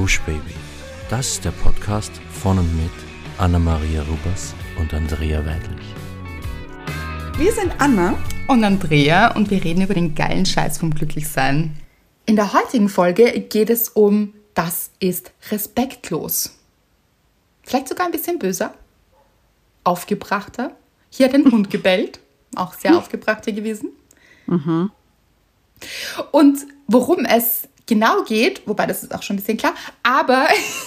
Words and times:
Gush 0.00 0.18
Baby. 0.22 0.54
Das 1.10 1.32
ist 1.32 1.44
der 1.44 1.50
Podcast 1.50 2.10
von 2.32 2.58
und 2.58 2.74
mit 2.74 2.90
Anna-Maria 3.36 4.00
Rubers 4.00 4.54
und 4.78 4.94
Andrea 4.94 5.44
Weidlich. 5.44 5.94
Wir 7.36 7.52
sind 7.52 7.74
Anna 7.76 8.16
und 8.48 8.64
Andrea 8.64 9.36
und 9.36 9.50
wir 9.50 9.62
reden 9.62 9.82
über 9.82 9.92
den 9.92 10.14
geilen 10.14 10.46
Scheiß 10.46 10.78
vom 10.78 10.94
Glücklichsein. 10.94 11.76
In 12.24 12.36
der 12.36 12.54
heutigen 12.54 12.88
Folge 12.88 13.40
geht 13.40 13.68
es 13.68 13.90
um 13.90 14.32
Das 14.54 14.90
ist 15.00 15.32
respektlos. 15.50 16.58
Vielleicht 17.62 17.88
sogar 17.88 18.06
ein 18.06 18.12
bisschen 18.12 18.38
böser, 18.38 18.72
aufgebrachter. 19.84 20.74
Hier 21.10 21.26
hat 21.26 21.34
ein 21.34 21.52
Hund 21.52 21.68
gebellt, 21.70 22.20
auch 22.56 22.72
sehr 22.72 22.96
aufgebracht 22.96 23.44
hier 23.44 23.52
gewesen. 23.52 23.90
Mhm. 24.46 24.92
Und 26.32 26.58
worum 26.86 27.26
es 27.26 27.68
genau 27.90 28.22
geht, 28.22 28.62
wobei 28.66 28.86
das 28.86 29.02
ist 29.02 29.12
auch 29.12 29.22
schon 29.22 29.34
ein 29.34 29.40
bisschen 29.40 29.58
klar, 29.58 29.74
aber 30.04 30.46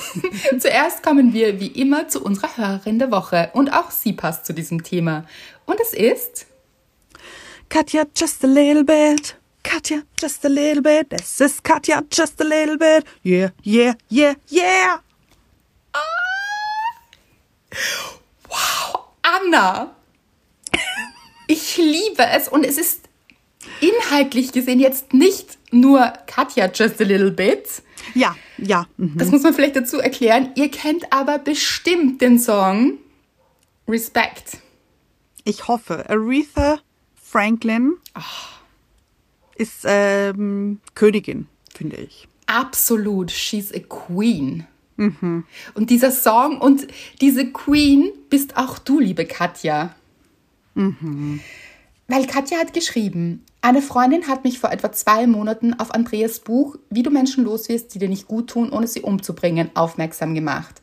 zuerst 0.57 1.03
kommen 1.03 1.33
wir 1.33 1.59
wie 1.59 1.67
immer 1.67 2.07
zu 2.07 2.23
unserer 2.23 2.55
Hörerin 2.55 2.97
der 2.97 3.11
Woche 3.11 3.51
und 3.53 3.73
auch 3.73 3.91
sie 3.91 4.13
passt 4.13 4.45
zu 4.45 4.53
diesem 4.53 4.83
Thema. 4.83 5.25
Und 5.65 5.79
es 5.81 5.93
ist 5.93 6.47
Katja, 7.67 8.05
just 8.15 8.43
a 8.45 8.47
little 8.47 8.85
bit. 8.85 9.35
Katja, 9.63 10.03
just 10.19 10.45
a 10.45 10.49
little 10.49 10.81
bit. 10.81 11.09
This 11.09 11.41
is 11.41 11.61
Katja, 11.61 12.03
just 12.09 12.39
a 12.39 12.43
little 12.45 12.77
bit. 12.77 13.05
Yeah, 13.21 13.49
yeah, 13.63 13.95
yeah, 14.09 14.35
yeah. 14.49 14.99
Wow, 18.47 19.09
Anna. 19.23 19.95
Ich 21.47 21.75
liebe 21.75 22.23
es 22.31 22.47
und 22.47 22.63
es 22.63 22.77
ist 22.77 23.01
inhaltlich 23.81 24.53
gesehen 24.53 24.79
jetzt 24.79 25.13
nicht 25.13 25.57
nur 25.73 26.13
Katja 26.27 26.69
just 26.73 27.01
a 27.01 27.03
little 27.03 27.31
bit. 27.31 27.81
Ja, 28.13 28.35
ja. 28.57 28.87
Mhm. 28.97 29.17
Das 29.17 29.31
muss 29.31 29.43
man 29.43 29.53
vielleicht 29.53 29.75
dazu 29.75 29.99
erklären. 29.99 30.51
Ihr 30.55 30.69
kennt 30.69 31.11
aber 31.11 31.39
bestimmt 31.39 32.21
den 32.21 32.39
Song 32.39 32.97
Respect. 33.87 34.57
Ich 35.43 35.67
hoffe. 35.67 36.09
Aretha 36.09 36.79
Franklin 37.15 37.95
Ach. 38.13 38.59
ist 39.55 39.83
ähm, 39.85 40.79
Königin, 40.95 41.47
finde 41.73 41.97
ich. 41.97 42.27
Absolut. 42.45 43.31
She's 43.31 43.73
a 43.73 43.79
queen. 43.79 44.67
Mhm. 44.97 45.45
Und 45.73 45.89
dieser 45.89 46.11
Song 46.11 46.59
und 46.59 46.87
diese 47.19 47.51
Queen 47.51 48.11
bist 48.29 48.57
auch 48.57 48.77
du, 48.77 48.99
liebe 48.99 49.25
Katja. 49.25 49.95
Mhm. 50.75 51.39
Weil 52.07 52.25
Katja 52.27 52.59
hat 52.59 52.73
geschrieben, 52.73 53.43
eine 53.61 53.81
Freundin 53.81 54.27
hat 54.27 54.43
mich 54.43 54.59
vor 54.59 54.73
etwa 54.73 54.91
zwei 54.91 55.25
Monaten 55.25 55.73
auf 55.79 55.93
Andreas 55.93 56.39
Buch 56.39 56.75
Wie 56.89 57.01
du 57.01 57.09
Menschen 57.09 57.45
loswirst, 57.45 57.95
die 57.95 57.99
dir 57.99 58.09
nicht 58.09 58.27
gut 58.27 58.49
tun, 58.49 58.71
ohne 58.71 58.87
sie 58.87 58.99
umzubringen, 59.01 59.71
aufmerksam 59.73 60.35
gemacht. 60.35 60.81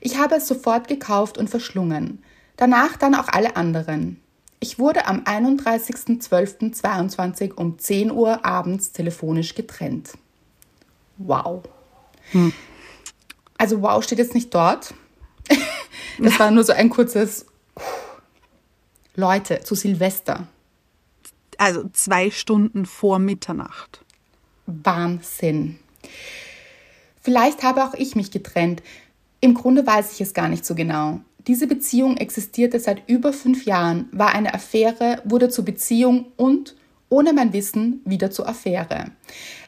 Ich 0.00 0.16
habe 0.16 0.36
es 0.36 0.48
sofort 0.48 0.88
gekauft 0.88 1.36
und 1.36 1.50
verschlungen. 1.50 2.24
Danach 2.56 2.96
dann 2.96 3.14
auch 3.14 3.28
alle 3.28 3.56
anderen. 3.56 4.18
Ich 4.60 4.78
wurde 4.78 5.04
am 5.06 5.24
31.12.22 5.24 7.52
um 7.52 7.78
10 7.78 8.10
Uhr 8.10 8.46
abends 8.46 8.92
telefonisch 8.92 9.54
getrennt. 9.54 10.12
Wow. 11.18 11.64
Hm. 12.30 12.54
Also 13.58 13.82
wow 13.82 14.02
steht 14.02 14.18
jetzt 14.18 14.34
nicht 14.34 14.54
dort. 14.54 14.94
Das 16.18 16.38
war 16.38 16.50
nur 16.50 16.62
so 16.62 16.74
ein 16.74 16.90
kurzes 16.90 17.46
Leute 19.16 19.60
zu 19.60 19.74
Silvester 19.74 20.46
also 21.62 21.88
zwei 21.92 22.32
Stunden 22.32 22.86
vor 22.86 23.20
Mitternacht. 23.20 24.04
Wahnsinn. 24.66 25.78
Vielleicht 27.20 27.62
habe 27.62 27.84
auch 27.84 27.94
ich 27.94 28.16
mich 28.16 28.32
getrennt. 28.32 28.82
Im 29.40 29.54
Grunde 29.54 29.86
weiß 29.86 30.12
ich 30.14 30.20
es 30.20 30.34
gar 30.34 30.48
nicht 30.48 30.66
so 30.66 30.74
genau. 30.74 31.20
Diese 31.46 31.68
Beziehung 31.68 32.16
existierte 32.16 32.80
seit 32.80 33.08
über 33.08 33.32
fünf 33.32 33.64
Jahren, 33.64 34.08
war 34.10 34.34
eine 34.34 34.54
Affäre, 34.54 35.22
wurde 35.24 35.50
zur 35.50 35.64
Beziehung 35.64 36.32
und, 36.36 36.74
ohne 37.08 37.32
mein 37.32 37.52
Wissen, 37.52 38.00
wieder 38.04 38.32
zur 38.32 38.48
Affäre. 38.48 39.12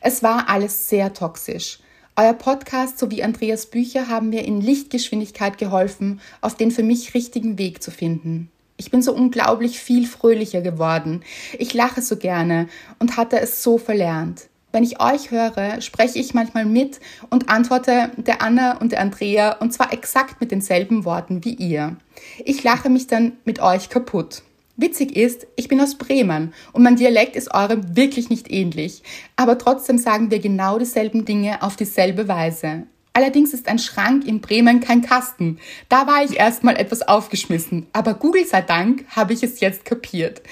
Es 0.01 0.25
war 0.25 0.49
alles 0.49 0.89
sehr 0.89 1.13
toxisch. 1.13 1.79
Euer 2.17 2.35
Podcast 2.35 2.99
sowie 2.99 3.23
Andreas 3.23 3.67
Bücher 3.67 4.09
haben 4.09 4.31
mir 4.31 4.45
in 4.45 4.61
Lichtgeschwindigkeit 4.61 5.59
geholfen, 5.59 6.21
auf 6.41 6.57
den 6.57 6.73
für 6.73 6.83
mich 6.83 7.15
richtigen 7.15 7.57
Weg 7.57 7.85
zu 7.85 7.93
finden. 7.93 8.51
Ich 8.77 8.91
bin 8.91 9.03
so 9.03 9.15
unglaublich 9.15 9.79
viel 9.79 10.07
fröhlicher 10.07 10.61
geworden. 10.61 11.23
Ich 11.59 11.75
lache 11.75 12.03
so 12.03 12.17
gerne 12.17 12.69
und 12.99 13.17
hatte 13.17 13.41
es 13.41 13.63
so 13.63 13.79
verlernt. 13.79 14.49
Wenn 14.73 14.83
ich 14.83 15.01
euch 15.01 15.31
höre, 15.31 15.81
spreche 15.81 16.19
ich 16.19 16.35
manchmal 16.35 16.65
mit 16.65 16.99
und 17.31 17.49
antworte 17.49 18.11
der 18.17 18.43
Anna 18.43 18.79
und 18.79 18.91
der 18.91 19.01
Andrea 19.01 19.53
und 19.59 19.73
zwar 19.73 19.93
exakt 19.93 20.41
mit 20.41 20.51
denselben 20.51 21.05
Worten 21.05 21.45
wie 21.45 21.55
ihr. 21.55 21.97
Ich 22.45 22.65
lache 22.65 22.91
mich 22.91 23.07
dann 23.07 23.35
mit 23.45 23.61
euch 23.61 23.89
kaputt. 23.89 24.43
Witzig 24.77 25.15
ist, 25.15 25.47
ich 25.55 25.69
bin 25.69 25.81
aus 25.81 25.95
Bremen 25.95 26.53
und 26.73 26.83
mein 26.83 26.97
Dialekt 26.97 27.37
ist 27.37 27.55
eurem 27.55 27.97
wirklich 27.97 28.29
nicht 28.29 28.51
ähnlich, 28.51 29.05
aber 29.37 29.57
trotzdem 29.57 29.99
sagen 29.99 30.33
wir 30.33 30.41
genau 30.41 30.81
dieselben 30.81 31.25
Dinge 31.25 31.63
auf 31.63 31.77
dieselbe 31.77 32.27
Weise. 32.27 32.89
Allerdings 33.15 33.55
ist 33.55 33.69
ein 33.69 33.79
Schrank 33.79 34.27
in 34.27 34.41
Bremen 34.41 34.81
kein 34.81 35.01
Kasten. 35.01 35.59
Da 35.89 36.07
war 36.07 36.25
ich 36.25 36.37
erstmal 36.37 36.77
etwas 36.77 37.03
aufgeschmissen, 37.03 37.87
aber 37.93 38.15
Google 38.15 38.45
sei 38.45 38.61
Dank 38.61 39.05
habe 39.09 39.33
ich 39.33 39.43
es 39.43 39.61
jetzt 39.61 39.85
kapiert. 39.85 40.43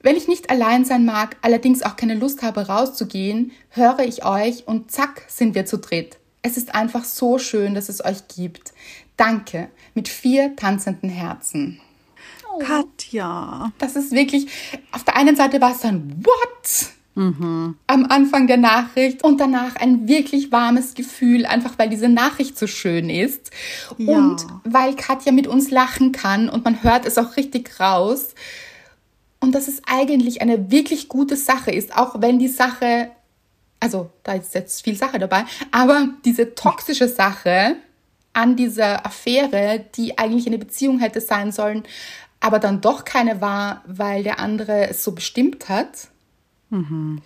Wenn 0.00 0.16
ich 0.16 0.26
nicht 0.26 0.50
allein 0.50 0.84
sein 0.84 1.04
mag, 1.04 1.36
allerdings 1.42 1.82
auch 1.82 1.96
keine 1.96 2.14
Lust 2.14 2.42
habe 2.42 2.66
rauszugehen, 2.68 3.52
höre 3.70 4.00
ich 4.00 4.24
euch 4.24 4.66
und 4.66 4.90
zack 4.90 5.24
sind 5.28 5.54
wir 5.54 5.66
zu 5.66 5.78
dritt. 5.78 6.18
Es 6.40 6.56
ist 6.56 6.74
einfach 6.74 7.04
so 7.04 7.38
schön, 7.38 7.74
dass 7.74 7.88
es 7.88 8.04
euch 8.04 8.28
gibt. 8.28 8.72
Danke 9.16 9.68
mit 9.94 10.08
vier 10.08 10.56
tanzenden 10.56 11.10
Herzen. 11.10 11.80
Katja. 12.60 13.72
Das 13.78 13.96
ist 13.96 14.12
wirklich, 14.12 14.46
auf 14.92 15.04
der 15.04 15.16
einen 15.16 15.36
Seite 15.36 15.60
war 15.60 15.72
es 15.72 15.80
dann, 15.80 16.24
what? 16.24 16.95
Mhm. 17.16 17.78
am 17.86 18.04
Anfang 18.04 18.46
der 18.46 18.58
Nachricht 18.58 19.24
und 19.24 19.40
danach 19.40 19.76
ein 19.76 20.06
wirklich 20.06 20.52
warmes 20.52 20.92
Gefühl, 20.92 21.46
einfach 21.46 21.78
weil 21.78 21.88
diese 21.88 22.10
Nachricht 22.10 22.58
so 22.58 22.66
schön 22.66 23.08
ist 23.08 23.50
ja. 23.96 24.18
und 24.18 24.46
weil 24.64 24.94
Katja 24.96 25.32
mit 25.32 25.46
uns 25.46 25.70
lachen 25.70 26.12
kann 26.12 26.50
und 26.50 26.66
man 26.66 26.82
hört 26.82 27.06
es 27.06 27.16
auch 27.16 27.38
richtig 27.38 27.80
raus. 27.80 28.34
Und 29.40 29.54
dass 29.54 29.66
es 29.66 29.80
eigentlich 29.86 30.42
eine 30.42 30.70
wirklich 30.70 31.08
gute 31.08 31.36
Sache 31.36 31.70
ist, 31.70 31.96
auch 31.96 32.20
wenn 32.20 32.38
die 32.38 32.48
Sache, 32.48 33.10
also 33.80 34.10
da 34.22 34.34
ist 34.34 34.54
jetzt 34.54 34.84
viel 34.84 34.96
Sache 34.96 35.18
dabei, 35.18 35.46
aber 35.72 36.08
diese 36.26 36.54
toxische 36.54 37.08
Sache 37.08 37.76
an 38.34 38.56
dieser 38.56 39.06
Affäre, 39.06 39.86
die 39.94 40.18
eigentlich 40.18 40.46
eine 40.46 40.58
Beziehung 40.58 40.98
hätte 40.98 41.22
sein 41.22 41.50
sollen, 41.50 41.84
aber 42.40 42.58
dann 42.58 42.82
doch 42.82 43.06
keine 43.06 43.40
war, 43.40 43.82
weil 43.86 44.22
der 44.22 44.38
andere 44.38 44.90
es 44.90 45.02
so 45.02 45.12
bestimmt 45.12 45.70
hat 45.70 46.08
Mhm. 46.70 47.22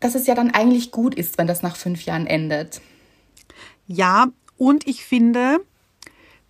Dass 0.00 0.14
es 0.14 0.26
ja 0.26 0.34
dann 0.34 0.50
eigentlich 0.50 0.90
gut 0.90 1.14
ist, 1.14 1.38
wenn 1.38 1.46
das 1.46 1.62
nach 1.62 1.76
fünf 1.76 2.04
Jahren 2.04 2.26
endet. 2.26 2.80
Ja, 3.86 4.28
und 4.56 4.86
ich 4.86 5.04
finde, 5.04 5.60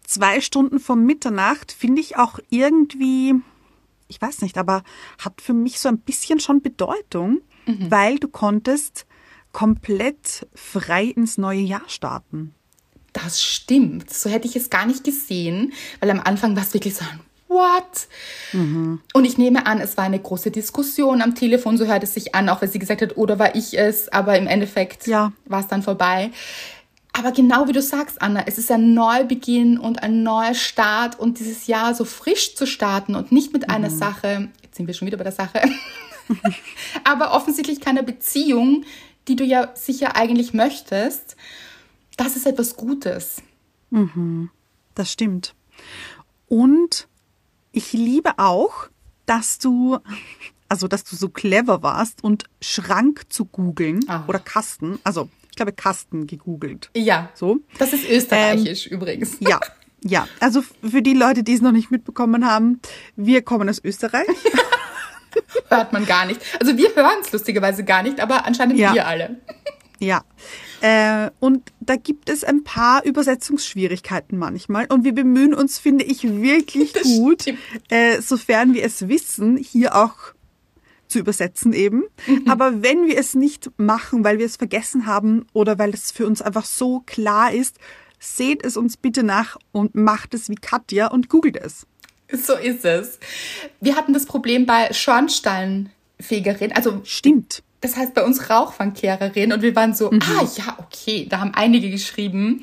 zwei 0.05 0.41
Stunden 0.41 0.81
vor 0.81 0.97
Mitternacht 0.97 1.73
finde 1.73 2.01
ich 2.01 2.17
auch 2.17 2.39
irgendwie, 2.51 3.35
ich 4.09 4.21
weiß 4.21 4.43
nicht, 4.43 4.59
aber 4.59 4.83
hat 5.19 5.41
für 5.41 5.55
mich 5.55 5.81
so 5.81 5.89
ein 5.89 5.99
bisschen 5.99 6.41
schon 6.41 6.63
Bedeutung, 6.63 7.41
mhm. 7.67 7.91
weil 7.91 8.19
du 8.19 8.29
konntest 8.29 9.07
komplett 9.53 10.47
frei 10.55 11.05
ins 11.05 11.39
neue 11.39 11.61
Jahr 11.61 11.89
starten. 11.89 12.55
Das 13.13 13.43
stimmt. 13.43 14.11
So 14.11 14.31
hätte 14.31 14.49
ich 14.49 14.57
es 14.57 14.71
gar 14.71 14.87
nicht 14.87 15.05
gesehen, 15.05 15.73
weil 16.01 16.11
am 16.11 16.21
Anfang 16.21 16.57
war 16.57 16.63
es 16.63 16.73
wirklich 16.73 16.95
so 16.95 17.05
ein 17.05 17.21
what? 17.53 18.09
Mhm. 18.53 19.01
Und 19.13 19.25
ich 19.25 19.39
nehme 19.39 19.67
an, 19.67 19.81
es 19.81 19.97
war 19.97 20.05
eine 20.05 20.19
große 20.19 20.51
Diskussion 20.51 21.23
am 21.23 21.35
Telefon, 21.35 21.79
so 21.79 21.87
hört 21.87 22.03
es 22.03 22.15
sich 22.15 22.35
an, 22.35 22.49
auch 22.49 22.63
wenn 22.63 22.71
sie 22.71 22.79
gesagt 22.79 23.03
hat, 23.03 23.17
oder 23.17 23.39
war 23.39 23.55
ich 23.55 23.79
es, 23.79 24.09
aber 24.11 24.39
im 24.39 24.47
Endeffekt 24.47 25.07
ja. 25.07 25.33
war 25.45 25.61
es 25.61 25.69
dann 25.69 25.83
vorbei. 25.83 26.31
Aber 27.13 27.33
genau 27.33 27.69
wie 27.69 27.73
du 27.73 27.83
sagst, 27.83 28.23
Anna, 28.23 28.45
es 28.47 28.57
ist 28.57 28.71
ein 28.71 28.95
Neubeginn 28.95 29.79
und 29.79 30.03
ein 30.03 30.23
neuer 30.23 30.55
Start 30.55 31.19
und 31.19 31.39
dieses 31.39 31.67
Jahr 31.67 31.95
so 31.95 32.05
frisch 32.05 32.55
zu 32.55 32.67
starten 32.67 33.15
und 33.15 33.33
nicht 33.33 33.53
mit 33.53 33.69
mhm. 33.69 33.75
einer 33.75 33.91
Sache, 33.91 34.49
jetzt 34.63 34.77
sind 34.77 34.87
wir 34.87 34.95
schon 34.95 35.07
wieder 35.07 35.19
bei 35.19 35.25
der 35.25 35.33
Sache, 35.33 35.61
aber 37.05 37.33
offensichtlich 37.33 37.81
keine 37.81 38.03
Beziehung, 38.03 38.85
die 39.29 39.37
du 39.37 39.45
ja 39.45 39.71
sicher 39.75 40.17
eigentlich 40.17 40.55
möchtest, 40.55 41.37
das 42.17 42.37
ist 42.37 42.47
etwas 42.47 42.77
Gutes. 42.77 43.43
Mhm. 43.91 44.51
Das 44.95 45.13
stimmt. 45.13 45.55
Und 46.49 47.09
ich 47.73 47.93
liebe 47.93 48.39
auch, 48.39 48.89
dass 49.27 49.59
du, 49.59 49.99
also 50.69 50.89
dass 50.89 51.05
du 51.05 51.17
so 51.17 51.29
clever 51.29 51.83
warst 51.83 52.23
und 52.23 52.45
Schrank 52.61 53.25
zu 53.31 53.47
googeln 53.47 54.01
ah. 54.09 54.25
oder 54.29 54.39
Kasten, 54.39 54.99
also 55.05 55.29
ich 55.51 55.57
glaube 55.57 55.73
Kasten 55.73 56.27
gegoogelt. 56.27 56.91
Ja. 56.97 57.31
So. 57.35 57.59
Das 57.79 57.93
ist 57.93 58.09
österreichisch 58.09 58.87
ähm, 58.87 58.93
übrigens. 58.93 59.37
Ja. 59.41 59.61
Ja, 60.05 60.27
also 60.41 60.63
für 60.63 61.01
die 61.01 61.15
Leute, 61.15 61.45
die 61.45 61.55
es 61.55 61.61
noch 61.61 61.71
nicht 61.71 61.93
mitbekommen 61.93 62.45
haben, 62.45 62.81
wir 63.15 63.43
kommen 63.43 63.69
aus 63.69 63.81
Österreich. 63.85 64.27
Hört 65.69 65.93
man 65.93 66.07
gar 66.07 66.27
nicht. 66.27 66.41
Also 66.61 66.77
wir 66.77 66.95
hören 66.97 67.21
es 67.23 67.31
lustigerweise 67.31 67.85
gar 67.85 68.03
nicht, 68.03 68.19
aber 68.19 68.45
anscheinend 68.45 68.79
ja. 68.79 68.93
wir 68.95 69.07
alle. 69.07 69.37
Ja, 70.03 70.25
äh, 70.81 71.31
und 71.39 71.71
da 71.79 71.95
gibt 71.95 72.29
es 72.29 72.43
ein 72.43 72.65
paar 72.65 73.05
Übersetzungsschwierigkeiten 73.05 74.37
manchmal. 74.37 74.87
Und 74.87 75.05
wir 75.05 75.15
bemühen 75.15 75.55
uns, 75.55 75.79
finde 75.79 76.05
ich, 76.05 76.25
wirklich 76.25 76.93
Das 76.93 77.05
gut, 77.05 77.45
äh, 77.89 78.21
sofern 78.21 78.75
wir 78.75 78.83
es 78.83 79.07
wissen, 79.07 79.57
hier 79.57 79.95
auch 79.95 80.35
zu 81.07 81.21
übersetzen 81.21 81.73
eben. 81.73 82.03
Mhm. 82.27 82.51
Aber 82.51 82.83
wenn 82.83 83.07
wir 83.07 83.17
es 83.17 83.37
nicht 83.37 83.71
machen, 83.77 84.25
weil 84.25 84.41
wir 84.41 84.47
es 84.47 84.57
vergessen 84.57 85.07
haben 85.07 85.47
oder 85.53 85.79
weil 85.79 85.91
es 85.91 86.11
für 86.11 86.27
uns 86.27 86.43
einfach 86.43 86.65
so 86.65 86.99
klar 87.07 87.53
ist, 87.53 87.77
seht 88.19 88.67
es 88.67 88.77
uns 88.77 88.97
bitte 88.97 89.23
nach 89.23 89.57
und 89.71 89.95
macht 89.95 90.35
es 90.35 90.49
wie 90.49 90.57
Katja 90.57 91.13
und 91.13 91.29
googelt 91.29 91.57
es. 91.57 91.87
So 92.33 92.55
ist 92.55 92.85
es. 92.85 93.21
Wir 93.81 93.95
hatten 93.95 94.15
das 94.15 94.27
Problem 94.27 94.67
bei 94.67 94.93
Schornsteinfegerin, 94.93 96.73
also 96.73 97.03
Stimmt. 97.05 97.63
Das 97.83 97.97
heißt 97.97 98.15
bei 98.15 98.25
uns 98.25 98.49
Rauchfangkehrerin 98.49 99.53
und 99.53 99.61
wir 99.61 99.77
waren 99.77 99.93
so, 99.93 100.11
ah 100.11 100.49
ja, 100.57 100.79
okay, 100.79 101.27
da 101.29 101.41
haben 101.41 101.53
einige 101.55 101.91
geschrieben. 101.91 102.63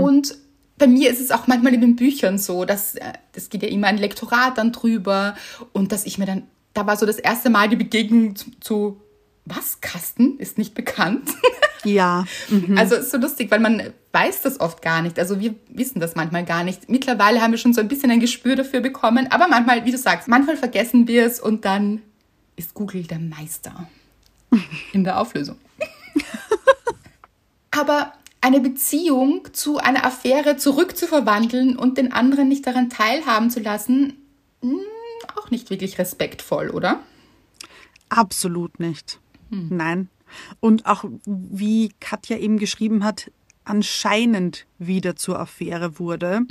Und 0.00 0.34
bei 0.78 0.86
mir 0.86 1.10
ist 1.10 1.20
es 1.20 1.30
auch 1.30 1.46
manchmal 1.46 1.74
in 1.74 1.80
den 1.80 1.96
Büchern 1.96 2.38
so, 2.38 2.64
dass 2.64 2.94
äh, 2.94 3.12
das 3.32 3.48
geht 3.48 3.62
ja 3.62 3.68
immer 3.68 3.88
ein 3.88 3.98
Lektorat 3.98 4.58
dann 4.58 4.72
drüber 4.72 5.36
und 5.72 5.92
dass 5.92 6.06
ich 6.06 6.18
mir 6.18 6.26
dann, 6.26 6.44
da 6.72 6.86
war 6.86 6.96
so 6.96 7.06
das 7.06 7.18
erste 7.18 7.50
Mal 7.50 7.68
die 7.68 7.76
Begegnung 7.76 8.34
zu, 8.34 8.50
zu 8.60 9.00
was? 9.44 9.80
Kasten 9.80 10.38
ist 10.38 10.56
nicht 10.58 10.74
bekannt. 10.74 11.28
Ja. 11.86 12.24
Mhm. 12.48 12.78
Also 12.78 12.94
ist 12.94 13.10
so 13.10 13.18
lustig, 13.18 13.50
weil 13.50 13.60
man 13.60 13.82
weiß 14.10 14.40
das 14.40 14.58
oft 14.58 14.80
gar 14.80 15.02
nicht. 15.02 15.18
Also 15.18 15.38
wir 15.38 15.54
wissen 15.68 16.00
das 16.00 16.14
manchmal 16.14 16.46
gar 16.46 16.64
nicht. 16.64 16.88
Mittlerweile 16.88 17.42
haben 17.42 17.50
wir 17.50 17.58
schon 17.58 17.74
so 17.74 17.82
ein 17.82 17.88
bisschen 17.88 18.10
ein 18.10 18.20
Gespür 18.20 18.56
dafür 18.56 18.80
bekommen, 18.80 19.26
aber 19.30 19.48
manchmal, 19.48 19.84
wie 19.84 19.90
du 19.90 19.98
sagst, 19.98 20.26
manchmal 20.26 20.56
vergessen 20.56 21.06
wir 21.08 21.26
es 21.26 21.38
und 21.38 21.66
dann 21.66 22.00
ist 22.56 22.72
Google 22.72 23.02
der 23.02 23.18
Meister 23.18 23.86
in 24.92 25.04
der 25.04 25.20
Auflösung. 25.20 25.56
aber 27.70 28.12
eine 28.40 28.60
Beziehung 28.60 29.48
zu 29.52 29.78
einer 29.78 30.04
Affäre 30.04 30.56
zurückzuverwandeln 30.56 31.76
und 31.76 31.96
den 31.98 32.12
anderen 32.12 32.48
nicht 32.48 32.66
daran 32.66 32.90
teilhaben 32.90 33.50
zu 33.50 33.60
lassen, 33.60 34.14
hm, 34.60 34.80
auch 35.36 35.50
nicht 35.50 35.70
wirklich 35.70 35.98
respektvoll, 35.98 36.70
oder? 36.70 37.00
Absolut 38.10 38.80
nicht. 38.80 39.18
Nein. 39.70 40.08
Und 40.60 40.86
auch 40.86 41.04
wie 41.26 41.92
Katja 42.00 42.36
eben 42.36 42.58
geschrieben 42.58 43.04
hat, 43.04 43.30
anscheinend 43.64 44.66
wieder 44.78 45.16
zur 45.16 45.38
Affäre 45.38 45.98
wurde. 45.98 46.42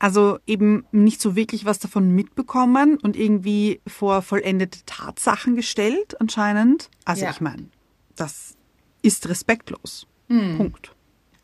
Also 0.00 0.38
eben 0.46 0.84
nicht 0.90 1.20
so 1.20 1.36
wirklich 1.36 1.64
was 1.66 1.78
davon 1.78 2.10
mitbekommen 2.14 2.96
und 3.02 3.16
irgendwie 3.16 3.80
vor 3.86 4.22
vollendete 4.22 4.80
Tatsachen 4.86 5.54
gestellt, 5.54 6.20
anscheinend. 6.20 6.88
Also 7.04 7.24
Ja. 7.26 7.30
ich 7.30 7.40
meine, 7.40 7.66
das 8.16 8.56
ist 9.02 9.28
respektlos. 9.28 10.06
Punkt. 10.28 10.92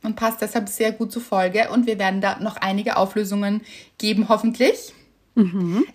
und 0.03 0.15
passt 0.15 0.41
deshalb 0.41 0.69
sehr 0.69 0.93
gut 0.93 1.11
zur 1.13 1.23
Folge. 1.23 1.69
Und 1.71 1.87
wir 1.87 1.99
werden 1.99 2.21
da 2.21 2.39
noch 2.39 2.57
einige 2.57 2.97
Auflösungen 2.97 3.63
geben, 3.99 4.29
hoffentlich. 4.29 4.93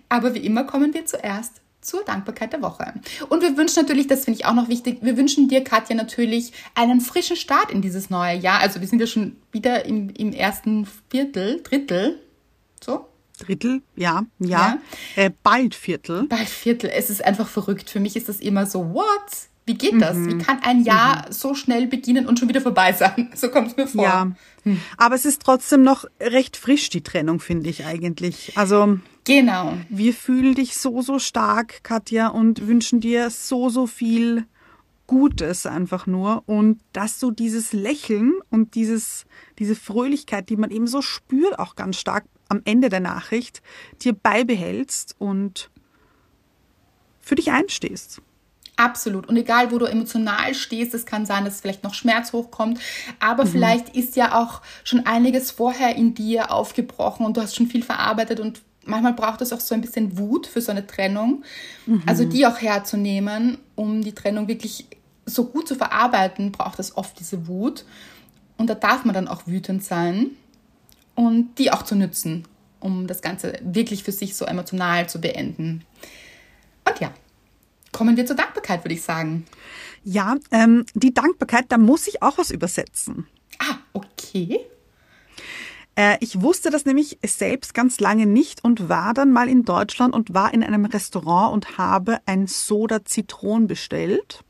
Aber 0.08 0.34
wie 0.34 0.38
immer 0.46 0.64
kommen 0.64 0.94
wir 0.94 1.04
zuerst 1.06 1.60
zur 1.80 2.04
Dankbarkeit 2.04 2.52
der 2.52 2.62
Woche. 2.62 2.94
Und 3.28 3.42
wir 3.42 3.56
wünschen 3.56 3.82
natürlich, 3.82 4.06
das 4.06 4.24
finde 4.24 4.38
ich 4.38 4.46
auch 4.46 4.54
noch 4.54 4.68
wichtig, 4.68 4.98
wir 5.02 5.16
wünschen 5.16 5.48
dir, 5.48 5.64
Katja, 5.64 5.96
natürlich 5.96 6.52
einen 6.76 7.00
frischen 7.00 7.34
Start 7.36 7.72
in 7.72 7.82
dieses 7.82 8.08
neue 8.08 8.36
Jahr. 8.36 8.60
Also 8.60 8.80
wir 8.80 8.86
sind 8.86 9.00
ja 9.00 9.06
schon 9.08 9.36
wieder 9.50 9.84
im, 9.84 10.10
im 10.10 10.32
ersten 10.32 10.86
Viertel, 11.10 11.60
Drittel, 11.64 12.21
Drittel, 13.42 13.82
ja, 13.96 14.24
ja. 14.38 14.78
Äh, 15.16 15.30
bald 15.42 15.74
Viertel. 15.74 16.24
bald 16.28 16.48
Viertel. 16.48 16.90
Es 16.94 17.10
ist 17.10 17.24
einfach 17.24 17.48
verrückt. 17.48 17.90
Für 17.90 18.00
mich 18.00 18.16
ist 18.16 18.28
das 18.28 18.40
immer 18.40 18.66
so, 18.66 18.94
what? 18.94 19.08
Wie 19.64 19.74
geht 19.74 20.00
das? 20.00 20.16
Wie 20.16 20.38
kann 20.38 20.58
ein 20.64 20.82
Jahr 20.82 21.26
so 21.30 21.54
schnell 21.54 21.86
beginnen 21.86 22.26
und 22.26 22.38
schon 22.38 22.48
wieder 22.48 22.60
vorbei 22.60 22.92
sein? 22.92 23.30
So 23.36 23.48
kommt 23.48 23.68
es 23.68 23.76
mir 23.76 23.86
vor. 23.86 24.02
Ja. 24.02 24.32
Aber 24.96 25.14
es 25.14 25.24
ist 25.24 25.42
trotzdem 25.42 25.82
noch 25.82 26.04
recht 26.20 26.56
frisch, 26.56 26.88
die 26.90 27.02
Trennung, 27.02 27.38
finde 27.38 27.70
ich 27.70 27.84
eigentlich. 27.84 28.56
Also 28.56 28.98
Genau. 29.24 29.74
wir 29.88 30.14
fühlen 30.14 30.56
dich 30.56 30.76
so, 30.76 31.00
so 31.00 31.20
stark, 31.20 31.84
Katja, 31.84 32.28
und 32.28 32.66
wünschen 32.66 33.00
dir 33.00 33.30
so, 33.30 33.68
so 33.68 33.86
viel 33.86 34.46
Gutes 35.06 35.66
einfach 35.66 36.06
nur. 36.08 36.42
Und 36.46 36.80
dass 36.92 37.20
du 37.20 37.30
dieses 37.30 37.72
Lächeln 37.72 38.32
und 38.50 38.74
dieses, 38.74 39.26
diese 39.60 39.76
Fröhlichkeit, 39.76 40.48
die 40.48 40.56
man 40.56 40.70
eben 40.70 40.88
so 40.88 41.02
spürt, 41.02 41.58
auch 41.58 41.76
ganz 41.76 41.98
stark 41.98 42.24
am 42.52 42.62
Ende 42.64 42.90
der 42.90 43.00
Nachricht, 43.00 43.62
dir 44.02 44.12
beibehältst 44.12 45.16
und 45.18 45.70
für 47.20 47.34
dich 47.34 47.50
einstehst. 47.50 48.20
Absolut. 48.76 49.26
Und 49.26 49.36
egal, 49.36 49.70
wo 49.70 49.78
du 49.78 49.86
emotional 49.86 50.54
stehst, 50.54 50.94
es 50.94 51.06
kann 51.06 51.26
sein, 51.26 51.44
dass 51.44 51.60
vielleicht 51.60 51.82
noch 51.82 51.94
Schmerz 51.94 52.32
hochkommt, 52.32 52.78
aber 53.20 53.46
vielleicht 53.46 53.94
ist 53.96 54.16
ja 54.16 54.40
auch 54.40 54.62
schon 54.84 55.06
einiges 55.06 55.50
vorher 55.50 55.96
in 55.96 56.14
dir 56.14 56.50
aufgebrochen 56.50 57.26
und 57.26 57.36
du 57.36 57.40
hast 57.40 57.54
schon 57.54 57.66
viel 57.66 57.82
verarbeitet 57.82 58.40
und 58.40 58.62
manchmal 58.84 59.12
braucht 59.12 59.40
es 59.42 59.52
auch 59.52 59.60
so 59.60 59.74
ein 59.74 59.80
bisschen 59.80 60.18
Wut 60.18 60.46
für 60.46 60.60
so 60.60 60.72
eine 60.72 60.86
Trennung. 60.86 61.44
Also 62.06 62.24
die 62.24 62.46
auch 62.46 62.60
herzunehmen, 62.60 63.58
um 63.76 64.02
die 64.02 64.14
Trennung 64.14 64.48
wirklich 64.48 64.86
so 65.26 65.46
gut 65.46 65.68
zu 65.68 65.74
verarbeiten, 65.74 66.50
braucht 66.50 66.78
es 66.78 66.96
oft 66.96 67.18
diese 67.20 67.46
Wut. 67.46 67.84
Und 68.56 68.68
da 68.68 68.74
darf 68.74 69.04
man 69.04 69.14
dann 69.14 69.28
auch 69.28 69.46
wütend 69.46 69.84
sein 69.84 70.32
und 71.14 71.58
die 71.58 71.70
auch 71.70 71.82
zu 71.82 71.94
nützen, 71.94 72.46
um 72.80 73.06
das 73.06 73.22
Ganze 73.22 73.58
wirklich 73.62 74.04
für 74.04 74.12
sich 74.12 74.36
so 74.36 74.44
emotional 74.44 75.08
zu 75.08 75.20
beenden. 75.20 75.84
Und 76.88 77.00
ja, 77.00 77.12
kommen 77.92 78.16
wir 78.16 78.26
zur 78.26 78.36
Dankbarkeit, 78.36 78.84
würde 78.84 78.94
ich 78.94 79.02
sagen. 79.02 79.46
Ja, 80.04 80.36
ähm, 80.50 80.84
die 80.94 81.14
Dankbarkeit, 81.14 81.66
da 81.68 81.78
muss 81.78 82.08
ich 82.08 82.22
auch 82.22 82.38
was 82.38 82.50
übersetzen. 82.50 83.26
Ah, 83.58 83.76
okay. 83.92 84.60
Äh, 85.94 86.16
ich 86.20 86.40
wusste 86.40 86.70
das 86.70 86.86
nämlich 86.86 87.18
selbst 87.24 87.74
ganz 87.74 88.00
lange 88.00 88.26
nicht 88.26 88.64
und 88.64 88.88
war 88.88 89.14
dann 89.14 89.30
mal 89.30 89.48
in 89.48 89.64
Deutschland 89.64 90.14
und 90.14 90.34
war 90.34 90.52
in 90.52 90.64
einem 90.64 90.86
Restaurant 90.86 91.52
und 91.52 91.78
habe 91.78 92.18
ein 92.26 92.46
Soda 92.46 93.04
Zitron 93.04 93.66
bestellt. 93.66 94.42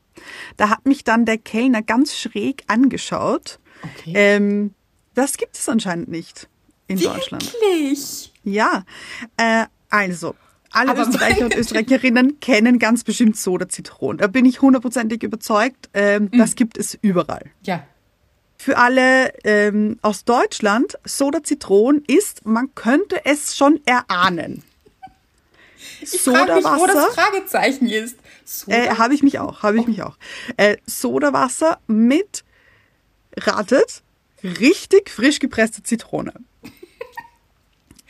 Da 0.56 0.70
hat 0.70 0.86
mich 0.86 1.04
dann 1.04 1.26
der 1.26 1.38
Kellner 1.38 1.82
ganz 1.82 2.16
schräg 2.16 2.62
angeschaut. 2.68 3.58
Okay. 3.82 4.12
Ähm, 4.14 4.74
das 5.14 5.36
gibt 5.36 5.56
es 5.56 5.68
anscheinend 5.68 6.08
nicht 6.08 6.48
in 6.92 7.00
Deutschland. 7.00 7.52
Wirklich? 7.52 8.32
Ja, 8.44 8.84
äh, 9.36 9.66
also. 9.90 10.34
Alle 10.74 10.92
Aber 10.92 11.02
Österreicher 11.02 11.44
und 11.44 11.54
Österreicherinnen 11.56 12.40
kennen 12.40 12.78
ganz 12.78 13.04
bestimmt 13.04 13.36
Soda 13.36 13.68
Zitron. 13.68 14.16
Da 14.18 14.26
bin 14.26 14.46
ich 14.46 14.62
hundertprozentig 14.62 15.22
überzeugt. 15.22 15.90
Ähm, 15.92 16.30
Das 16.32 16.54
gibt 16.56 16.78
es 16.78 16.98
überall. 17.02 17.50
Ja. 17.62 17.86
Für 18.56 18.78
alle 18.78 19.34
ähm, 19.44 19.98
aus 20.02 20.24
Deutschland, 20.24 20.96
Soda 21.04 21.42
Zitron 21.42 22.02
ist, 22.06 22.46
man 22.46 22.74
könnte 22.74 23.24
es 23.26 23.56
schon 23.56 23.80
erahnen. 23.84 24.62
Ich 26.00 26.20
frage 26.20 26.54
mich, 26.54 26.64
wo 26.64 26.86
das 26.86 27.14
Fragezeichen 27.14 27.88
ist. 27.88 28.16
Äh, 28.66 28.90
habe 28.90 29.14
ich 29.14 29.22
mich 29.22 29.38
auch, 29.38 29.62
habe 29.62 29.78
ich 29.78 29.86
mich 29.86 30.02
auch. 30.02 30.16
Äh, 30.56 30.76
Sodawasser 30.86 31.80
mit, 31.86 32.44
ratet, 33.36 34.02
richtig 34.44 35.10
frisch 35.10 35.38
gepresste 35.38 35.82
Zitrone. 35.82 36.32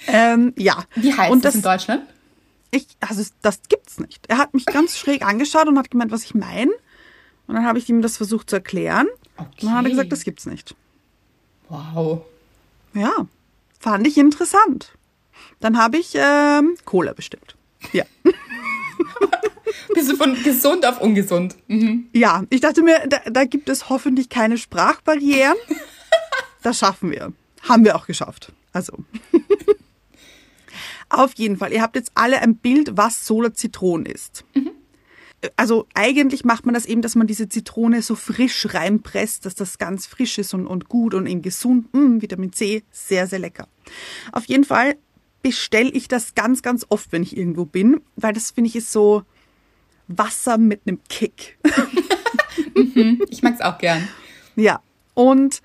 Ähm, 0.06 0.52
ja. 0.56 0.84
Wie 0.94 1.12
heißt 1.14 1.30
Und 1.32 1.44
das 1.44 1.54
in 1.54 1.62
Deutschland? 1.62 2.02
ich, 2.70 2.86
also 3.00 3.24
das 3.42 3.60
gibt's 3.68 3.98
nicht. 4.00 4.26
Er 4.28 4.38
hat 4.38 4.54
mich 4.54 4.64
ganz 4.66 4.96
schräg 4.98 5.22
angeschaut 5.24 5.68
und 5.68 5.78
hat 5.78 5.90
gemeint, 5.90 6.10
was 6.10 6.24
ich 6.24 6.34
meine. 6.34 6.70
Und 7.46 7.54
dann 7.56 7.64
habe 7.66 7.78
ich 7.78 7.88
ihm 7.88 8.02
das 8.02 8.16
versucht 8.16 8.48
zu 8.50 8.56
erklären. 8.56 9.08
Und 9.36 9.48
dann 9.62 9.70
hat 9.70 9.76
er 9.76 9.80
Okay. 9.80 9.90
gesagt, 9.90 10.12
das 10.12 10.24
gibt's 10.24 10.46
nicht. 10.46 10.74
Wow. 11.68 12.22
Ja, 12.94 13.12
fand 13.78 14.06
ich 14.06 14.16
interessant. 14.18 14.92
Dann 15.60 15.78
habe 15.78 15.98
ich 15.98 16.12
ähm, 16.14 16.76
Cola 16.84 17.12
bestellt. 17.12 17.56
Ja. 17.92 18.04
Bist 19.94 20.10
du 20.10 20.16
von 20.16 20.40
gesund 20.42 20.84
auf 20.86 21.00
ungesund? 21.00 21.56
Mhm. 21.68 22.08
Ja, 22.12 22.44
ich 22.50 22.60
dachte 22.60 22.82
mir, 22.82 23.06
da, 23.08 23.18
da 23.30 23.44
gibt 23.44 23.68
es 23.68 23.88
hoffentlich 23.88 24.28
keine 24.28 24.58
Sprachbarrieren. 24.58 25.56
Das 26.64 26.78
schaffen 26.78 27.10
wir. 27.10 27.32
Haben 27.62 27.84
wir 27.84 27.96
auch 27.96 28.06
geschafft. 28.06 28.52
Also. 28.72 28.92
Auf 31.12 31.34
jeden 31.34 31.58
Fall. 31.58 31.72
Ihr 31.74 31.82
habt 31.82 31.94
jetzt 31.94 32.10
alle 32.14 32.40
ein 32.40 32.56
Bild, 32.56 32.96
was 32.96 33.26
Solar 33.26 33.52
Zitron 33.52 34.06
ist. 34.06 34.46
Also 35.56 35.86
eigentlich 35.92 36.44
macht 36.44 36.64
man 36.64 36.74
das 36.74 36.86
eben, 36.86 37.02
dass 37.02 37.16
man 37.16 37.26
diese 37.26 37.48
Zitrone 37.48 38.00
so 38.00 38.14
frisch 38.14 38.72
reinpresst, 38.72 39.44
dass 39.44 39.54
das 39.54 39.76
ganz 39.76 40.06
frisch 40.06 40.38
ist 40.38 40.54
und, 40.54 40.66
und 40.66 40.88
gut 40.88 41.12
und 41.12 41.26
eben 41.26 41.42
gesund. 41.42 41.92
Mm, 41.92 42.22
Vitamin 42.22 42.52
C, 42.52 42.82
sehr, 42.90 43.26
sehr 43.26 43.40
lecker. 43.40 43.68
Auf 44.30 44.46
jeden 44.46 44.64
Fall 44.64 44.96
bestelle 45.42 45.90
ich 45.90 46.08
das 46.08 46.34
ganz, 46.34 46.62
ganz 46.62 46.86
oft, 46.88 47.12
wenn 47.12 47.22
ich 47.22 47.36
irgendwo 47.36 47.66
bin, 47.66 48.00
weil 48.16 48.32
das 48.32 48.52
finde 48.52 48.68
ich 48.68 48.76
ist 48.76 48.90
so 48.90 49.24
Wasser 50.08 50.56
mit 50.56 50.82
einem 50.86 51.00
Kick. 51.08 51.58
Ich 53.30 53.42
mag 53.42 53.54
es 53.54 53.60
auch 53.62 53.78
gern. 53.78 54.06
Ja, 54.56 54.82
und 55.14 55.62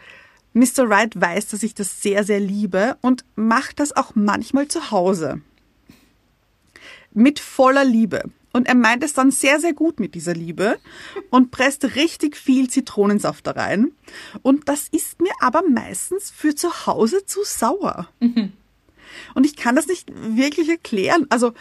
Mr. 0.57 0.89
Wright 0.89 1.19
weiß, 1.19 1.49
dass 1.49 1.61
ich 1.61 1.75
das 1.75 2.01
sehr, 2.01 2.23
sehr 2.23 2.39
liebe 2.39 2.97
und 3.01 3.23
macht 3.35 3.79
das 3.79 3.95
auch 3.95 4.15
manchmal 4.15 4.67
zu 4.67 4.89
Hause. 4.89 5.41
Mit 7.13 7.39
voller 7.39 7.85
Liebe. 7.85 8.23
Und 8.53 8.67
er 8.67 8.73
meint 8.73 9.03
es 9.03 9.13
dann 9.13 9.29
sehr, 9.29 9.59
sehr 9.59 9.73
gut 9.73 9.99
mit 9.99 10.15
dieser 10.15 10.33
Liebe 10.33 10.79
und 11.29 11.51
presst 11.51 11.95
richtig 11.95 12.35
viel 12.35 12.69
Zitronensaft 12.69 13.45
da 13.45 13.51
rein. 13.51 13.91
Und 14.41 14.67
das 14.67 14.87
ist 14.87 15.21
mir 15.21 15.31
aber 15.41 15.61
meistens 15.61 16.31
für 16.31 16.55
zu 16.55 16.87
Hause 16.87 17.23
zu 17.25 17.43
sauer. 17.43 18.09
Und 19.35 19.45
ich 19.45 19.55
kann 19.57 19.75
das 19.75 19.85
nicht 19.85 20.11
wirklich 20.15 20.69
erklären. 20.69 21.27
Also 21.29 21.53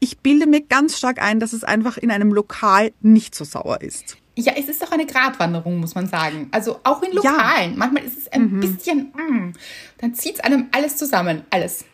ich 0.00 0.18
bilde 0.18 0.46
mir 0.46 0.62
ganz 0.62 0.98
stark 0.98 1.22
ein, 1.22 1.38
dass 1.38 1.52
es 1.52 1.62
einfach 1.62 1.98
in 1.98 2.10
einem 2.10 2.32
Lokal 2.32 2.92
nicht 3.00 3.36
so 3.36 3.44
sauer 3.44 3.80
ist. 3.80 4.16
Ja, 4.40 4.52
es 4.56 4.68
ist 4.68 4.80
doch 4.80 4.92
eine 4.92 5.04
Gratwanderung, 5.04 5.80
muss 5.80 5.96
man 5.96 6.06
sagen. 6.06 6.46
Also 6.52 6.78
auch 6.84 7.02
in 7.02 7.12
Lokalen. 7.12 7.72
Ja. 7.72 7.76
Manchmal 7.76 8.04
ist 8.04 8.16
es 8.16 8.28
ein 8.28 8.52
mhm. 8.52 8.60
bisschen, 8.60 9.12
mm, 9.12 9.52
dann 9.98 10.14
zieht 10.14 10.34
es 10.36 10.40
einem 10.40 10.68
alles 10.70 10.96
zusammen, 10.96 11.42
alles. 11.50 11.84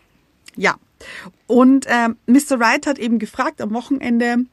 Ja. 0.55 0.75
Und 1.47 1.87
äh, 1.87 2.11
Mr. 2.27 2.61
Wright 2.61 2.87
hat 2.87 2.99
eben 2.99 3.19
gefragt 3.19 3.63
am 3.63 3.73
Wochenende, 3.73 4.45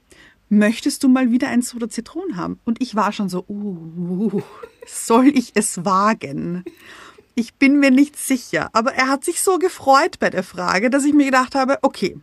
möchtest 0.48 1.04
du 1.04 1.10
mal 1.10 1.32
wieder 1.32 1.50
ein 1.50 1.62
Soda 1.62 1.90
Zitronen 1.90 2.38
haben? 2.38 2.62
Und 2.64 2.82
ich 2.82 2.96
war 2.96 3.12
schon 3.12 3.28
so, 3.28 3.44
uh, 3.50 4.42
soll 4.88 5.28
ich 5.28 5.52
es 5.56 5.84
wagen? 5.84 6.64
Ich 7.36 7.56
bin 7.56 7.78
mir 7.78 7.92
nicht 7.92 8.18
sicher. 8.18 8.70
Aber 8.72 8.94
er 8.94 9.10
hat 9.10 9.26
sich 9.26 9.42
so 9.42 9.60
gefreut 9.60 10.18
bei 10.20 10.30
der 10.30 10.44
Frage, 10.44 10.90
dass 10.90 11.04
ich 11.04 11.14
mir 11.14 11.26
gedacht 11.26 11.56
habe, 11.56 11.78
okay, 11.82 12.18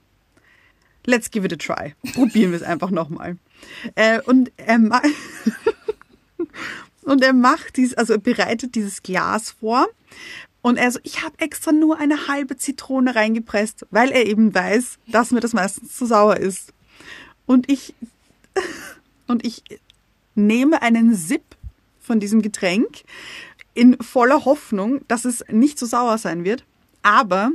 let's 1.09 1.31
give 1.31 1.45
it 1.45 1.53
a 1.53 1.57
try. 1.57 1.95
Probieren 2.15 2.53
wir 2.53 2.59
es 2.59 2.63
einfach 2.63 2.91
nochmal. 2.91 3.39
Äh, 3.95 4.21
und 4.23 4.53
er 4.57 4.79
und 7.03 7.23
er 7.23 7.33
macht 7.33 7.77
dies, 7.77 7.95
also 7.95 8.15
er 8.15 8.19
bereitet 8.19 8.75
dieses 8.75 9.03
Glas 9.03 9.51
vor. 9.51 9.89
Und 10.61 10.77
er 10.77 10.91
so, 10.91 10.99
ich 11.05 11.25
habe 11.25 11.39
extra 11.39 11.73
nur 11.73 11.99
eine 11.99 12.29
halbe 12.29 12.57
Zitrone 12.57 13.15
reingepresst, 13.15 13.87
weil 13.91 14.11
er 14.11 14.27
eben 14.27 14.55
weiß, 14.55 14.99
dass 15.07 15.31
mir 15.31 15.41
das 15.41 15.55
meistens 15.55 15.97
zu 15.97 16.05
sauer 16.05 16.37
ist. 16.37 16.75
Und 17.47 17.71
ich, 17.71 17.95
und 19.27 19.47
ich 19.47 19.63
nehme 20.35 20.83
einen 20.83 21.15
Sip 21.15 21.57
von 22.01 22.21
diesem 22.21 22.43
Getränk 22.43 23.03
in 23.73 23.97
voller 24.03 24.45
Hoffnung, 24.45 25.01
dass 25.09 25.25
es 25.25 25.45
nicht 25.49 25.79
so 25.79 25.87
sauer 25.87 26.19
sein 26.19 26.45
wird. 26.45 26.65
Aber 27.03 27.53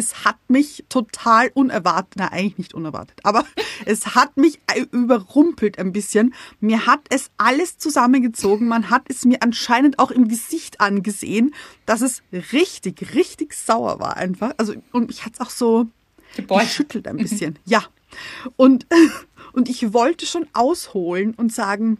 es 0.00 0.24
hat 0.24 0.38
mich 0.48 0.84
total 0.88 1.50
unerwartet, 1.52 2.14
na 2.16 2.32
eigentlich 2.32 2.56
nicht 2.56 2.74
unerwartet, 2.74 3.20
aber 3.22 3.44
es 3.84 4.14
hat 4.14 4.36
mich 4.38 4.58
überrumpelt 4.92 5.78
ein 5.78 5.92
bisschen. 5.92 6.34
Mir 6.58 6.86
hat 6.86 7.00
es 7.10 7.30
alles 7.36 7.76
zusammengezogen. 7.76 8.66
Man 8.66 8.88
hat 8.88 9.02
es 9.08 9.26
mir 9.26 9.42
anscheinend 9.42 9.98
auch 9.98 10.10
im 10.10 10.26
Gesicht 10.26 10.80
angesehen, 10.80 11.54
dass 11.84 12.00
es 12.00 12.22
richtig, 12.52 13.14
richtig 13.14 13.52
sauer 13.52 14.00
war 14.00 14.16
einfach. 14.16 14.52
Also 14.56 14.74
und 14.92 15.08
mich 15.08 15.26
hat 15.26 15.34
es 15.34 15.40
auch 15.40 15.50
so 15.50 15.86
Gebeugt. 16.34 16.62
geschüttelt 16.62 17.06
ein 17.06 17.18
bisschen. 17.18 17.58
ja. 17.66 17.84
Und 18.56 18.86
und 19.52 19.68
ich 19.68 19.92
wollte 19.92 20.24
schon 20.24 20.46
ausholen 20.54 21.34
und 21.34 21.52
sagen, 21.52 21.98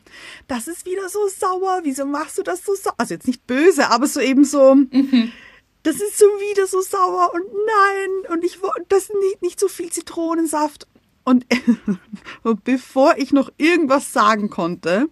das 0.48 0.68
ist 0.68 0.86
wieder 0.86 1.08
so 1.10 1.20
sauer. 1.28 1.80
Wieso 1.82 2.06
machst 2.06 2.38
du 2.38 2.42
das 2.42 2.64
so 2.64 2.74
sauer? 2.74 2.94
Also 2.96 3.14
jetzt 3.14 3.26
nicht 3.26 3.46
böse, 3.46 3.90
aber 3.90 4.06
so 4.06 4.20
eben 4.20 4.44
so. 4.44 4.74
Mhm 4.74 5.32
das 5.82 5.96
ist 5.96 6.18
so 6.18 6.26
wieder 6.26 6.66
so 6.66 6.80
sauer 6.80 7.32
und 7.34 7.44
nein, 7.44 8.32
und 8.32 8.44
ich 8.44 8.62
wollte 8.62 8.84
das 8.88 9.08
nicht, 9.08 9.42
nicht 9.42 9.58
so 9.60 9.68
viel 9.68 9.90
Zitronensaft. 9.90 10.86
Und, 11.24 11.46
und 12.42 12.64
bevor 12.64 13.16
ich 13.16 13.32
noch 13.32 13.50
irgendwas 13.56 14.12
sagen 14.12 14.50
konnte, 14.50 15.08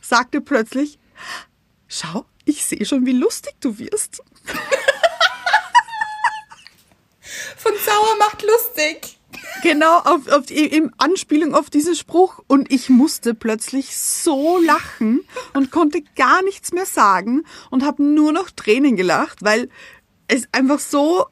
sagte 0.00 0.40
plötzlich, 0.40 0.98
schau, 1.88 2.24
ich 2.44 2.64
sehe 2.64 2.84
schon, 2.84 3.04
wie 3.06 3.12
lustig 3.12 3.54
du 3.60 3.78
wirst. 3.78 4.22
Von 7.56 7.72
sauer 7.84 8.16
macht 8.18 8.42
lustig. 8.42 9.19
Genau, 9.62 9.98
auf, 9.98 10.28
auf 10.28 10.50
in 10.50 10.90
Anspielung 10.98 11.54
auf 11.54 11.70
diesen 11.70 11.94
Spruch. 11.94 12.40
Und 12.46 12.72
ich 12.72 12.88
musste 12.88 13.34
plötzlich 13.34 13.96
so 13.96 14.58
lachen 14.58 15.20
und 15.54 15.70
konnte 15.70 16.02
gar 16.16 16.42
nichts 16.42 16.72
mehr 16.72 16.86
sagen 16.86 17.44
und 17.70 17.84
habe 17.84 18.02
nur 18.02 18.32
noch 18.32 18.50
Tränen 18.50 18.96
gelacht, 18.96 19.42
weil 19.42 19.68
es 20.28 20.48
einfach 20.52 20.78
so 20.78 21.26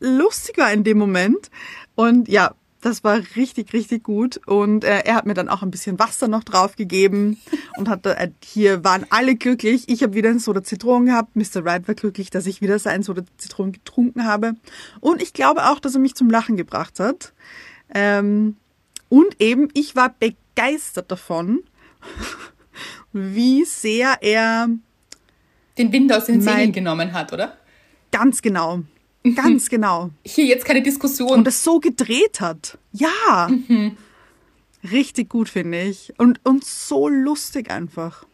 lustig 0.00 0.58
war 0.58 0.72
in 0.72 0.84
dem 0.84 0.98
Moment. 0.98 1.50
Und 1.94 2.28
ja, 2.28 2.54
das 2.82 3.04
war 3.04 3.20
richtig, 3.36 3.72
richtig 3.72 4.02
gut. 4.02 4.40
Und 4.46 4.84
äh, 4.84 5.02
er 5.04 5.14
hat 5.14 5.24
mir 5.24 5.34
dann 5.34 5.48
auch 5.48 5.62
ein 5.62 5.70
bisschen 5.70 5.98
Wasser 5.98 6.28
noch 6.28 6.44
drauf 6.44 6.76
gegeben 6.76 7.40
und 7.76 7.88
hat 7.88 8.04
äh, 8.06 8.30
hier 8.42 8.84
waren 8.84 9.06
alle 9.08 9.36
glücklich. 9.36 9.84
Ich 9.88 10.02
habe 10.02 10.14
wieder 10.14 10.30
ein 10.30 10.40
Soda 10.40 10.62
Zitronen 10.62 11.06
gehabt. 11.06 11.36
Mr. 11.36 11.64
Wright 11.64 11.86
war 11.86 11.94
glücklich, 11.94 12.30
dass 12.30 12.46
ich 12.46 12.60
wieder 12.60 12.78
sein 12.78 13.02
Soda 13.02 13.22
Zitronen 13.38 13.72
getrunken 13.72 14.26
habe. 14.26 14.54
Und 15.00 15.22
ich 15.22 15.32
glaube 15.32 15.66
auch, 15.70 15.78
dass 15.78 15.94
er 15.94 16.00
mich 16.00 16.14
zum 16.14 16.28
Lachen 16.28 16.56
gebracht 16.56 17.00
hat. 17.00 17.32
Ähm, 17.94 18.56
und 19.08 19.40
eben, 19.40 19.68
ich 19.74 19.94
war 19.96 20.14
begeistert 20.18 21.10
davon, 21.10 21.62
wie 23.12 23.64
sehr 23.64 24.18
er 24.20 24.68
den 25.78 25.92
Wind 25.92 26.12
aus 26.12 26.26
den 26.26 26.40
Segeln 26.40 26.72
genommen 26.72 27.12
hat, 27.12 27.32
oder? 27.32 27.56
Ganz 28.10 28.42
genau. 28.42 28.82
Ganz 29.34 29.68
genau. 29.70 30.10
Hier 30.24 30.44
jetzt 30.44 30.64
keine 30.64 30.82
Diskussion. 30.82 31.32
Und 31.32 31.46
es 31.46 31.62
so 31.62 31.80
gedreht 31.80 32.40
hat. 32.40 32.78
Ja. 32.92 33.48
Mhm. 33.48 33.96
Richtig 34.90 35.28
gut, 35.28 35.48
finde 35.48 35.82
ich. 35.82 36.12
Und, 36.18 36.40
und 36.44 36.64
so 36.64 37.08
lustig 37.08 37.70
einfach. 37.70 38.24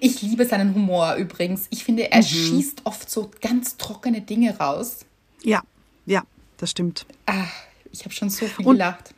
Ich 0.00 0.22
liebe 0.22 0.46
seinen 0.46 0.74
Humor 0.74 1.16
übrigens. 1.16 1.66
Ich 1.70 1.84
finde, 1.84 2.10
er 2.10 2.18
mhm. 2.18 2.24
schießt 2.24 2.82
oft 2.84 3.10
so 3.10 3.30
ganz 3.40 3.76
trockene 3.76 4.22
Dinge 4.22 4.56
raus. 4.56 5.04
Ja, 5.42 5.62
ja, 6.06 6.22
das 6.56 6.70
stimmt. 6.70 7.04
Ach, 7.26 7.52
ich 7.92 8.04
habe 8.04 8.14
schon 8.14 8.30
so 8.30 8.46
viel 8.46 8.66
und 8.66 8.74
gelacht. 8.74 9.14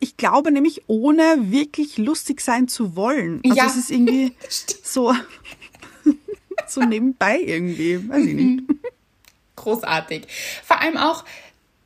Ich 0.00 0.16
glaube 0.16 0.52
nämlich, 0.52 0.82
ohne 0.86 1.50
wirklich 1.50 1.96
lustig 1.98 2.40
sein 2.40 2.68
zu 2.68 2.94
wollen. 2.96 3.40
Also 3.44 3.56
ja. 3.56 3.66
es 3.66 3.76
ist 3.76 3.90
irgendwie 3.90 4.32
so, 4.82 5.14
so 6.68 6.80
nebenbei 6.82 7.38
irgendwie. 7.40 8.08
Weiß 8.08 8.24
ich 8.24 8.34
nicht. 8.34 8.68
Mhm 8.68 8.80
großartig. 9.64 10.26
Vor 10.62 10.80
allem 10.80 10.96
auch, 10.96 11.24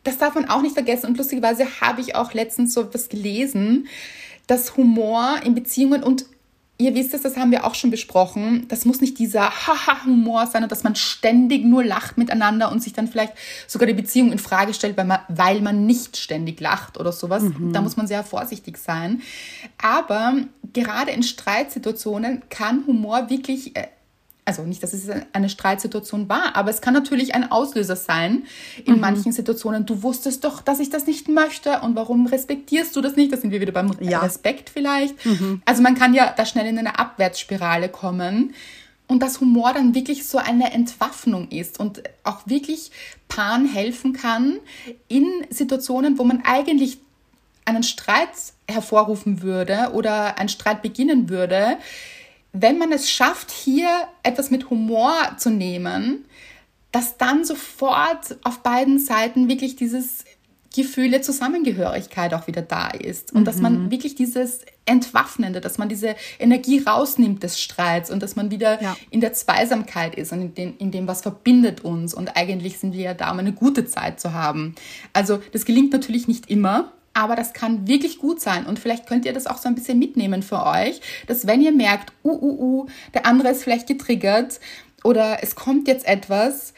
das 0.05 0.19
darf 0.19 0.35
man 0.35 0.49
auch 0.49 0.63
nicht 0.63 0.75
vergessen 0.75 1.07
und 1.07 1.19
lustigerweise 1.19 1.81
habe 1.81 2.01
ich 2.01 2.15
auch 2.15 2.35
letztens 2.35 2.75
so 2.75 2.83
etwas 2.83 3.09
gelesen, 3.09 3.89
dass 4.47 4.77
Humor 4.77 5.41
in 5.45 5.55
Beziehungen 5.55 6.03
und 6.03 6.27
Ihr 6.81 6.95
wisst 6.95 7.13
es, 7.13 7.23
das 7.23 7.37
haben 7.37 7.51
wir 7.51 7.65
auch 7.65 7.75
schon 7.75 7.91
besprochen. 7.91 8.67
Das 8.69 8.85
muss 8.85 9.01
nicht 9.01 9.19
dieser 9.19 9.51
Haha-Humor 9.51 10.47
sein, 10.47 10.69
dass 10.69 10.85
man 10.85 10.95
ständig 10.95 11.65
nur 11.65 11.83
lacht 11.83 12.17
miteinander 12.17 12.71
und 12.71 12.81
sich 12.81 12.93
dann 12.93 13.09
vielleicht 13.09 13.33
sogar 13.67 13.89
die 13.89 13.95
Beziehung 13.95 14.31
in 14.31 14.39
Frage 14.39 14.73
stellt, 14.73 14.97
weil 14.97 15.05
man, 15.05 15.19
weil 15.29 15.61
man 15.61 15.87
nicht 15.87 16.17
ständig 16.17 16.61
lacht 16.61 16.97
oder 16.97 17.11
sowas. 17.11 17.43
Mhm. 17.43 17.73
Da 17.73 17.81
muss 17.83 17.97
man 17.97 18.07
sehr 18.07 18.23
vorsichtig 18.23 18.79
sein. 18.79 19.23
Aber 19.77 20.37
gerade 20.73 21.11
in 21.11 21.25
Streitsituationen 21.25 22.45
kann 22.49 22.87
Humor 22.87 23.29
wirklich 23.29 23.75
äh, 23.75 23.89
also 24.49 24.63
nicht, 24.63 24.83
dass 24.83 24.95
es 24.95 25.11
eine 25.35 25.51
Streitsituation 25.51 26.31
war, 26.31 26.57
aber 26.57 26.71
es 26.71 26.81
kann 26.81 26.95
natürlich 26.95 27.35
ein 27.35 27.53
Auslöser 27.53 27.97
sein 27.97 28.45
in 28.87 28.95
mhm. 28.95 29.01
manchen 29.01 29.31
Situationen. 29.31 29.85
Du 29.85 30.03
wusstest 30.03 30.43
doch, 30.43 30.63
dass 30.63 30.81
ich 30.81 30.89
das 30.89 31.07
nicht 31.07 31.29
möchte 31.29 31.81
und 31.81 31.95
warum 31.97 32.27
respektierst 32.27 32.97
du 32.97 33.03
das 33.03 33.15
nicht? 33.15 33.31
Da 33.31 33.37
sind 33.37 33.51
wir 33.51 33.61
wieder 33.61 33.73
beim 33.73 33.93
ja. 34.01 34.21
Respekt 34.21 34.71
vielleicht. 34.71 35.23
Mhm. 35.27 35.61
Also 35.67 35.83
man 35.83 35.95
kann 35.95 36.15
ja 36.15 36.33
da 36.35 36.47
schnell 36.47 36.67
in 36.67 36.79
eine 36.79 36.99
Abwärtsspirale 36.99 37.91
kommen 37.91 38.55
und 39.07 39.23
dass 39.23 39.41
Humor 39.41 39.75
dann 39.75 39.95
wirklich 39.95 40.27
so 40.27 40.39
eine 40.39 40.73
Entwaffnung 40.73 41.49
ist 41.51 41.79
und 41.79 42.03
auch 42.25 42.41
wirklich 42.47 42.91
Paaren 43.29 43.67
helfen 43.67 44.15
kann 44.15 44.61
in 45.09 45.27
Situationen, 45.51 46.19
wo 46.19 46.25
man 46.25 46.43
eigentlich 46.43 47.01
einen 47.67 47.83
Streit 47.83 48.31
hervorrufen 48.67 49.43
würde 49.43 49.91
oder 49.93 50.39
ein 50.39 50.49
Streit 50.49 50.81
beginnen 50.81 51.29
würde, 51.29 51.77
wenn 52.61 52.79
man 52.79 52.93
es 52.93 53.11
schafft, 53.11 53.51
hier 53.51 53.89
etwas 54.23 54.51
mit 54.51 54.71
Humor 54.71 55.15
zu 55.37 55.51
nehmen, 55.51 56.25
dass 56.93 57.19
dann 57.19 57.45
sofort 57.45 58.39
auf 58.45 58.63
beiden 58.63 58.99
Seiten 58.99 59.49
wirklich 59.49 59.77
dieses 59.77 60.25
Gefühl 60.75 61.11
der 61.11 61.23
Zusammengehörigkeit 61.23 62.35
auch 62.35 62.47
wieder 62.47 62.63
da 62.63 62.89
ist 62.89 63.33
und 63.33 63.41
mhm. 63.41 63.45
dass 63.45 63.57
man 63.57 63.85
mhm. 63.85 63.91
wirklich 63.91 64.15
dieses 64.15 64.61
Entwaffnende, 64.85 65.61
dass 65.61 65.79
man 65.79 65.89
diese 65.89 66.15
Energie 66.39 66.81
rausnimmt 66.81 67.43
des 67.43 67.61
Streits 67.61 68.11
und 68.11 68.23
dass 68.23 68.37
man 68.37 68.51
wieder 68.51 68.83
ja. 68.83 68.97
in 69.11 69.21
der 69.21 69.33
Zweisamkeit 69.33 70.15
ist 70.15 70.33
und 70.33 70.41
in 70.41 70.55
dem, 70.55 70.75
in 70.79 70.91
dem, 70.91 71.09
was 71.09 71.23
verbindet 71.23 71.85
uns 71.85 72.15
und 72.15 72.37
eigentlich 72.37 72.79
sind 72.79 72.93
wir 72.93 73.03
ja 73.03 73.15
da, 73.15 73.31
um 73.31 73.39
eine 73.39 73.53
gute 73.53 73.87
Zeit 73.87 74.21
zu 74.21 74.33
haben. 74.33 74.75
Also 75.13 75.41
das 75.53 75.65
gelingt 75.65 75.93
natürlich 75.93 76.29
nicht 76.29 76.51
immer, 76.51 76.93
aber 77.19 77.35
das 77.35 77.53
kann 77.53 77.89
wirklich 77.89 78.19
gut 78.19 78.41
sein. 78.41 78.65
Und 78.65 78.79
vielleicht 78.79 79.07
könnt 79.07 79.25
ihr 79.25 79.33
das 79.33 79.49
auch 79.49 79.59
so 79.59 79.69
ein 79.69 79.75
bisschen 79.75 79.99
mitnehmen 79.99 80.43
für 80.43 80.65
euch, 80.65 81.01
dass 81.27 81.49
wenn 81.49 81.61
ihr 81.61 81.73
merkt, 81.73 82.13
uh, 82.23 82.31
uh, 82.31 82.83
uh, 82.83 82.87
der 83.13 83.27
andere 83.27 83.49
ist 83.49 83.65
vielleicht 83.65 83.89
getriggert 83.89 84.61
oder 85.03 85.43
es 85.43 85.57
kommt 85.57 85.89
jetzt 85.89 86.07
etwas 86.07 86.75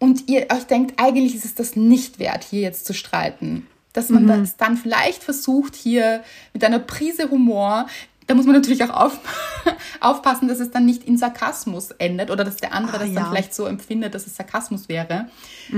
und 0.00 0.28
ihr 0.28 0.48
euch 0.52 0.64
denkt, 0.64 1.00
eigentlich 1.00 1.36
ist 1.36 1.44
es 1.44 1.54
das 1.54 1.76
nicht 1.76 2.18
wert, 2.18 2.42
hier 2.42 2.62
jetzt 2.62 2.84
zu 2.84 2.94
streiten. 2.94 3.68
Dass 3.92 4.10
man 4.10 4.24
mhm. 4.24 4.28
das 4.28 4.56
dann 4.56 4.76
vielleicht 4.76 5.22
versucht, 5.22 5.76
hier 5.76 6.22
mit 6.52 6.64
einer 6.64 6.80
Prise 6.80 7.30
Humor 7.30 7.86
da 8.26 8.34
muss 8.34 8.46
man 8.46 8.54
natürlich 8.54 8.82
auch 8.84 8.90
auf, 8.90 9.18
aufpassen, 10.00 10.48
dass 10.48 10.60
es 10.60 10.70
dann 10.70 10.84
nicht 10.84 11.04
in 11.04 11.16
Sarkasmus 11.16 11.90
endet 11.92 12.30
oder 12.30 12.44
dass 12.44 12.56
der 12.56 12.72
andere 12.72 12.96
Ah, 12.96 12.98
das 13.00 13.08
ja. 13.08 13.14
dann 13.20 13.30
vielleicht 13.30 13.54
so 13.54 13.66
empfindet, 13.66 14.14
dass 14.14 14.26
es 14.26 14.36
Sarkasmus 14.36 14.88
wäre. 14.88 15.28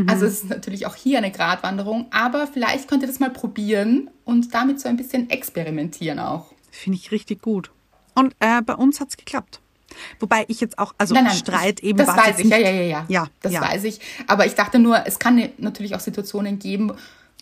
Also 0.07 0.27
es 0.27 0.43
ist 0.43 0.51
natürlich 0.51 0.87
auch 0.87 0.95
hier 0.95 1.19
eine 1.19 1.31
Gratwanderung, 1.31 2.07
aber 2.11 2.47
vielleicht 2.47 2.89
könnt 2.89 3.03
ihr 3.03 3.09
das 3.09 3.21
mal 3.21 3.31
probieren 3.31 4.11
und 4.25 4.55
damit 4.55 4.81
so 4.81 4.89
ein 4.89 4.97
bisschen 4.97 5.31
experimentieren 5.31 6.19
auch. 6.19 6.53
Finde 6.71 6.99
ich 6.99 7.11
richtig 7.11 7.43
gut. 7.43 7.71
Und 8.15 8.35
äh, 8.41 8.63
bei 8.63 8.75
uns 8.75 9.01
hat's 9.01 9.17
geklappt. 9.17 9.61
Wobei 10.21 10.45
ich 10.49 10.61
jetzt 10.61 10.79
auch, 10.79 10.95
also 10.99 11.15
Nein, 11.15 11.25
nein, 11.25 11.37
Streit 11.37 11.81
eben 11.81 11.99
Das 11.99 12.09
weiß 12.09 12.39
ich, 12.41 12.49
ja, 12.49 12.59
ja, 12.59 12.71
ja, 12.71 12.83
ja. 12.83 13.07
Ja, 13.09 13.27
das 13.41 13.53
ja. 13.53 13.63
weiß 13.63 13.85
ich. 13.85 14.01
Aber 14.27 14.47
ich 14.47 14.55
dachte 14.55 14.79
nur, 14.79 15.07
es 15.07 15.19
kann 15.19 15.49
natürlich 15.59 15.95
auch 15.95 16.01
Situationen 16.01 16.59
geben, 16.59 16.93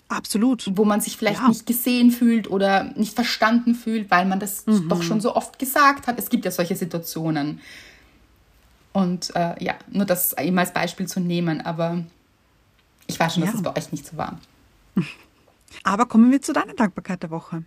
Absolut. 0.08 0.70
wo 0.76 0.84
man 0.84 1.00
sich 1.00 1.16
vielleicht 1.16 1.40
Ja. 1.40 1.48
nicht 1.48 1.66
gesehen 1.66 2.10
fühlt 2.12 2.48
oder 2.48 2.84
nicht 2.96 3.14
verstanden 3.14 3.74
fühlt, 3.74 4.10
weil 4.10 4.24
man 4.24 4.38
das 4.38 4.64
Mhm. 4.66 4.88
doch 4.88 5.02
schon 5.02 5.20
so 5.20 5.34
oft 5.34 5.58
gesagt 5.58 6.06
hat. 6.06 6.18
Es 6.18 6.28
gibt 6.30 6.44
ja 6.44 6.50
solche 6.52 6.76
Situationen. 6.76 7.60
Und 8.92 9.34
äh, 9.34 9.62
ja, 9.62 9.74
nur 9.90 10.04
das 10.06 10.32
eben 10.38 10.58
als 10.58 10.72
Beispiel 10.72 11.06
zu 11.08 11.20
nehmen, 11.20 11.60
aber 11.60 12.04
ich 13.08 13.18
weiß 13.18 13.34
schon, 13.34 13.42
dass 13.42 13.50
Ja. 13.52 13.56
es 13.58 13.62
bei 13.62 13.76
euch 13.76 13.92
nicht 13.92 14.06
so 14.06 14.16
war. 14.16 14.38
Aber 15.82 16.06
kommen 16.06 16.30
wir 16.30 16.40
zu 16.40 16.52
deiner 16.52 16.72
Dankbarkeit 16.74 17.22
der 17.22 17.30
Woche. 17.30 17.64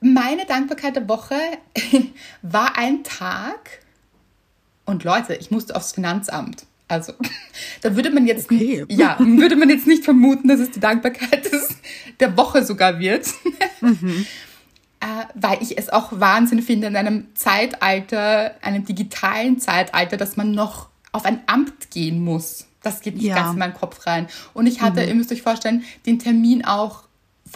Meine 0.00 0.44
Dankbarkeit 0.44 0.96
der 0.96 1.08
Woche 1.08 1.36
war 2.42 2.76
ein 2.76 3.04
Tag 3.04 3.80
und 4.84 5.02
Leute, 5.04 5.34
ich 5.34 5.50
musste 5.50 5.74
aufs 5.76 5.92
Finanzamt. 5.92 6.66
Also, 6.88 7.12
da 7.82 7.96
würde 7.96 8.10
man 8.10 8.26
jetzt, 8.26 8.46
Okay. 8.50 8.84
ja, 8.88 9.16
würde 9.20 9.56
man 9.56 9.68
jetzt 9.70 9.86
nicht 9.86 10.04
vermuten, 10.04 10.48
dass 10.48 10.60
es 10.60 10.70
die 10.70 10.80
Dankbarkeit 10.80 11.44
des, 11.52 11.68
der 12.20 12.36
Woche 12.36 12.64
sogar 12.64 12.98
wird. 13.00 13.26
äh, 15.00 15.06
weil 15.34 15.58
ich 15.62 15.76
es 15.78 15.88
auch 15.88 16.08
Wahnsinn 16.12 16.62
finde, 16.62 16.86
in 16.86 16.96
einem 16.96 17.26
Zeitalter, 17.34 18.54
einem 18.62 18.84
digitalen 18.84 19.58
Zeitalter, 19.60 20.16
dass 20.16 20.36
man 20.36 20.52
noch 20.52 20.88
auf 21.12 21.24
ein 21.24 21.40
Amt 21.46 21.90
gehen 21.90 22.22
muss. 22.22 22.66
Das 22.82 23.00
geht 23.00 23.14
nicht 23.16 23.24
Ja. 23.26 23.34
ganz 23.36 23.52
in 23.54 23.58
meinen 23.58 23.74
Kopf 23.74 24.06
rein. 24.06 24.28
Und 24.54 24.66
ich 24.66 24.80
hatte, 24.80 25.02
ihr 25.02 25.14
müsst 25.14 25.32
euch 25.32 25.42
vorstellen, 25.42 25.84
den 26.06 26.18
Termin 26.18 26.64
auch 26.64 27.02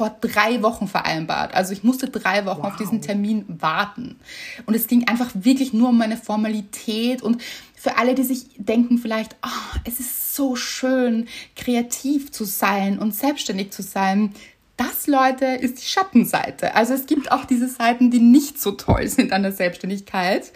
vor 0.00 0.16
drei 0.22 0.62
Wochen 0.62 0.88
vereinbart. 0.88 1.52
Also 1.52 1.74
ich 1.74 1.84
musste 1.84 2.08
drei 2.08 2.46
Wochen 2.46 2.62
auf 2.62 2.76
diesen 2.76 3.02
Termin 3.02 3.44
warten. 3.46 4.16
Und 4.64 4.72
es 4.72 4.86
ging 4.86 5.06
einfach 5.06 5.28
wirklich 5.34 5.74
nur 5.74 5.90
um 5.90 5.98
meine 5.98 6.16
Formalität. 6.16 7.20
Und 7.20 7.42
für 7.76 7.98
alle, 7.98 8.14
die 8.14 8.22
sich 8.22 8.46
denken 8.56 8.96
vielleicht, 8.96 9.36
ah, 9.42 9.76
es 9.84 10.00
ist 10.00 10.34
so 10.34 10.56
schön, 10.56 11.28
kreativ 11.54 12.32
zu 12.32 12.44
sein 12.44 12.98
und 12.98 13.14
selbstständig 13.14 13.72
zu 13.72 13.82
sein. 13.82 14.32
Das, 14.78 15.06
Leute, 15.06 15.44
ist 15.44 15.82
die 15.82 15.86
Schattenseite. 15.86 16.74
Also 16.74 16.94
es 16.94 17.04
gibt 17.04 17.30
auch 17.30 17.44
diese 17.44 17.68
Seiten, 17.68 18.10
die 18.10 18.20
nicht 18.20 18.58
so 18.58 18.70
toll 18.70 19.06
sind 19.06 19.34
an 19.34 19.42
der 19.42 19.52
Selbstständigkeit. 19.52 20.50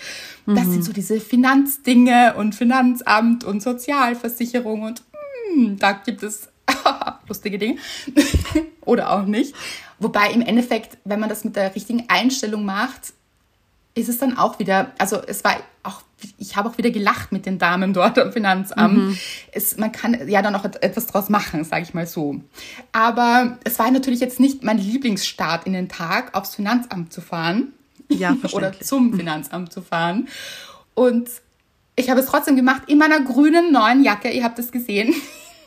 Das 0.46 0.64
sind 0.68 0.82
so 0.82 0.94
diese 0.94 1.20
Finanzdinge 1.20 2.32
und 2.38 2.54
Finanzamt 2.54 3.44
und 3.44 3.62
Sozialversicherung 3.62 4.84
und 4.84 5.02
hm, 5.52 5.78
da 5.78 5.92
gibt 5.92 6.22
es 6.22 6.48
lustige 7.28 7.58
Dinge 7.58 7.78
oder 8.84 9.12
auch 9.12 9.24
nicht. 9.24 9.54
Wobei 9.98 10.30
im 10.32 10.40
Endeffekt, 10.42 10.98
wenn 11.04 11.20
man 11.20 11.28
das 11.28 11.44
mit 11.44 11.56
der 11.56 11.74
richtigen 11.74 12.04
Einstellung 12.08 12.64
macht, 12.64 13.12
ist 13.94 14.08
es 14.08 14.18
dann 14.18 14.36
auch 14.36 14.58
wieder, 14.58 14.92
also 14.98 15.22
es 15.24 15.44
war 15.44 15.56
auch, 15.84 16.02
ich 16.38 16.56
habe 16.56 16.68
auch 16.68 16.78
wieder 16.78 16.90
gelacht 16.90 17.30
mit 17.30 17.46
den 17.46 17.58
Damen 17.58 17.92
dort 17.92 18.18
am 18.18 18.32
Finanzamt. 18.32 19.16
Es, 19.52 19.76
man 19.76 19.92
kann 19.92 20.28
ja 20.28 20.42
dann 20.42 20.56
auch 20.56 20.64
et- 20.64 20.82
etwas 20.82 21.06
draus 21.06 21.28
machen, 21.28 21.62
sage 21.64 21.82
ich 21.84 21.94
mal 21.94 22.06
so. 22.06 22.40
Aber 22.92 23.56
es 23.62 23.78
war 23.78 23.88
natürlich 23.90 24.18
jetzt 24.20 24.40
nicht 24.40 24.64
mein 24.64 24.78
Lieblingsstart 24.78 25.66
in 25.66 25.74
den 25.74 25.88
Tag, 25.88 26.34
aufs 26.36 26.56
Finanzamt 26.56 27.12
zu 27.12 27.20
fahren 27.20 27.72
Ja, 28.08 28.36
oder 28.52 28.72
zum 28.80 29.14
Finanzamt 29.14 29.72
zu 29.72 29.80
fahren. 29.80 30.28
Und 30.94 31.28
ich 31.94 32.10
habe 32.10 32.18
es 32.20 32.26
trotzdem 32.26 32.56
gemacht 32.56 32.82
in 32.88 32.98
meiner 32.98 33.20
grünen 33.20 33.70
neuen 33.70 34.02
Jacke. 34.02 34.28
Ihr 34.30 34.42
habt 34.42 34.58
es 34.58 34.72
gesehen. 34.72 35.14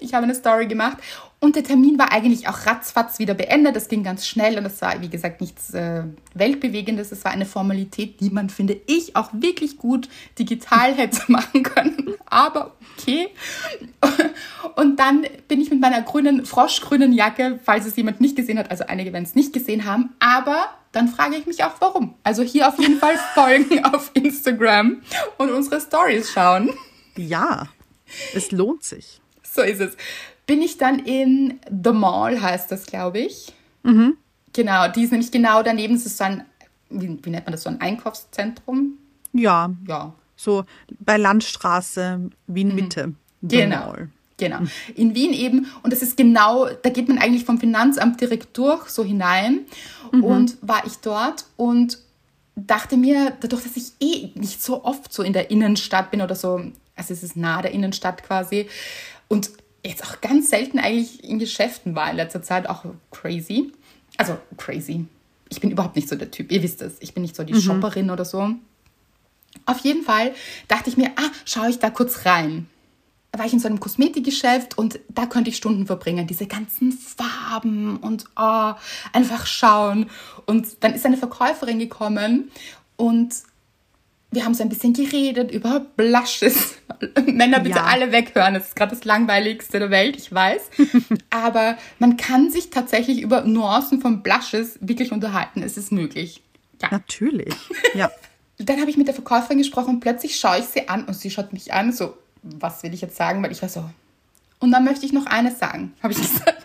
Ich 0.00 0.14
habe 0.14 0.24
eine 0.24 0.34
Story 0.34 0.66
gemacht 0.66 0.98
und 1.42 1.56
der 1.56 1.64
Termin 1.64 1.98
war 1.98 2.12
eigentlich 2.12 2.48
auch 2.48 2.66
ratzfatz 2.66 3.18
wieder 3.18 3.34
beendet. 3.34 3.74
Das 3.74 3.88
ging 3.88 4.04
ganz 4.04 4.26
schnell 4.28 4.58
und 4.58 4.64
es 4.64 4.80
war, 4.80 5.00
wie 5.00 5.08
gesagt, 5.08 5.40
nichts 5.40 5.74
äh, 5.74 6.04
Weltbewegendes. 6.34 7.10
Es 7.10 7.24
war 7.24 7.32
eine 7.32 7.46
Formalität, 7.46 8.20
die 8.20 8.30
man, 8.30 8.48
finde 8.48 8.80
ich, 8.86 9.16
auch 9.16 9.30
wirklich 9.32 9.76
gut 9.76 10.08
digital 10.38 10.94
hätte 10.96 11.20
machen 11.26 11.64
können. 11.64 12.14
Aber 12.26 12.76
okay. 12.96 13.30
Und 14.76 15.00
dann 15.00 15.26
bin 15.48 15.60
ich 15.60 15.70
mit 15.70 15.80
meiner 15.80 16.02
grünen, 16.02 16.46
froschgrünen 16.46 17.12
Jacke, 17.12 17.58
falls 17.64 17.86
es 17.86 17.96
jemand 17.96 18.20
nicht 18.20 18.36
gesehen 18.36 18.58
hat, 18.58 18.70
also 18.70 18.84
einige 18.86 19.12
werden 19.12 19.24
es 19.24 19.34
nicht 19.34 19.52
gesehen 19.52 19.84
haben, 19.84 20.10
aber 20.20 20.66
dann 20.92 21.08
frage 21.08 21.36
ich 21.36 21.46
mich 21.46 21.64
auch, 21.64 21.72
warum. 21.80 22.14
Also 22.22 22.42
hier 22.42 22.68
auf 22.68 22.78
jeden 22.78 22.98
Fall 22.98 23.18
folgen 23.34 23.84
auf 23.84 24.12
Instagram 24.14 25.02
und 25.38 25.50
unsere 25.50 25.80
Stories 25.80 26.30
schauen. 26.30 26.70
Ja, 27.16 27.68
es 28.34 28.50
lohnt 28.52 28.84
sich. 28.84 29.20
So 29.42 29.62
ist 29.62 29.80
es. 29.80 29.96
Bin 30.46 30.62
ich 30.62 30.78
dann 30.78 30.98
in 31.00 31.60
The 31.70 31.92
Mall, 31.92 32.40
heißt 32.40 32.70
das, 32.72 32.86
glaube 32.86 33.20
ich. 33.20 33.52
Genau, 34.52 34.88
die 34.88 35.02
ist 35.04 35.10
nämlich 35.12 35.30
genau 35.30 35.62
daneben. 35.62 35.94
Es 35.94 36.06
ist 36.06 36.18
so 36.18 36.24
ein, 36.24 36.44
wie, 36.90 37.18
wie 37.22 37.30
nennt 37.30 37.46
man 37.46 37.52
das, 37.52 37.62
so 37.62 37.70
ein 37.70 37.80
Einkaufszentrum? 37.80 38.98
Ja, 39.32 39.72
Ja, 39.88 40.12
so 40.36 40.64
bei 41.00 41.16
Landstraße, 41.16 42.30
Wien-Mitte. 42.46 43.14
The 43.42 43.48
Genau. 43.56 43.86
Mall. 43.92 44.08
Genau. 44.38 44.58
In 44.96 45.14
Wien 45.14 45.32
eben. 45.32 45.66
Und 45.82 45.92
das 45.92 46.02
ist 46.02 46.16
genau, 46.16 46.66
da 46.82 46.90
geht 46.90 47.08
man 47.08 47.18
eigentlich 47.18 47.44
vom 47.44 47.58
Finanzamt 47.60 48.20
direkt 48.20 48.56
durch, 48.58 48.88
so 48.88 49.04
hinein. 49.04 49.60
Und 50.10 50.58
war 50.60 50.84
ich 50.84 50.96
dort 50.96 51.46
und 51.56 51.98
dachte 52.56 52.96
mir, 52.96 53.32
dadurch, 53.40 53.62
dass 53.62 53.76
ich 53.76 53.92
eh 54.00 54.30
nicht 54.38 54.62
so 54.62 54.84
oft 54.84 55.12
so 55.12 55.22
in 55.22 55.32
der 55.32 55.50
Innenstadt 55.50 56.10
bin 56.10 56.20
oder 56.20 56.34
so, 56.34 56.60
also 57.02 57.14
es 57.14 57.22
ist 57.22 57.36
nah 57.36 57.62
der 57.62 57.72
Innenstadt 57.72 58.22
quasi. 58.22 58.68
Und 59.28 59.50
jetzt 59.84 60.04
auch 60.04 60.20
ganz 60.20 60.50
selten 60.50 60.78
eigentlich 60.78 61.24
in 61.24 61.38
Geschäften 61.38 61.94
war 61.96 62.10
in 62.10 62.16
letzter 62.16 62.42
Zeit, 62.42 62.68
auch 62.68 62.84
crazy. 63.10 63.72
Also 64.16 64.38
crazy. 64.56 65.06
Ich 65.48 65.60
bin 65.60 65.70
überhaupt 65.70 65.96
nicht 65.96 66.08
so 66.08 66.16
der 66.16 66.30
Typ, 66.30 66.52
ihr 66.52 66.62
wisst 66.62 66.80
es. 66.80 66.96
Ich 67.00 67.12
bin 67.12 67.22
nicht 67.22 67.36
so 67.36 67.44
die 67.44 67.60
Shopperin 67.60 68.10
oder 68.10 68.24
so. 68.24 68.54
Auf 69.66 69.78
jeden 69.80 70.02
Fall 70.02 70.32
dachte 70.68 70.88
ich 70.88 70.96
mir, 70.96 71.10
ah, 71.16 71.30
schaue 71.44 71.68
ich 71.68 71.78
da 71.78 71.90
kurz 71.90 72.24
rein. 72.24 72.68
Da 73.32 73.38
war 73.38 73.46
ich 73.46 73.52
in 73.52 73.60
so 73.60 73.68
einem 73.68 73.80
Kosmetikgeschäft 73.80 74.78
und 74.78 75.00
da 75.08 75.26
könnte 75.26 75.50
ich 75.50 75.56
Stunden 75.56 75.86
verbringen. 75.86 76.26
Diese 76.26 76.46
ganzen 76.46 76.92
Farben 76.92 77.96
und 77.96 78.26
oh, 78.36 78.72
einfach 79.12 79.46
schauen. 79.46 80.08
Und 80.46 80.84
dann 80.84 80.94
ist 80.94 81.04
eine 81.04 81.16
Verkäuferin 81.16 81.78
gekommen 81.78 82.50
und 82.96 83.34
wir 84.32 84.44
haben 84.44 84.54
so 84.54 84.62
ein 84.62 84.68
bisschen 84.70 84.94
geredet 84.94 85.50
über 85.52 85.80
Blushes. 85.96 86.74
Männer, 87.26 87.60
bitte 87.60 87.76
Ja. 87.78 87.84
alle 87.84 88.10
weghören. 88.12 88.54
Das 88.54 88.68
ist 88.68 88.76
gerade 88.76 88.94
das 88.96 89.04
Langweiligste 89.04 89.78
der 89.78 89.90
Welt, 89.90 90.16
ich 90.16 90.32
weiß. 90.32 90.70
Aber 91.30 91.76
man 91.98 92.16
kann 92.16 92.50
sich 92.50 92.70
tatsächlich 92.70 93.20
über 93.20 93.42
Nuancen 93.42 94.00
von 94.00 94.22
Blushes 94.22 94.78
wirklich 94.80 95.12
unterhalten. 95.12 95.62
Es 95.62 95.76
ist 95.76 95.92
möglich. 95.92 96.42
Ja. 96.80 96.88
Natürlich. 96.90 97.54
Ja. 97.94 98.10
Dann 98.58 98.80
habe 98.80 98.90
ich 98.90 98.96
mit 98.96 99.06
der 99.08 99.14
Verkäuferin 99.14 99.58
gesprochen 99.58 99.90
und 99.96 100.00
plötzlich 100.00 100.38
schaue 100.38 100.58
ich 100.58 100.64
sie 100.66 100.88
an 100.88 101.04
und 101.04 101.14
sie 101.14 101.30
schaut 101.30 101.52
mich 101.52 101.72
an, 101.74 101.92
so, 101.92 102.14
was 102.42 102.82
will 102.82 102.94
ich 102.94 103.00
jetzt 103.00 103.16
sagen? 103.16 103.42
Weil 103.42 103.50
ich 103.52 103.60
war 103.60 103.68
so. 103.68 103.84
Und 104.60 104.70
dann 104.70 104.84
möchte 104.84 105.04
ich 105.04 105.12
noch 105.12 105.26
eines 105.26 105.58
sagen, 105.58 105.94
habe 106.02 106.12
ich 106.12 106.20
gesagt. 106.20 106.62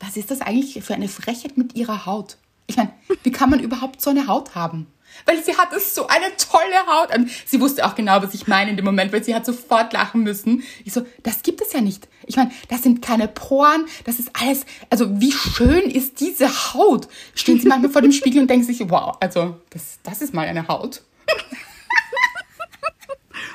was 0.00 0.16
ist 0.16 0.30
das 0.30 0.40
eigentlich 0.42 0.82
für 0.84 0.94
eine 0.94 1.08
Frechheit 1.08 1.56
mit 1.56 1.74
ihrer 1.74 2.06
Haut? 2.06 2.36
Ich 2.66 2.76
meine, 2.76 2.90
wie 3.22 3.32
kann 3.32 3.50
man 3.50 3.60
überhaupt 3.60 4.00
so 4.02 4.10
eine 4.10 4.26
Haut 4.26 4.54
haben? 4.54 4.86
Weil 5.24 5.42
sie 5.42 5.56
hat 5.56 5.72
es 5.72 5.94
so 5.94 6.06
eine 6.06 6.26
tolle 6.36 6.86
Haut. 6.86 7.16
Und 7.16 7.30
sie 7.46 7.60
wusste 7.60 7.86
auch 7.86 7.94
genau, 7.94 8.22
was 8.22 8.34
ich 8.34 8.46
meine 8.46 8.70
in 8.70 8.76
dem 8.76 8.84
Moment, 8.84 9.12
weil 9.12 9.24
sie 9.24 9.34
hat 9.34 9.46
sofort 9.46 9.92
lachen 9.92 10.22
müssen. 10.22 10.62
Ich 10.84 10.92
so, 10.92 11.06
das 11.22 11.42
gibt 11.42 11.60
es 11.62 11.72
ja 11.72 11.80
nicht. 11.80 12.08
Ich 12.26 12.36
meine, 12.36 12.50
das 12.68 12.82
sind 12.82 13.02
keine 13.02 13.28
Poren, 13.28 13.86
das 14.04 14.18
ist 14.18 14.30
alles, 14.34 14.66
also 14.90 15.20
wie 15.20 15.32
schön 15.32 15.90
ist 15.90 16.20
diese 16.20 16.48
Haut? 16.74 17.08
Stehen 17.34 17.60
sie 17.60 17.68
manchmal 17.68 17.90
vor 17.90 18.02
dem 18.02 18.12
Spiegel 18.12 18.42
und 18.42 18.50
denken 18.50 18.66
sich, 18.66 18.80
wow, 18.90 19.16
also 19.20 19.56
das, 19.70 19.98
das 20.02 20.20
ist 20.22 20.34
mal 20.34 20.46
eine 20.46 20.68
Haut. 20.68 21.02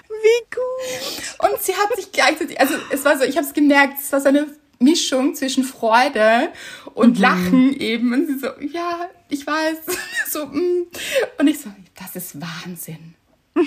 Wie 0.09 0.45
gut. 0.53 1.51
Und 1.51 1.61
sie 1.61 1.73
hat 1.75 1.95
sich 1.95 2.11
gleichzeitig, 2.11 2.59
also 2.59 2.75
es 2.91 3.03
war 3.03 3.17
so, 3.17 3.23
ich 3.23 3.37
habe 3.37 3.47
es 3.47 3.53
gemerkt, 3.53 3.99
es 3.99 4.11
war 4.11 4.21
so 4.21 4.29
eine 4.29 4.47
Mischung 4.81 5.35
zwischen 5.35 5.63
Freude 5.63 6.49
und 6.93 7.19
Lachen 7.19 7.73
eben. 7.79 8.13
Und 8.13 8.27
sie 8.27 8.39
so, 8.39 8.47
ja, 8.59 9.09
ich 9.29 9.45
weiß. 9.45 9.77
So, 10.29 10.45
mm. 10.45 10.87
Und 11.39 11.47
ich 11.47 11.59
so, 11.59 11.69
das 11.99 12.15
ist 12.15 12.39
Wahnsinn. 12.39 13.15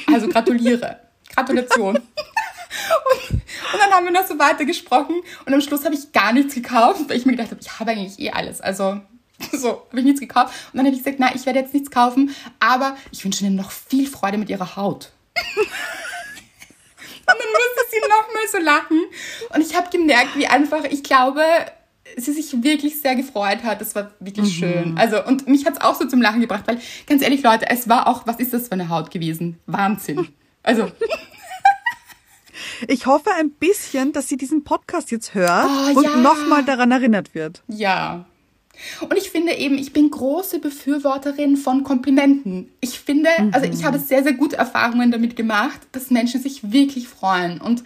Also 0.06 0.28
gratuliere. 0.28 0.98
Gratulation. 1.34 1.96
Und, 1.96 3.30
und 3.30 3.80
dann 3.80 3.90
haben 3.90 4.06
wir 4.06 4.12
noch 4.12 4.26
so 4.26 4.38
weiter 4.38 4.64
gesprochen 4.64 5.16
und 5.44 5.52
am 5.52 5.60
Schluss 5.60 5.84
habe 5.84 5.94
ich 5.94 6.10
gar 6.12 6.32
nichts 6.32 6.54
gekauft, 6.54 7.02
weil 7.08 7.18
ich 7.18 7.26
mir 7.26 7.32
gedacht 7.32 7.50
habe, 7.50 7.60
ich 7.60 7.78
habe 7.78 7.90
eigentlich 7.90 8.18
eh 8.18 8.30
alles. 8.30 8.62
Also 8.62 9.00
so, 9.52 9.86
habe 9.88 9.98
ich 9.98 10.04
nichts 10.04 10.20
gekauft. 10.20 10.54
Und 10.72 10.78
dann 10.78 10.86
habe 10.86 10.96
ich 10.96 11.02
gesagt, 11.02 11.20
na, 11.20 11.34
ich 11.34 11.46
werde 11.46 11.60
jetzt 11.60 11.74
nichts 11.74 11.90
kaufen, 11.90 12.34
aber 12.60 12.96
ich 13.12 13.24
wünsche 13.24 13.44
Ihnen 13.44 13.56
noch 13.56 13.70
viel 13.70 14.06
Freude 14.06 14.38
mit 14.38 14.48
Ihrer 14.48 14.76
Haut. 14.76 15.12
Und 17.26 17.38
dann 17.38 17.48
musste 17.52 17.90
sie 17.90 18.00
nochmal 18.00 18.48
so 18.50 18.58
lachen. 18.58 19.00
Und 19.54 19.60
ich 19.60 19.76
habe 19.76 19.90
gemerkt, 19.90 20.36
wie 20.36 20.46
einfach, 20.46 20.84
ich 20.84 21.02
glaube, 21.02 21.42
sie 22.16 22.32
sich 22.32 22.62
wirklich 22.62 23.00
sehr 23.00 23.16
gefreut 23.16 23.62
hat. 23.64 23.80
Das 23.80 23.94
war 23.94 24.10
wirklich 24.20 24.46
mhm. 24.46 24.50
schön. 24.50 24.98
Also, 24.98 25.24
und 25.24 25.48
mich 25.48 25.64
hat 25.64 25.74
es 25.74 25.80
auch 25.80 25.94
so 25.94 26.06
zum 26.06 26.20
Lachen 26.20 26.40
gebracht, 26.40 26.64
weil, 26.66 26.80
ganz 27.06 27.22
ehrlich, 27.22 27.42
Leute, 27.42 27.66
es 27.70 27.88
war 27.88 28.08
auch, 28.08 28.26
was 28.26 28.36
ist 28.36 28.52
das 28.52 28.68
für 28.68 28.72
eine 28.72 28.88
Haut 28.88 29.10
gewesen? 29.10 29.58
Wahnsinn. 29.66 30.28
Also. 30.62 30.90
Ich 32.88 33.06
hoffe 33.06 33.30
ein 33.38 33.50
bisschen, 33.50 34.12
dass 34.12 34.28
sie 34.28 34.36
diesen 34.36 34.64
Podcast 34.64 35.10
jetzt 35.10 35.34
hört 35.34 35.68
oh, 35.68 35.98
und 35.98 36.04
ja. 36.04 36.16
nochmal 36.16 36.64
daran 36.64 36.90
erinnert 36.90 37.34
wird. 37.34 37.62
Ja. 37.68 38.26
Und 39.00 39.16
ich 39.16 39.30
finde 39.30 39.54
eben, 39.54 39.78
ich 39.78 39.92
bin 39.92 40.10
große 40.10 40.58
Befürworterin 40.58 41.56
von 41.56 41.84
Komplimenten. 41.84 42.70
Ich 42.80 43.00
finde, 43.00 43.30
mhm. 43.38 43.50
also 43.52 43.66
ich 43.66 43.84
habe 43.84 43.98
sehr, 43.98 44.22
sehr 44.22 44.34
gute 44.34 44.56
Erfahrungen 44.56 45.10
damit 45.10 45.36
gemacht, 45.36 45.80
dass 45.92 46.10
Menschen 46.10 46.40
sich 46.40 46.72
wirklich 46.72 47.08
freuen. 47.08 47.60
Und 47.60 47.84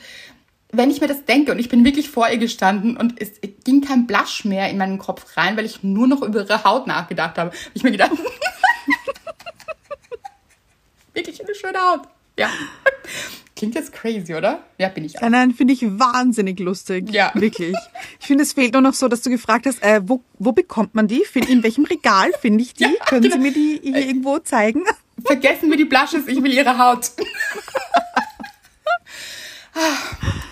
wenn 0.71 0.91
ich 0.91 1.01
mir 1.01 1.07
das 1.07 1.25
denke 1.25 1.53
und 1.53 1.59
ich 1.59 1.69
bin 1.69 1.85
wirklich 1.85 2.11
vor 2.11 2.29
ihr 2.29 2.39
gestanden 2.39 2.97
und 2.97 3.21
es 3.21 3.41
ging 3.65 3.81
kein 3.81 4.07
Blush 4.07 4.45
mehr 4.45 4.69
in 4.69 4.77
meinen 4.77 4.99
Kopf 4.99 5.37
rein, 5.37 5.57
weil 5.57 5.65
ich 5.65 5.83
nur 5.83 6.07
noch 6.07 6.23
über 6.23 6.41
ihre 6.41 6.65
Haut 6.65 6.87
nachgedacht 6.87 7.39
habe, 7.39 7.51
habe 7.51 7.71
ich 7.75 7.83
mir 7.83 7.91
gedacht, 7.91 8.13
wirklich 11.15 11.43
eine 11.43 11.55
schöne 11.55 11.79
Haut. 11.79 12.03
Ja. 12.39 12.51
Klingt 13.59 13.75
jetzt 13.75 13.93
crazy, 13.93 14.37
oder? 14.37 14.61
Ja, 14.79 14.89
bin 14.89 15.05
ich 15.05 15.17
auch. 15.17 15.23
Nein, 15.23 15.33
nein, 15.33 15.51
finde 15.53 15.75
ich 15.75 15.83
wahnsinnig 15.83 16.61
lustig. 16.61 17.11
Ja. 17.11 17.33
Wirklich. 17.35 17.75
Ich 18.21 18.27
finde, 18.29 18.45
es 18.45 18.53
fehlt 18.53 18.73
nur 18.73 18.83
noch 18.83 18.95
so, 18.95 19.09
dass 19.09 19.21
du 19.23 19.31
gefragt 19.31 19.67
hast, 19.67 19.83
äh, 19.83 20.01
wo, 20.05 20.23
wo 20.39 20.53
bekommt 20.53 20.95
man 20.95 21.09
die? 21.09 21.25
In 21.35 21.65
welchem 21.65 21.85
Regal 21.85 22.31
finde 22.41 22.63
ich 22.63 22.75
die? 22.75 22.85
Ja, 22.99 23.05
Können 23.07 23.23
genau. 23.23 23.35
Sie 23.35 23.43
mir 23.43 23.53
die 23.53 23.81
hier 23.83 23.97
irgendwo 23.97 24.39
zeigen? 24.39 24.85
Vergessen 25.25 25.71
wir 25.71 25.77
die 25.77 25.87
Blushes, 25.87 26.29
ich 26.29 26.41
will 26.41 26.53
ihre 26.53 26.79
Haut. 26.79 27.11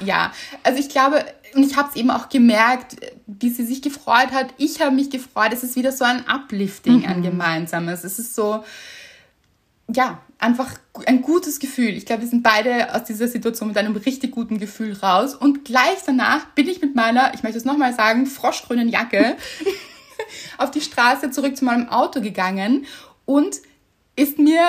ja, 0.05 0.33
also 0.65 0.81
ich 0.81 0.89
glaube, 0.89 1.25
und 1.55 1.65
ich 1.65 1.77
habe 1.77 1.89
es 1.89 1.95
eben 1.95 2.11
auch 2.11 2.29
gemerkt, 2.29 2.97
wie 3.29 3.51
sie 3.51 3.65
sich 3.65 3.83
gefreut 3.83 4.33
hat. 4.33 4.49
Ich 4.59 4.81
habe 4.81 4.95
mich 4.95 5.11
gefreut. 5.11 5.53
Es 5.53 5.63
ist 5.63 5.77
wieder 5.77 5.93
so 5.93 6.05
ein 6.05 6.25
Uplifting, 6.29 7.03
mhm. 7.03 7.07
ein 7.07 7.23
gemeinsames. 7.23 8.03
Es 8.03 8.19
ist 8.19 8.35
so, 8.35 8.65
ja, 9.95 10.21
einfach 10.39 10.75
ein 11.07 11.23
gutes 11.23 11.59
Gefühl. 11.59 11.97
Ich 11.97 12.07
glaube, 12.07 12.23
wir 12.23 12.29
sind 12.29 12.43
beide 12.43 12.95
aus 12.95 13.05
dieser 13.05 13.29
Situation 13.29 13.69
mit 13.69 13.79
einem 13.79 13.97
richtig 13.97 14.33
guten 14.33 14.59
Gefühl 14.59 14.95
raus. 14.95 15.35
Und 15.35 15.65
gleich 15.65 15.99
danach 16.05 16.47
bin 16.55 16.69
ich 16.69 16.81
mit 16.81 16.95
meiner, 16.95 17.33
ich 17.35 17.43
möchte 17.43 17.59
es 17.59 17.65
nochmal 17.65 17.95
sagen, 17.95 18.27
froschgrünen 18.27 18.89
Jacke 18.89 19.37
auf 20.59 20.71
die 20.71 20.81
Straße 20.81 21.31
zurück 21.31 21.57
zu 21.57 21.65
meinem 21.65 21.89
Auto 21.89 22.21
gegangen 22.21 22.87
und 23.25 23.57
ist 24.15 24.39
mir 24.39 24.63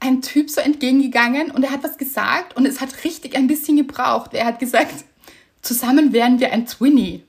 ein 0.00 0.22
Typ 0.22 0.50
so 0.50 0.60
entgegengegangen 0.60 1.50
und 1.50 1.62
er 1.64 1.70
hat 1.70 1.82
was 1.82 1.96
gesagt 1.96 2.56
und 2.56 2.66
es 2.66 2.80
hat 2.80 3.04
richtig 3.04 3.36
ein 3.36 3.46
bisschen 3.46 3.76
gebraucht. 3.76 4.34
Er 4.34 4.44
hat 4.44 4.58
gesagt, 4.58 5.04
zusammen 5.62 6.12
wären 6.12 6.40
wir 6.40 6.52
ein 6.52 6.66
Twinny 6.66 7.24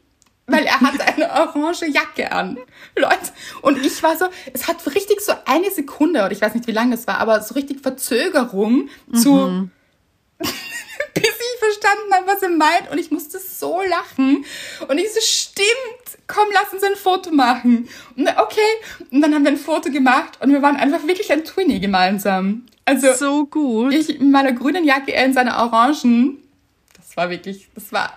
weil 0.48 0.66
er 0.66 0.80
hat 0.80 1.02
eine 1.02 1.30
orange 1.32 1.88
Jacke 1.88 2.32
an. 2.32 2.58
Leute. 2.96 3.32
Und 3.62 3.84
ich 3.84 4.02
war 4.04 4.16
so, 4.16 4.26
es 4.54 4.68
hat 4.68 4.86
richtig 4.94 5.22
so 5.22 5.34
eine 5.46 5.72
Sekunde, 5.72 6.20
oder 6.20 6.32
ich 6.32 6.42
weiß 6.42 6.54
nicht, 6.54 6.68
wie 6.68 6.72
lange 6.72 6.96
das 6.96 7.08
war, 7.08 7.18
aber 7.18 7.42
so 7.42 7.56
richtig 7.56 7.82
Verzögerung 7.82 8.90
zu, 9.14 9.34
mhm. 9.34 9.72
bis 10.40 11.24
ich 11.24 11.60
verstanden 11.60 12.14
habe, 12.14 12.28
was 12.28 12.44
er 12.44 12.50
meint. 12.50 12.92
Und 12.92 13.00
ich 13.00 13.10
musste 13.10 13.40
so 13.40 13.82
lachen. 13.82 14.46
Und 14.88 14.98
ich 14.98 15.12
so, 15.14 15.20
stimmt, 15.22 15.68
komm, 16.28 16.48
lass 16.54 16.74
uns 16.74 16.84
ein 16.84 16.96
Foto 16.96 17.32
machen. 17.32 17.90
Und 18.16 18.28
okay. 18.38 18.60
Und 19.12 19.22
dann 19.22 19.34
haben 19.34 19.44
wir 19.44 19.52
ein 19.52 19.58
Foto 19.58 19.90
gemacht 19.90 20.40
und 20.42 20.52
wir 20.52 20.62
waren 20.62 20.76
einfach 20.76 21.08
wirklich 21.08 21.32
ein 21.32 21.44
Twinny 21.44 21.80
gemeinsam. 21.80 22.66
Also, 22.86 23.14
so 23.14 23.46
gut. 23.48 23.94
Ich 23.94 24.20
in 24.20 24.30
meiner 24.30 24.54
grünen 24.54 24.86
Jacke, 24.86 25.12
er 25.12 25.26
in 25.26 25.34
seiner 25.34 25.58
orangen. 25.58 26.38
Das 26.96 27.18
war 27.18 27.30
wirklich, 27.30 27.68
das 27.74 27.92
war, 27.92 28.14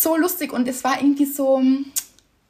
so 0.00 0.16
lustig 0.16 0.52
und 0.52 0.66
es 0.66 0.84
war 0.84 1.00
irgendwie 1.00 1.26
so, 1.26 1.62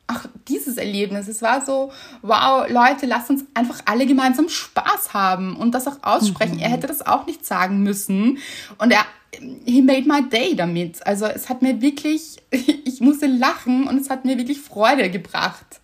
ach, 0.07 0.27
dieses 0.49 0.77
Erlebnis. 0.77 1.29
Es 1.29 1.43
war 1.43 1.65
so, 1.65 1.93
wow, 2.23 2.69
Leute, 2.69 3.07
lasst 3.07 3.31
uns 3.31 3.45
einfach 3.55 3.81
alle 3.85 4.07
gemeinsam 4.07 4.49
Spaß 4.49 5.13
haben 5.13 5.57
und 5.57 5.73
das 5.73 5.87
auch 5.87 5.99
aussprechen. 6.03 6.57
Mhm. 6.57 6.61
Er 6.61 6.71
hätte 6.71 6.87
das 6.87 7.05
auch 7.05 7.27
nicht 7.27 7.45
sagen 7.45 7.83
müssen. 7.83 8.39
Und 8.79 8.93
er, 8.93 9.05
he 9.65 9.83
made 9.83 10.07
my 10.07 10.29
day 10.29 10.55
damit. 10.55 11.05
Also 11.07 11.27
es 11.27 11.49
hat 11.49 11.63
mir 11.63 11.81
wirklich, 11.81 12.39
ich 12.51 13.01
musste 13.01 13.27
lachen 13.27 13.89
und 13.89 14.01
es 14.01 14.11
hat 14.11 14.25
mir 14.25 14.39
wirklich 14.39 14.61
Freude 14.61 15.11
gebracht. 15.11 15.81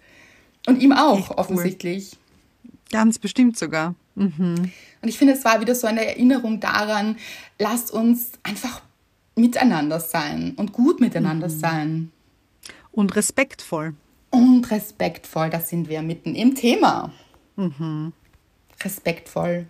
Und 0.67 0.83
ihm 0.83 0.93
auch, 0.93 1.19
Echt 1.19 1.39
offensichtlich. 1.39 2.13
Cool. 2.13 2.73
Ganz 2.91 3.19
bestimmt 3.19 3.59
sogar. 3.59 3.95
Mhm. 4.15 4.73
Und 5.01 5.09
ich 5.09 5.19
finde, 5.19 5.35
es 5.35 5.45
war 5.45 5.61
wieder 5.61 5.75
so 5.75 5.87
eine 5.87 6.05
Erinnerung 6.05 6.61
daran, 6.61 7.17
lasst 7.59 7.91
uns 7.91 8.33
einfach 8.43 8.81
miteinander 9.39 10.01
sein 10.01 10.55
und 10.57 10.73
gut 10.73 11.01
miteinander 11.01 11.49
mhm. 11.49 11.59
sein. 11.59 12.13
Und 12.93 13.17
respektvoll. 13.17 13.95
Und 14.31 14.71
respektvoll, 14.71 15.51
da 15.51 15.61
sind 15.61 15.89
wir 15.89 16.03
mitten 16.03 16.35
im 16.35 16.55
Thema. 16.55 17.13
Mhm. 17.57 18.13
Respektvoll. 18.83 19.67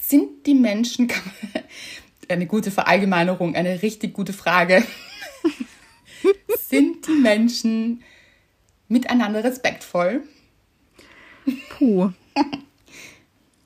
Sind 0.00 0.46
die 0.46 0.54
Menschen, 0.54 1.10
eine 2.28 2.46
gute 2.46 2.70
Verallgemeinerung, 2.70 3.56
eine 3.56 3.82
richtig 3.82 4.14
gute 4.14 4.32
Frage. 4.32 4.84
sind 6.58 7.06
die 7.06 7.20
Menschen 7.20 8.02
miteinander 8.88 9.42
respektvoll? 9.42 10.22
Puh. 11.70 12.10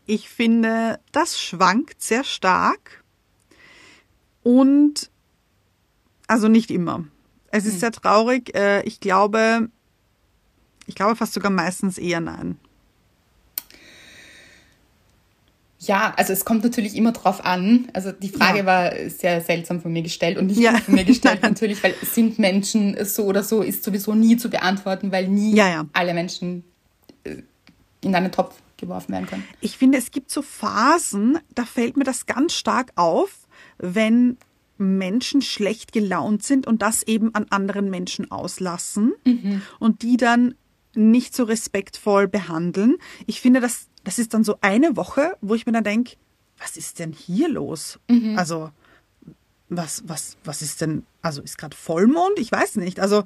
Ich 0.07 0.29
finde, 0.29 0.99
das 1.13 1.41
schwankt 1.41 2.03
sehr 2.03 2.25
stark. 2.25 3.05
Und 4.43 5.11
also 6.31 6.47
nicht 6.47 6.71
immer. 6.71 7.05
Es 7.51 7.67
ist 7.67 7.75
hm. 7.75 7.81
sehr 7.81 7.93
traurig. 7.93 8.55
Äh, 8.55 8.83
ich 8.83 9.01
glaube, 9.01 9.69
ich 10.87 10.95
glaube 10.95 11.17
fast 11.17 11.33
sogar 11.33 11.51
meistens 11.51 11.99
eher 11.99 12.21
nein. 12.21 12.57
Ja, 15.81 16.13
also 16.17 16.33
es 16.33 16.45
kommt 16.45 16.63
natürlich 16.63 16.95
immer 16.95 17.11
drauf 17.11 17.45
an. 17.45 17.89
Also 17.95 18.13
die 18.13 18.29
Frage 18.29 18.59
ja. 18.59 18.67
war 18.67 18.93
sehr 19.09 19.41
seltsam 19.41 19.81
von 19.81 19.93
mir 19.93 20.03
gestellt 20.03 20.39
und 20.39 20.47
nicht 20.47 20.61
ja. 20.61 20.77
von 20.77 20.95
mir 20.95 21.05
gestellt 21.05 21.43
natürlich, 21.43 21.83
weil 21.83 21.95
sind 22.03 22.39
Menschen 22.39 22.97
so 23.05 23.25
oder 23.25 23.43
so, 23.43 23.63
ist 23.63 23.83
sowieso 23.83 24.15
nie 24.15 24.37
zu 24.37 24.51
beantworten, 24.51 25.11
weil 25.11 25.27
nie 25.27 25.57
ja, 25.57 25.87
alle 25.95 26.15
Menschen 26.15 26.63
äh, 27.25 27.37
in 28.03 28.15
einen 28.15 28.31
Topf 28.31 28.55
geworfen 28.77 29.13
werden 29.13 29.27
können. 29.27 29.45
Ich 29.61 29.77
finde, 29.77 29.99
es 29.99 30.13
gibt 30.13 30.31
so 30.31 30.43
Phasen, 30.43 31.39
da 31.55 31.65
fällt 31.65 31.97
mir 31.97 32.05
das 32.05 32.27
ganz 32.27 32.53
stark 32.53 32.93
auf, 32.95 33.31
wenn 33.79 34.37
Menschen 34.81 35.43
schlecht 35.43 35.93
gelaunt 35.93 36.43
sind 36.43 36.67
und 36.67 36.83
das 36.83 37.03
eben 37.03 37.35
an 37.35 37.47
anderen 37.51 37.91
Menschen 37.91 38.31
auslassen 38.31 39.13
mhm. 39.25 39.63
und 39.79 40.03
die 40.03 40.17
dann 40.17 40.55
nicht 40.95 41.35
so 41.35 41.45
respektvoll 41.45 42.27
behandeln. 42.27 42.97
Ich 43.27 43.41
finde, 43.41 43.61
das, 43.61 43.89
das 44.05 44.19
ist 44.19 44.35
dann 44.35 44.45
so 44.45 44.57
eine 44.61 44.97
Woche, 44.97 45.37
wo 45.41 45.55
ich 45.55 45.67
mir 45.67 45.73
dann 45.73 45.85
denke, 45.85 46.17
was 46.59 46.77
ist 46.77 46.99
denn 46.99 47.13
hier 47.13 47.49
los? 47.49 47.99
Mhm. 48.09 48.37
Also, 48.39 48.71
was, 49.69 50.03
was, 50.07 50.37
was 50.45 50.63
ist 50.63 50.81
denn, 50.81 51.05
also 51.23 51.43
ist 51.43 51.59
gerade 51.59 51.77
Vollmond? 51.77 52.39
Ich 52.39 52.51
weiß 52.51 52.77
nicht. 52.77 53.01
Also, 53.01 53.25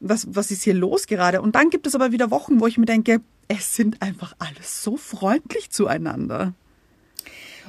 was, 0.00 0.26
was 0.34 0.50
ist 0.50 0.62
hier 0.62 0.74
los 0.74 1.06
gerade? 1.06 1.40
Und 1.42 1.54
dann 1.54 1.70
gibt 1.70 1.86
es 1.86 1.94
aber 1.94 2.12
wieder 2.12 2.30
Wochen, 2.30 2.60
wo 2.60 2.66
ich 2.66 2.78
mir 2.78 2.86
denke, 2.86 3.20
es 3.48 3.76
sind 3.76 4.02
einfach 4.02 4.34
alles 4.38 4.82
so 4.82 4.96
freundlich 4.96 5.70
zueinander. 5.70 6.54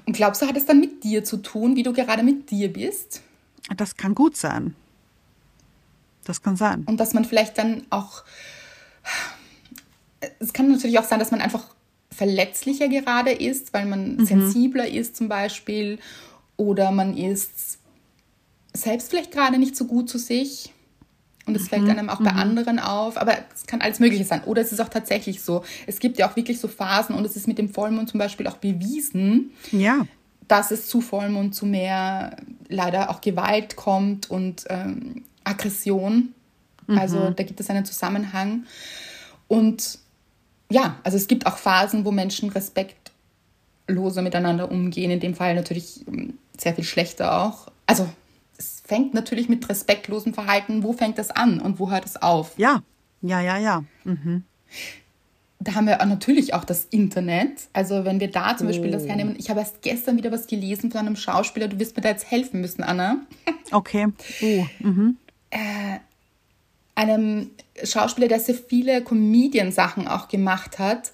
Und 0.05 0.13
glaubst 0.13 0.41
du, 0.41 0.47
hat 0.47 0.57
es 0.57 0.65
dann 0.65 0.79
mit 0.79 1.03
dir 1.03 1.23
zu 1.23 1.37
tun, 1.37 1.75
wie 1.75 1.83
du 1.83 1.93
gerade 1.93 2.23
mit 2.23 2.51
dir 2.51 2.71
bist? 2.71 3.21
Das 3.75 3.95
kann 3.95 4.13
gut 4.13 4.37
sein. 4.37 4.75
Das 6.25 6.41
kann 6.41 6.55
sein. 6.55 6.83
Und 6.85 6.99
dass 6.99 7.13
man 7.13 7.25
vielleicht 7.25 7.57
dann 7.57 7.85
auch. 7.89 8.23
Es 10.39 10.53
kann 10.53 10.71
natürlich 10.71 10.99
auch 10.99 11.03
sein, 11.03 11.19
dass 11.19 11.31
man 11.31 11.41
einfach 11.41 11.75
verletzlicher 12.11 12.87
gerade 12.87 13.31
ist, 13.31 13.73
weil 13.73 13.85
man 13.85 14.17
mhm. 14.17 14.25
sensibler 14.25 14.87
ist 14.87 15.15
zum 15.15 15.27
Beispiel. 15.27 15.99
Oder 16.57 16.91
man 16.91 17.17
ist 17.17 17.79
selbst 18.73 19.09
vielleicht 19.09 19.31
gerade 19.31 19.57
nicht 19.57 19.75
so 19.75 19.85
gut 19.85 20.09
zu 20.09 20.17
sich. 20.17 20.73
Und 21.47 21.55
es 21.55 21.63
mhm. 21.63 21.67
fällt 21.67 21.89
einem 21.89 22.09
auch 22.09 22.21
bei 22.21 22.31
mhm. 22.31 22.39
anderen 22.39 22.79
auf. 22.79 23.17
Aber 23.17 23.33
es 23.53 23.65
kann 23.67 23.81
alles 23.81 23.99
Mögliche 23.99 24.23
sein. 24.23 24.43
Oder 24.45 24.61
es 24.61 24.71
ist 24.71 24.79
auch 24.79 24.89
tatsächlich 24.89 25.41
so. 25.41 25.63
Es 25.85 25.99
gibt 25.99 26.17
ja 26.17 26.29
auch 26.29 26.35
wirklich 26.35 26.59
so 26.59 26.67
Phasen 26.67 27.15
und 27.15 27.25
es 27.25 27.35
ist 27.35 27.47
mit 27.47 27.57
dem 27.57 27.69
Vollmond 27.69 28.09
zum 28.09 28.19
Beispiel 28.19 28.47
auch 28.47 28.57
bewiesen, 28.57 29.51
ja. 29.71 30.07
dass 30.47 30.71
es 30.71 30.87
zu 30.87 31.01
Vollmond 31.01 31.53
zu 31.53 31.65
mehr 31.65 32.37
leider 32.67 33.09
auch 33.09 33.21
Gewalt 33.21 33.75
kommt 33.75 34.29
und 34.29 34.65
ähm, 34.69 35.23
Aggression. 35.43 36.33
Mhm. 36.87 36.97
Also 36.97 37.29
da 37.29 37.43
gibt 37.43 37.59
es 37.59 37.69
einen 37.69 37.85
Zusammenhang. 37.85 38.65
Und 39.47 39.99
ja, 40.69 40.97
also 41.03 41.17
es 41.17 41.27
gibt 41.27 41.45
auch 41.45 41.57
Phasen, 41.57 42.05
wo 42.05 42.11
Menschen 42.11 42.49
respektloser 42.49 44.23
miteinander 44.23 44.71
umgehen. 44.71 45.11
In 45.11 45.19
dem 45.19 45.35
Fall 45.35 45.53
natürlich 45.53 46.07
ähm, 46.07 46.39
sehr 46.57 46.73
viel 46.73 46.83
schlechter 46.83 47.43
auch. 47.43 47.67
Also 47.85 48.09
fängt 48.59 49.13
natürlich 49.13 49.49
mit 49.49 49.67
respektlosem 49.67 50.33
Verhalten, 50.33 50.83
wo 50.83 50.93
fängt 50.93 51.17
das 51.17 51.31
an 51.31 51.59
und 51.59 51.79
wo 51.79 51.91
hört 51.91 52.05
es 52.05 52.21
auf? 52.21 52.57
Ja, 52.57 52.83
ja, 53.21 53.41
ja, 53.41 53.57
ja. 53.57 53.83
Mhm. 54.03 54.43
Da 55.59 55.73
haben 55.73 55.87
wir 55.87 56.03
natürlich 56.05 56.53
auch 56.53 56.63
das 56.63 56.85
Internet. 56.85 57.69
Also 57.73 58.05
wenn 58.05 58.19
wir 58.19 58.29
da 58.29 58.55
zum 58.55 58.67
oh. 58.67 58.69
Beispiel 58.69 58.91
das 58.91 59.03
oh. 59.03 59.07
hernehmen, 59.07 59.35
ich 59.37 59.49
habe 59.49 59.61
erst 59.61 59.81
gestern 59.81 60.17
wieder 60.17 60.31
was 60.31 60.47
gelesen 60.47 60.91
von 60.91 61.01
einem 61.01 61.15
Schauspieler, 61.15 61.67
du 61.67 61.79
wirst 61.79 61.95
mir 61.95 62.01
da 62.01 62.09
jetzt 62.09 62.29
helfen 62.29 62.61
müssen, 62.61 62.83
Anna. 62.83 63.21
Okay. 63.71 64.05
Oh. 64.43 64.65
Mhm. 64.77 65.17
Äh, 65.49 65.97
einem 66.93 67.49
Schauspieler, 67.83 68.27
der 68.27 68.39
sehr 68.39 68.53
viele 68.53 69.03
Comedian-Sachen 69.03 70.07
auch 70.07 70.27
gemacht 70.27 70.77
hat. 70.77 71.11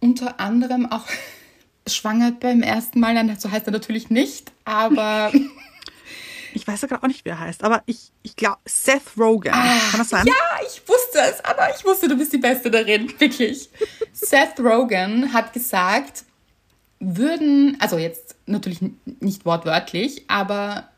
Unter 0.00 0.40
anderem 0.40 0.90
auch 0.90 1.06
schwanger 1.86 2.32
beim 2.32 2.62
ersten 2.62 2.98
Mal, 2.98 3.14
nein, 3.14 3.36
so 3.38 3.48
heißt 3.48 3.66
er 3.68 3.72
natürlich 3.72 4.10
nicht, 4.10 4.50
aber. 4.64 5.30
Ich 6.54 6.66
weiß 6.66 6.82
ja 6.82 6.88
gerade 6.88 7.02
auch 7.02 7.08
nicht, 7.08 7.24
wie 7.24 7.30
er 7.30 7.40
heißt, 7.40 7.64
aber 7.64 7.82
ich, 7.86 8.12
ich 8.22 8.36
glaube, 8.36 8.58
Seth 8.64 9.18
Rogen. 9.18 9.52
Ah, 9.52 9.78
Kann 9.90 9.98
das 9.98 10.08
sein? 10.08 10.26
Ja, 10.26 10.34
ich 10.66 10.80
wusste 10.88 11.18
es, 11.18 11.44
aber 11.44 11.68
ich 11.76 11.84
wusste, 11.84 12.08
du 12.08 12.16
bist 12.16 12.32
die 12.32 12.38
Beste 12.38 12.70
darin, 12.70 13.12
wirklich. 13.18 13.68
Seth 14.12 14.60
Rogen 14.60 15.32
hat 15.32 15.52
gesagt, 15.52 16.24
würden, 17.00 17.76
also 17.80 17.98
jetzt 17.98 18.36
natürlich 18.46 18.80
nicht 19.20 19.44
wortwörtlich, 19.44 20.24
aber 20.28 20.88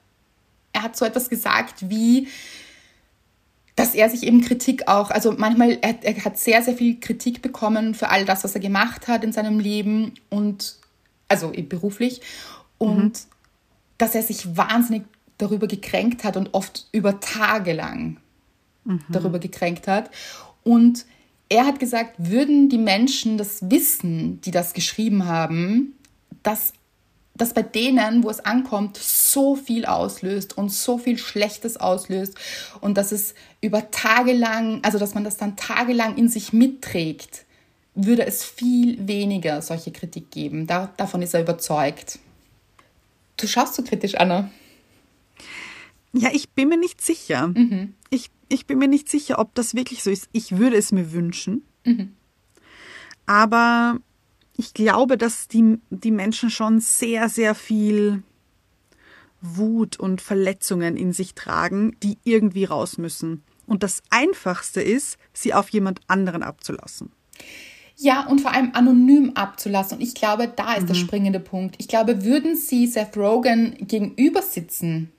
er 0.73 0.83
hat 0.83 0.97
so 0.97 1.05
etwas 1.05 1.29
gesagt 1.29 1.89
wie, 1.89 2.29
dass 3.77 3.95
er 3.95 4.09
sich 4.09 4.23
eben 4.23 4.41
Kritik 4.41 4.89
auch, 4.89 5.11
also 5.11 5.33
manchmal, 5.33 5.79
er, 5.81 6.03
er, 6.03 6.25
hat 6.25 6.39
sehr, 6.39 6.63
sehr 6.63 6.75
viel 6.75 6.99
Kritik 7.01 7.43
bekommen 7.43 7.95
für 7.95 8.09
all 8.11 8.25
das, 8.25 8.45
was 8.45 8.55
er 8.55 8.61
gemacht 8.61 9.09
hat 9.09 9.25
in 9.25 9.33
seinem 9.33 9.59
Leben 9.59 10.15
und, 10.31 10.77
also 11.29 11.53
beruflich, 11.69 12.21
und 12.79 13.05
mhm. 13.05 13.13
dass 13.99 14.15
er 14.15 14.23
sich 14.23 14.57
wahnsinnig 14.57 15.05
darüber 15.39 15.67
gekränkt 15.67 16.25
hat 16.25 16.37
und 16.37 16.55
oft 16.55 16.87
über 16.93 17.21
Tage 17.21 17.73
lang 17.73 18.19
mhm. 18.85 19.01
darüber 19.09 19.39
gekränkt 19.39 19.89
hat. 19.89 20.11
Und 20.63 21.05
er 21.49 21.67
hat 21.67 21.79
gesagt, 21.79 22.15
würden 22.19 22.69
die 22.69 22.79
Menschen 22.79 23.39
das 23.39 23.71
wissen, 23.71 24.41
die 24.41 24.51
das 24.51 24.73
geschrieben 24.73 25.27
haben, 25.27 25.95
dass 26.43 26.73
dass 27.37 27.53
bei 27.53 27.63
denen, 27.63 28.25
wo 28.25 28.31
es 28.31 28.41
ankommt, 28.41 28.97
so 28.97 29.57
viel 29.57 29.85
auslöst 29.85 30.57
und 30.57 30.71
so 30.71 30.99
viel 30.99 31.19
Schlechtes 31.19 31.77
auslöst 31.77 32.35
und 32.81 32.97
dass 32.97 33.13
es 33.13 33.35
über 33.61 33.91
Tage 33.91 34.33
lang, 34.33 34.81
also 34.83 34.99
dass 34.99 35.15
man 35.15 35.25
das 35.25 35.37
dann 35.37 35.57
tagelang 35.57 36.17
in 36.17 36.29
sich 36.29 36.53
mitträgt, 36.53 37.45
würde 37.95 38.27
es 38.27 38.45
viel 38.45 39.07
weniger 39.07 39.63
solche 39.63 39.91
Kritik 39.91 40.31
geben. 40.31 40.67
Da, 40.67 40.93
davon 40.97 41.23
ist 41.23 41.35
er 41.35 41.43
überzeugt. 41.43 42.19
Du 43.37 43.47
schaust 43.47 43.75
so 43.75 43.83
kritisch, 43.83 44.15
Anna. 44.15 44.51
Ja, 46.17 46.31
ich 46.33 46.51
bin 46.51 46.69
mir 46.69 46.79
nicht 46.79 47.01
sicher. 47.01 47.49
Mhm. 47.49 47.95
Ich, 48.11 48.31
ich 48.49 48.67
bin 48.67 48.79
mir 48.79 48.89
nicht 48.89 49.09
sicher, 49.09 49.39
ob 49.39 49.55
das 49.55 49.75
wirklich 49.75 50.03
so 50.03 50.11
ist. 50.11 50.29
Ich 50.33 50.57
würde 50.57 50.77
es 50.77 50.93
mir 50.93 51.13
wünschen. 51.13 51.63
Mhm. 51.85 52.13
Aber 53.27 53.99
ich 54.57 54.75
glaube, 54.75 55.19
dass 55.19 55.49
die, 55.49 55.79
die 55.91 56.11
Menschen 56.11 56.51
schon 56.51 56.81
sehr, 56.81 57.29
sehr 57.29 57.55
viel 57.55 58.23
Wut 59.41 59.99
und 59.99 60.21
Verletzungen 60.21 60.97
in 60.97 61.13
sich 61.13 61.35
tragen, 61.35 61.97
die 62.03 62.19
irgendwie 62.25 62.65
raus 62.65 62.99
müssen. 62.99 63.43
Und 63.67 63.83
das 63.83 64.03
Einfachste 64.11 64.81
ist, 64.81 65.19
sie 65.33 65.53
auf 65.53 65.69
jemand 65.71 66.01
anderen 66.07 66.43
abzulassen. 66.43 67.11
Ja, 67.99 68.27
und 68.27 68.41
vor 68.41 68.53
allem 68.53 68.71
anonym 68.75 69.33
abzulassen. 69.35 69.99
Und 69.99 70.05
ich 70.05 70.15
glaube, 70.15 70.53
da 70.55 70.75
ist 70.75 70.83
mhm. 70.83 70.87
der 70.89 70.95
springende 70.95 71.41
Punkt. 71.41 71.77
Ich 71.79 71.89
glaube, 71.89 72.25
würden 72.25 72.55
sie 72.55 72.87
Seth 72.87 73.17
Rogen 73.17 73.77
gegenüber 73.81 74.43
sitzen, 74.43 75.11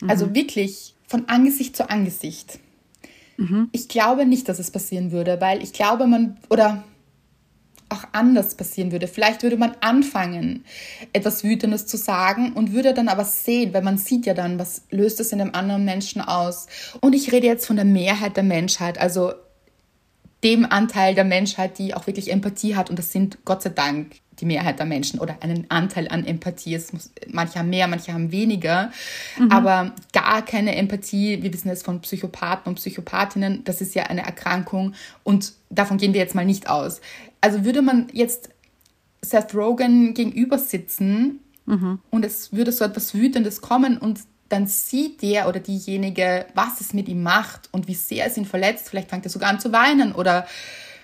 mhm. 0.00 0.10
also 0.10 0.34
wirklich 0.34 0.94
von 1.06 1.28
Angesicht 1.28 1.76
zu 1.76 1.88
Angesicht, 1.90 2.58
mhm. 3.36 3.68
ich 3.72 3.88
glaube 3.88 4.26
nicht, 4.26 4.48
dass 4.48 4.58
es 4.58 4.70
passieren 4.70 5.12
würde, 5.12 5.40
weil 5.40 5.62
ich 5.62 5.72
glaube, 5.72 6.06
man, 6.06 6.38
oder 6.50 6.84
auch 7.88 8.04
anders 8.12 8.54
passieren 8.54 8.92
würde. 8.92 9.06
Vielleicht 9.06 9.42
würde 9.42 9.56
man 9.56 9.76
anfangen, 9.80 10.64
etwas 11.12 11.44
Wütendes 11.44 11.86
zu 11.86 11.96
sagen 11.96 12.52
und 12.52 12.72
würde 12.72 12.94
dann 12.94 13.08
aber 13.08 13.24
sehen, 13.24 13.72
weil 13.72 13.82
man 13.82 13.98
sieht 13.98 14.26
ja 14.26 14.34
dann, 14.34 14.58
was 14.58 14.82
löst 14.90 15.20
es 15.20 15.32
in 15.32 15.38
dem 15.38 15.54
anderen 15.54 15.84
Menschen 15.84 16.20
aus. 16.20 16.66
Und 17.00 17.14
ich 17.14 17.32
rede 17.32 17.46
jetzt 17.46 17.66
von 17.66 17.76
der 17.76 17.84
Mehrheit 17.84 18.36
der 18.36 18.42
Menschheit, 18.42 18.98
also 18.98 19.32
dem 20.42 20.66
Anteil 20.66 21.14
der 21.14 21.24
Menschheit, 21.24 21.78
die 21.78 21.94
auch 21.94 22.06
wirklich 22.06 22.30
Empathie 22.30 22.76
hat. 22.76 22.90
Und 22.90 22.98
das 22.98 23.12
sind 23.12 23.44
Gott 23.44 23.62
sei 23.62 23.70
Dank 23.70 24.16
die 24.44 24.54
Mehrheit 24.54 24.78
der 24.78 24.86
Menschen 24.86 25.18
oder 25.18 25.36
einen 25.40 25.70
Anteil 25.70 26.08
an 26.08 26.24
Empathie. 26.24 26.74
Es 26.74 26.92
muss, 26.92 27.10
manche 27.28 27.58
haben 27.58 27.70
mehr, 27.70 27.88
manche 27.88 28.12
haben 28.12 28.30
weniger. 28.30 28.90
Mhm. 29.38 29.50
Aber 29.50 29.92
gar 30.12 30.42
keine 30.44 30.76
Empathie. 30.76 31.42
Wir 31.42 31.52
wissen 31.52 31.70
es 31.70 31.82
von 31.82 32.00
Psychopathen 32.00 32.70
und 32.70 32.76
Psychopathinnen. 32.76 33.64
Das 33.64 33.80
ist 33.80 33.94
ja 33.94 34.04
eine 34.04 34.22
Erkrankung. 34.22 34.94
Und 35.22 35.52
davon 35.70 35.98
gehen 35.98 36.12
wir 36.12 36.20
jetzt 36.20 36.34
mal 36.34 36.44
nicht 36.44 36.68
aus 36.68 37.00
also 37.44 37.62
würde 37.66 37.82
man 37.82 38.06
jetzt 38.12 38.48
Seth 39.20 39.54
Rogen 39.54 40.14
gegenüber 40.14 40.56
sitzen 40.56 41.40
mhm. 41.66 41.98
und 42.10 42.24
es 42.24 42.54
würde 42.54 42.72
so 42.72 42.86
etwas 42.86 43.12
Wütendes 43.12 43.60
kommen 43.60 43.98
und 43.98 44.20
dann 44.48 44.66
sieht 44.66 45.20
der 45.20 45.46
oder 45.46 45.60
diejenige, 45.60 46.46
was 46.54 46.80
es 46.80 46.94
mit 46.94 47.06
ihm 47.06 47.22
macht 47.22 47.68
und 47.70 47.86
wie 47.86 47.94
sehr 47.94 48.26
es 48.26 48.38
ihn 48.38 48.46
verletzt. 48.46 48.88
Vielleicht 48.88 49.10
fängt 49.10 49.26
er 49.26 49.30
sogar 49.30 49.50
an 49.50 49.60
zu 49.60 49.72
weinen 49.72 50.12
oder 50.14 50.46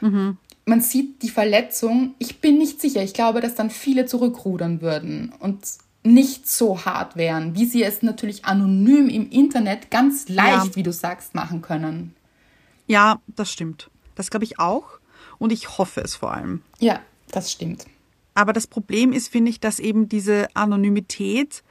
mhm. 0.01 0.39
Man 0.71 0.81
sieht 0.81 1.23
die 1.23 1.29
Verletzung. 1.29 2.15
Ich 2.19 2.41
bin 2.41 2.57
nicht 2.57 2.81
sicher. 2.81 3.03
Ich 3.03 3.13
glaube, 3.13 3.41
dass 3.41 3.57
dann 3.57 3.71
viele 3.71 4.07
zurückrudern 4.07 4.81
würden 4.81 5.35
und 5.41 5.59
nicht 6.03 6.49
so 6.49 6.87
hart 6.87 7.17
wären, 7.17 7.55
wie 7.55 7.67
sie 7.67 7.83
es 7.83 8.03
natürlich 8.03 8.47
anonym 8.47 9.11
im 9.11 9.29
Internet 9.31 9.91
ganz 9.91 10.29
leicht, 10.29 10.67
ja. 10.67 10.77
wie 10.77 10.83
du 10.83 10.93
sagst, 10.93 11.35
machen 11.35 11.61
können. 11.61 12.15
Ja, 12.87 13.21
das 13.27 13.53
stimmt. 13.53 13.91
Das 14.15 14.31
glaube 14.31 14.45
ich 14.45 14.59
auch 14.59 15.01
und 15.39 15.53
ich 15.53 15.77
hoffe 15.77 16.01
es 16.01 16.15
vor 16.15 16.33
allem. 16.33 16.63
Ja, 16.79 17.01
das 17.31 17.53
stimmt. 17.53 17.85
Aber 18.35 18.53
das 18.53 18.67
Problem 18.67 19.13
ist, 19.13 19.29
finde 19.29 19.51
ich, 19.51 19.61
dass 19.61 19.81
eben 19.81 20.09
diese 20.09 20.47
Anonymität 20.55 21.63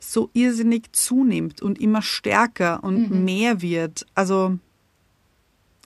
so 0.00 0.30
irrsinnig 0.32 0.92
zunimmt 0.92 1.62
und 1.62 1.80
immer 1.80 2.02
stärker 2.02 2.82
und 2.82 3.10
mhm. 3.10 3.24
mehr 3.24 3.62
wird. 3.62 4.04
Also 4.16 4.58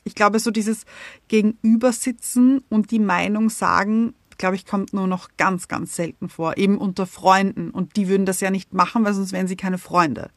ich 0.06 0.14
glaube, 0.14 0.38
so 0.38 0.50
dieses 0.50 0.84
Gegenübersitzen 1.28 2.62
und 2.70 2.92
die 2.92 3.00
Meinung 3.00 3.50
sagen, 3.50 4.14
glaube 4.38 4.54
ich, 4.54 4.64
kommt 4.64 4.92
nur 4.92 5.08
noch 5.08 5.30
ganz, 5.36 5.66
ganz 5.66 5.96
selten 5.96 6.28
vor. 6.28 6.56
Eben 6.56 6.78
unter 6.78 7.06
Freunden. 7.06 7.70
Und 7.70 7.96
die 7.96 8.08
würden 8.08 8.24
das 8.24 8.40
ja 8.40 8.50
nicht 8.50 8.72
machen, 8.72 9.04
weil 9.04 9.14
sonst 9.14 9.32
wären 9.32 9.48
sie 9.48 9.56
keine 9.56 9.78
Freunde. 9.78 10.30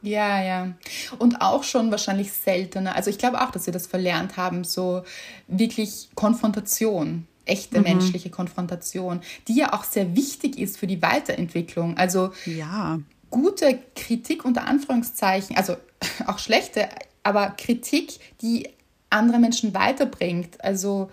Ja, 0.00 0.42
ja. 0.42 0.74
Und 1.18 1.40
auch 1.40 1.64
schon 1.64 1.90
wahrscheinlich 1.90 2.32
seltener. 2.32 2.94
Also 2.96 3.10
ich 3.10 3.18
glaube 3.18 3.42
auch, 3.42 3.50
dass 3.50 3.66
wir 3.66 3.72
das 3.72 3.86
verlernt 3.86 4.36
haben, 4.36 4.64
so 4.64 5.02
wirklich 5.48 6.08
Konfrontation, 6.14 7.26
echte 7.44 7.78
mhm. 7.78 7.84
menschliche 7.84 8.30
Konfrontation, 8.30 9.20
die 9.48 9.56
ja 9.56 9.74
auch 9.74 9.84
sehr 9.84 10.16
wichtig 10.16 10.58
ist 10.58 10.78
für 10.78 10.86
die 10.86 11.02
Weiterentwicklung. 11.02 11.98
Also 11.98 12.32
ja. 12.46 13.00
gute 13.30 13.78
Kritik 13.96 14.44
unter 14.44 14.66
Anführungszeichen, 14.66 15.56
also 15.56 15.76
auch 16.26 16.38
schlechte, 16.38 16.88
aber 17.22 17.50
Kritik, 17.50 18.18
die 18.42 18.68
andere 19.14 19.38
Menschen 19.38 19.74
weiterbringt. 19.74 20.62
Also 20.62 21.10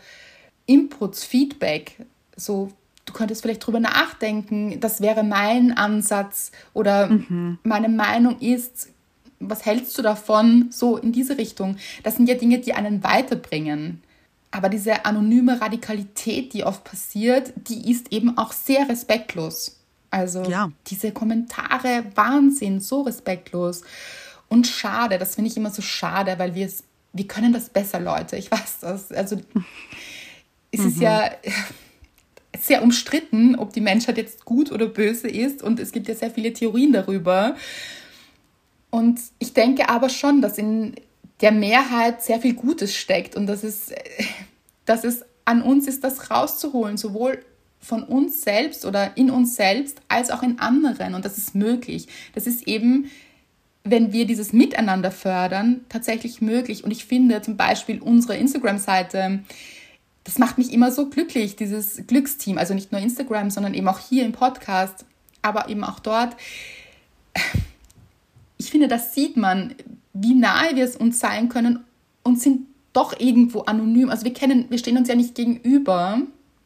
Inputs, 0.66 1.24
Feedback, 1.24 1.98
so 2.36 2.72
du 3.06 3.14
könntest 3.14 3.42
vielleicht 3.42 3.66
drüber 3.66 3.80
nachdenken, 3.80 4.80
das 4.80 5.02
wäre 5.02 5.24
mein 5.24 5.76
Ansatz 5.76 6.52
oder 6.74 7.08
mhm. 7.08 7.60
meine 7.64 7.90
Meinung 7.90 8.40
ist, 8.40 8.90
was 9.40 9.66
hältst 9.66 9.98
du 9.98 10.02
davon? 10.02 10.68
So 10.72 10.98
in 10.98 11.12
diese 11.12 11.38
Richtung. 11.38 11.78
Das 12.04 12.16
sind 12.16 12.30
ja 12.30 12.36
Dinge, 12.36 12.60
die 12.60 12.74
einen 12.74 13.04
weiterbringen. 13.04 14.02
Aber 14.52 14.70
diese 14.70 15.06
anonyme 15.06 15.62
Radikalität, 15.62 16.54
die 16.54 16.64
oft 16.64 16.84
passiert, 16.84 17.54
die 17.56 17.90
ist 17.90 18.12
eben 18.12 18.38
auch 18.38 18.52
sehr 18.52 18.88
respektlos. 18.88 19.80
Also 20.12 20.44
ja. 20.44 20.72
diese 20.88 21.12
Kommentare, 21.12 22.04
Wahnsinn, 22.16 22.82
so 22.82 23.02
respektlos. 23.02 23.82
Und 24.50 24.68
schade, 24.68 25.18
das 25.18 25.36
finde 25.36 25.50
ich 25.50 25.58
immer 25.58 25.72
so 25.72 25.82
schade, 25.82 26.38
weil 26.38 26.54
wir 26.54 26.66
es, 26.66 26.84
wir 27.13 27.28
können 27.28 27.54
das 27.54 27.69
besser, 27.69 28.00
Leute. 28.00 28.38
Ich 28.38 28.52
weiß 28.52 28.80
das. 28.82 29.12
Also 29.12 29.38
es 30.71 30.80
mhm. 30.82 30.88
ist 30.88 31.02
ja 31.02 31.32
sehr 32.60 32.84
umstritten, 32.84 33.56
ob 33.56 33.74
die 33.74 33.82
Menschheit 33.82 34.17
jetzt 34.17 34.45
gut 34.45 34.71
oder 34.71 34.88
böse 34.88 35.28
ist. 35.28 35.63
Und 35.63 35.80
es 35.80 35.91
gibt 35.91 36.08
ja 36.08 36.15
sehr 36.15 36.32
viele 36.32 36.54
Theorien 36.54 36.93
darüber. 36.93 37.56
Und 38.89 39.19
ich 39.39 39.54
denke 39.54 39.89
aber 39.89 40.10
schon, 40.10 40.41
dass 40.41 40.58
in 40.58 40.95
der 41.39 41.52
Mehrheit 41.52 42.21
sehr 42.24 42.39
viel 42.39 42.54
Gutes 42.54 42.95
steckt 42.95 43.36
und 43.36 43.47
dass 43.47 43.63
es, 43.63 43.91
dass 44.86 45.04
es 45.04 45.24
an 45.45 45.62
uns 45.62 45.88
ist, 45.88 46.04
das 46.04 46.30
rauszuholen, 46.30 46.97
sowohl 46.97 47.43
von 47.80 48.04
uns 48.04 48.43
selbst 48.43 48.86
oder 48.86 49.17
in 49.17 49.32
uns 49.32 49.56
selbst 49.56 50.02
als 50.08 50.30
auch 50.30 50.43
in 50.43 50.60
anderen. 50.60 51.15
Und 51.15 51.26
das 51.26 51.38
ist 51.38 51.56
möglich. 51.56 52.08
Das 52.36 52.45
ist 52.45 52.67
eben, 52.67 53.10
wenn 53.84 54.13
wir 54.13 54.26
dieses 54.26 54.54
Miteinander 54.54 55.12
fördern, 55.12 55.82
tatsächlich 55.89 56.41
möglich. 56.41 56.84
Und 56.84 56.91
ich 56.91 57.06
finde 57.06 57.41
zum 57.41 57.58
Beispiel 57.58 58.00
unsere 58.00 58.38
Instagram-Seite, 58.38 59.39
das 60.24 60.38
macht 60.38 60.58
mich 60.58 60.72
immer 60.72 60.91
so 60.91 61.10
glücklich, 61.10 61.56
dieses 61.56 62.06
Glücksteam. 62.06 62.58
Also 62.58 62.74
nicht 62.74 62.91
nur 62.91 63.02
Instagram, 63.02 63.50
sondern 63.50 63.74
eben 63.74 63.88
auch 63.88 64.00
hier 64.00 64.26
im 64.26 64.34
Podcast, 64.34 65.06
aber 65.41 65.70
eben 65.70 65.84
auch 65.84 66.00
dort. 66.00 66.36
Ich 68.58 68.70
finde, 68.70 68.88
das 68.88 69.15
sieht 69.15 69.38
man, 69.38 69.74
wie 70.13 70.36
nahe 70.36 70.76
wir 70.76 70.86
es 70.86 70.96
uns 70.96 71.20
sein 71.20 71.50
können 71.50 71.80
und 72.24 72.39
sind 72.39 72.67
doch 72.94 73.20
irgendwo 73.20 73.62
anonym. 73.62 74.10
Also 74.10 74.26
wir 74.26 74.34
kennen, 74.34 74.65
wir 74.70 74.78
stehen 74.78 74.98
uns 74.98 75.08
ja 75.08 75.15
nicht 75.15 75.34
gegenüber, 75.34 76.22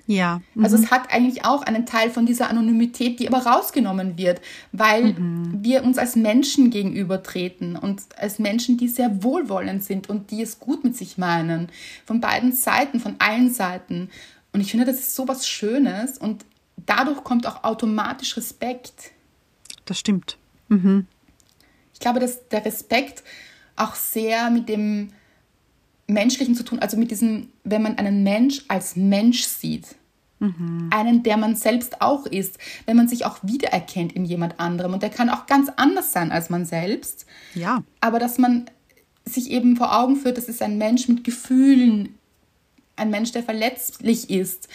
Ja. 0.08 0.42
Also 0.62 0.76
es 0.76 0.92
hat 0.92 1.12
eigentlich 1.12 1.46
auch 1.46 1.64
einen 1.64 1.86
Teil 1.86 2.12
von 2.12 2.26
dieser 2.26 2.50
Anonymität, 2.50 3.20
die 3.20 3.28
aber 3.28 3.46
rausgenommen 3.46 4.18
wird, 4.18 4.40
weil 4.72 5.16
wir 5.18 5.84
uns 5.84 5.98
als 5.98 6.16
Menschen 6.16 6.70
gegenübertreten 6.70 7.76
und 7.76 8.04
als 8.18 8.38
Menschen, 8.38 8.78
die 8.78 8.88
sehr 8.88 9.24
wohlwollend 9.24 9.84
sind 9.84 10.08
und 10.10 10.30
die 10.30 10.44
es 10.44 10.60
gut 10.60 10.84
mit 10.84 10.96
sich 10.96 11.18
meinen. 11.18 11.70
Von 12.06 12.22
beiden 12.22 12.52
Seiten, 12.52 13.00
von 13.00 13.16
allen 13.18 13.52
Seiten. 13.52 14.10
Und 14.54 14.62
ich 14.62 14.70
finde, 14.70 14.86
das 14.86 15.00
ist 15.00 15.16
so 15.16 15.28
was 15.28 15.48
Schönes 15.48 16.20
und 16.20 16.46
dadurch 16.86 17.24
kommt 17.24 17.48
auch 17.48 17.64
automatisch 17.64 18.38
Respekt. 18.38 19.12
Das 19.86 20.00
stimmt. 20.00 20.38
Ich 20.70 22.00
glaube, 22.00 22.20
dass 22.20 22.48
der 22.50 22.64
Respekt 22.64 23.24
auch 23.76 23.96
sehr 23.96 24.50
mit 24.50 24.70
dem 24.70 25.10
Menschlichen 26.08 26.56
zu 26.56 26.64
tun, 26.64 26.80
also 26.80 26.98
mit 26.98 27.12
diesem, 27.12 27.50
wenn 27.64 27.82
man 27.82 27.98
einen 27.98 28.24
Mensch 28.24 28.64
als 28.68 28.96
Mensch 28.96 29.44
sieht. 29.44 29.96
Einen, 30.92 31.24
der 31.24 31.38
man 31.38 31.56
selbst 31.56 32.02
auch 32.02 32.26
ist, 32.26 32.60
wenn 32.86 32.98
man 32.98 33.08
sich 33.08 33.26
auch 33.26 33.40
wiedererkennt 33.42 34.14
in 34.14 34.26
jemand 34.26 34.60
anderem. 34.60 34.94
Und 34.94 35.02
der 35.02 35.10
kann 35.10 35.30
auch 35.30 35.48
ganz 35.48 35.70
anders 35.76 36.12
sein 36.12 36.32
als 36.32 36.50
man 36.50 36.66
selbst. 36.66 37.26
Ja. 37.56 37.84
Aber 38.02 38.20
dass 38.20 38.38
man 38.38 38.66
sich 39.24 39.50
eben 39.50 39.76
vor 39.76 39.98
Augen 39.98 40.18
führt, 40.18 40.38
das 40.38 40.50
ist 40.50 40.62
ein 40.62 40.78
Mensch 40.78 41.08
mit 41.08 41.24
Gefühlen, 41.24 42.16
ein 42.96 43.10
Mensch, 43.10 43.32
der 43.32 43.44
verletzlich 43.44 44.30
ist. 44.30 44.68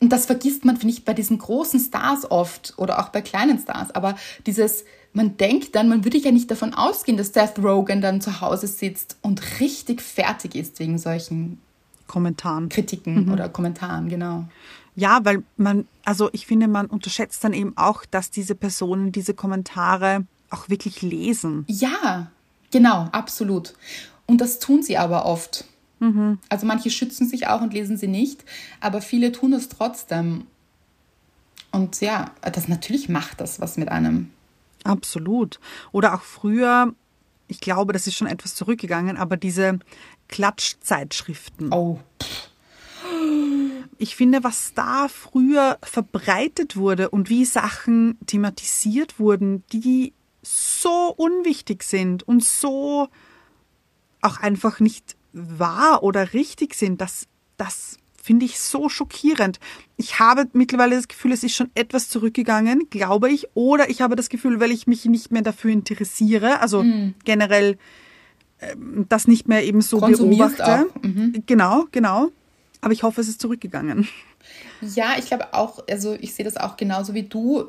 Und 0.00 0.10
das 0.10 0.26
vergisst 0.26 0.64
man, 0.64 0.76
finde 0.76 0.94
ich, 0.94 1.04
bei 1.04 1.14
diesen 1.14 1.38
großen 1.38 1.78
Stars 1.78 2.30
oft 2.30 2.74
oder 2.76 3.00
auch 3.00 3.10
bei 3.10 3.20
kleinen 3.20 3.58
Stars. 3.58 3.90
Aber 3.94 4.16
dieses, 4.46 4.84
man 5.12 5.36
denkt 5.36 5.74
dann, 5.74 5.88
man 5.88 6.04
würde 6.04 6.18
ja 6.18 6.30
nicht 6.30 6.50
davon 6.50 6.74
ausgehen, 6.74 7.16
dass 7.16 7.32
Seth 7.32 7.58
Rogen 7.58 8.00
dann 8.00 8.20
zu 8.20 8.40
Hause 8.40 8.66
sitzt 8.66 9.16
und 9.22 9.60
richtig 9.60 10.00
fertig 10.00 10.54
ist 10.54 10.78
wegen 10.78 10.98
solchen 10.98 11.60
Kommentaren. 12.06 12.68
Kritiken 12.68 13.30
oder 13.32 13.48
Kommentaren, 13.48 14.08
genau. 14.08 14.44
Ja, 14.96 15.20
weil 15.24 15.42
man, 15.56 15.86
also 16.04 16.28
ich 16.32 16.46
finde, 16.46 16.68
man 16.68 16.86
unterschätzt 16.86 17.42
dann 17.44 17.52
eben 17.52 17.76
auch, 17.76 18.04
dass 18.04 18.30
diese 18.30 18.54
Personen 18.54 19.12
diese 19.12 19.34
Kommentare 19.34 20.26
auch 20.50 20.68
wirklich 20.68 21.02
lesen. 21.02 21.64
Ja, 21.68 22.30
genau, 22.70 23.08
absolut. 23.12 23.74
Und 24.26 24.40
das 24.40 24.58
tun 24.58 24.82
sie 24.82 24.96
aber 24.96 25.26
oft. 25.26 25.64
Also 26.48 26.66
manche 26.66 26.88
schützen 26.88 27.28
sich 27.28 27.46
auch 27.46 27.60
und 27.60 27.74
lesen 27.74 27.98
sie 27.98 28.08
nicht, 28.08 28.42
aber 28.80 29.02
viele 29.02 29.32
tun 29.32 29.52
es 29.52 29.68
trotzdem. 29.68 30.46
Und 31.72 32.00
ja, 32.00 32.30
das 32.40 32.68
natürlich 32.68 33.10
macht 33.10 33.40
das 33.40 33.60
was 33.60 33.76
mit 33.76 33.90
einem. 33.90 34.30
Absolut. 34.84 35.60
Oder 35.92 36.14
auch 36.14 36.22
früher, 36.22 36.94
ich 37.48 37.60
glaube, 37.60 37.92
das 37.92 38.06
ist 38.06 38.16
schon 38.16 38.26
etwas 38.26 38.54
zurückgegangen, 38.54 39.16
aber 39.16 39.36
diese 39.36 39.78
Klatschzeitschriften. 40.28 41.72
Oh, 41.72 41.98
Ich 43.98 44.16
finde, 44.16 44.44
was 44.44 44.72
da 44.74 45.08
früher 45.08 45.78
verbreitet 45.82 46.76
wurde 46.76 47.10
und 47.10 47.28
wie 47.28 47.44
Sachen 47.44 48.18
thematisiert 48.26 49.18
wurden, 49.18 49.64
die 49.72 50.14
so 50.42 51.12
unwichtig 51.16 51.82
sind 51.82 52.22
und 52.26 52.42
so 52.42 53.08
auch 54.22 54.38
einfach 54.38 54.80
nicht 54.80 55.16
wahr 55.32 56.02
oder 56.02 56.32
richtig 56.32 56.74
sind, 56.74 57.00
das, 57.00 57.26
das 57.56 57.98
finde 58.30 58.46
ich 58.46 58.60
so 58.60 58.88
schockierend. 58.88 59.58
Ich 59.96 60.20
habe 60.20 60.46
mittlerweile 60.52 60.94
das 60.94 61.08
Gefühl, 61.08 61.32
es 61.32 61.42
ist 61.42 61.56
schon 61.56 61.68
etwas 61.74 62.08
zurückgegangen, 62.08 62.88
glaube 62.88 63.28
ich, 63.28 63.48
oder 63.54 63.90
ich 63.90 64.02
habe 64.02 64.14
das 64.14 64.28
Gefühl, 64.28 64.60
weil 64.60 64.70
ich 64.70 64.86
mich 64.86 65.04
nicht 65.06 65.32
mehr 65.32 65.42
dafür 65.42 65.72
interessiere, 65.72 66.60
also 66.60 66.84
generell 67.24 67.76
ähm, 68.60 69.06
das 69.08 69.26
nicht 69.26 69.48
mehr 69.48 69.64
eben 69.64 69.80
so 69.80 69.98
beobachte. 69.98 70.86
Mhm. 71.02 71.42
Genau, 71.44 71.86
genau. 71.90 72.28
Aber 72.80 72.92
ich 72.92 73.02
hoffe, 73.02 73.20
es 73.20 73.26
ist 73.26 73.40
zurückgegangen. 73.40 74.06
Ja, 74.80 75.14
ich 75.18 75.26
glaube 75.26 75.52
auch, 75.52 75.82
also 75.90 76.16
ich 76.20 76.32
sehe 76.32 76.44
das 76.44 76.56
auch 76.56 76.76
genauso 76.76 77.14
wie 77.14 77.24
du. 77.24 77.64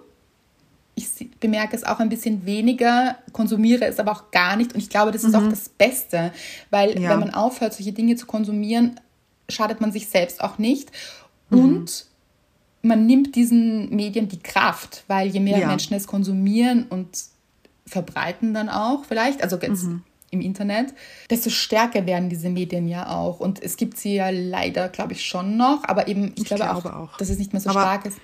Ich 0.94 1.08
bemerke 1.40 1.76
es 1.76 1.84
auch 1.84 2.00
ein 2.00 2.10
bisschen 2.10 2.46
weniger, 2.46 3.18
konsumiere 3.34 3.86
es 3.86 3.98
aber 3.98 4.12
auch 4.12 4.30
gar 4.30 4.58
nicht. 4.58 4.76
Und 4.76 4.80
ich 4.80 4.90
glaube, 4.92 5.12
das 5.12 5.24
ist 5.24 5.34
auch 5.34 5.50
das 5.50 5.70
Beste, 5.70 6.32
weil 6.70 7.00
Ja. 7.02 7.10
wenn 7.10 7.20
man 7.20 7.34
aufhört, 7.34 7.74
solche 7.74 7.94
Dinge 7.94 8.16
zu 8.16 8.28
konsumieren, 8.28 9.00
schadet 9.52 9.82
man 9.82 9.92
sich 9.92 10.08
selbst 10.10 10.42
auch 10.42 10.58
nicht. 10.58 10.92
Und 11.50 12.06
man 12.82 13.06
nimmt 13.06 13.36
diesen 13.36 13.94
Medien 13.96 14.28
die 14.28 14.40
Kraft, 14.40 15.04
weil 15.08 15.28
je 15.28 15.40
mehr 15.40 15.60
Ja. 15.60 15.68
Menschen 15.68 15.94
es 15.96 16.08
konsumieren 16.08 16.86
und 16.90 17.10
verbreiten 17.86 18.54
dann 18.54 18.70
auch 18.70 19.04
vielleicht, 19.06 19.44
also 19.44 19.58
jetzt 19.58 19.86
im 20.30 20.40
Internet, 20.42 20.94
desto 21.30 21.50
stärker 21.50 22.06
werden 22.06 22.30
diese 22.30 22.50
Medien 22.50 22.88
ja 22.88 23.10
auch. 23.10 23.40
Und 23.42 23.62
es 23.62 23.76
gibt 23.76 23.98
sie 23.98 24.16
ja 24.16 24.30
leider, 24.30 24.88
glaube 24.88 25.12
ich, 25.12 25.26
schon 25.26 25.58
noch, 25.58 25.84
aber 25.84 26.08
eben, 26.08 26.30
ich, 26.36 26.44
Ich 26.44 26.46
glaube, 26.46 26.64
glaube 26.64 26.96
auch, 26.96 27.14
auch. 27.14 27.18
dass 27.18 27.30
es 27.30 27.38
nicht 27.38 27.52
mehr 27.52 27.62
so 27.62 27.70
Aber- 27.72 27.82
stark 27.82 28.06
ist. 28.06 28.18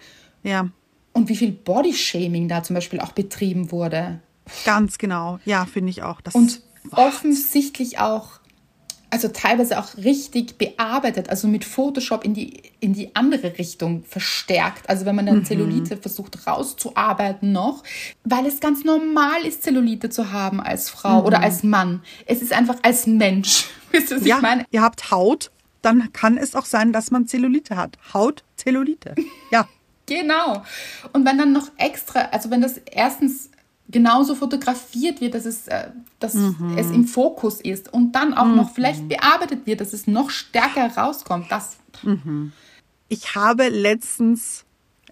Ja, 0.44 0.70
Und 1.14 1.28
wie 1.30 1.36
viel 1.36 1.52
Bodyshaming 1.52 2.48
da 2.48 2.64
zum 2.64 2.76
Beispiel 2.76 3.00
auch 3.02 3.12
betrieben 3.12 3.72
wurde. 3.72 4.22
ganz 4.64 4.98
genau. 4.98 5.40
Ja, 5.44 5.66
finde 5.66 5.90
ich 5.90 6.04
auch. 6.04 6.22
Das 6.22 6.34
Und 6.36 6.62
offensichtlich 6.92 8.00
auch, 8.00 8.40
also 9.10 9.30
teilweise 9.30 9.80
auch 9.80 9.96
richtig 9.98 10.58
bearbeitet, 10.58 11.30
also 11.30 11.48
mit 11.48 11.64
Photoshop 11.64 12.26
in 12.26 12.34
die, 12.34 12.62
in 12.80 12.94
die 12.94 13.16
andere 13.16 13.58
Richtung 13.58 14.04
verstärkt. 14.04 14.90
Also 14.90 15.06
wenn 15.06 15.16
man 15.16 15.26
dann 15.26 15.46
Zellulite 15.46 15.98
versucht 15.98 16.46
rauszuarbeiten 16.46 17.52
noch, 17.52 17.84
weil 18.24 18.46
es 18.46 18.60
ganz 18.60 18.84
normal 18.84 19.46
ist, 19.46 19.64
Zellulite 19.64 20.10
zu 20.10 20.32
haben 20.32 20.60
als 20.60 20.90
Frau 20.90 21.24
oder 21.24 21.42
als 21.42 21.64
Mann. 21.64 22.02
Es 22.26 22.42
ist 22.42 22.52
einfach 22.54 22.78
als 22.84 23.08
Mensch. 23.08 23.68
Wisst 23.92 24.12
ihr, 24.12 24.18
was 24.18 24.28
ja, 24.28 24.36
ich 24.38 24.42
meine? 24.42 24.66
ihr 24.72 24.82
habt 24.82 25.10
Haut, 25.12 25.52
dann 25.82 26.12
kann 26.12 26.38
es 26.38 26.56
auch 26.56 26.66
sein, 26.66 26.92
dass 26.92 27.12
man 27.12 27.28
Zellulite 27.28 27.78
hat. 27.78 27.98
Haut, 28.14 28.44
Zellulite. 28.56 29.16
Ja, 29.52 29.68
Genau. 30.08 30.64
Und 31.14 31.26
wenn 31.26 31.38
dann 31.38 31.52
noch 31.52 31.70
extra, 31.78 32.22
also 32.32 32.50
wenn 32.50 32.62
das 32.62 32.78
erstens 32.78 33.50
genauso 33.90 34.36
fotografiert 34.36 35.22
wird, 35.22 35.34
dass 35.34 35.46
es, 35.46 35.68
äh, 35.68 35.90
dass 36.20 36.36
es 36.36 36.92
im 36.92 37.06
Fokus 37.06 37.62
ist 37.62 37.92
und 37.94 38.12
dann 38.14 38.34
auch 38.34 38.48
noch 38.48 38.72
vielleicht 38.74 39.08
bearbeitet 39.08 39.66
wird, 39.66 39.82
dass 39.82 39.94
es 39.94 40.08
noch 40.08 40.30
stärker 40.30 40.88
rauskommt, 40.96 41.52
das 41.52 41.78
ich 43.10 43.36
habe 43.36 43.70
letztens 43.70 44.66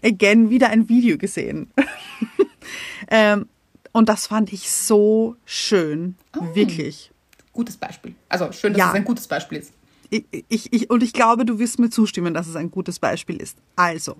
again 0.03 0.49
wieder 0.49 0.69
ein 0.69 0.87
Video 0.89 1.17
gesehen. 1.17 1.71
ähm, 3.09 3.47
und 3.91 4.09
das 4.09 4.27
fand 4.27 4.51
ich 4.53 4.69
so 4.69 5.35
schön. 5.45 6.15
Wirklich. 6.53 7.11
gutes 7.53 7.77
Beispiel. 7.77 8.13
Also 8.27 8.51
schön, 8.51 8.73
dass 8.73 8.79
Ja. 8.79 8.89
es 8.89 8.95
ein 8.95 9.05
gutes 9.05 9.27
Beispiel 9.27 9.59
ist. 9.59 9.71
Ich, 10.09 10.25
ich, 10.49 10.73
ich, 10.73 10.89
und 10.89 11.01
ich 11.01 11.13
glaube, 11.13 11.45
du 11.45 11.57
wirst 11.57 11.79
mir 11.79 11.89
zustimmen, 11.89 12.33
dass 12.33 12.47
es 12.47 12.55
ein 12.55 12.69
gutes 12.69 12.99
Beispiel 12.99 13.37
ist. 13.37 13.57
Also, 13.75 14.17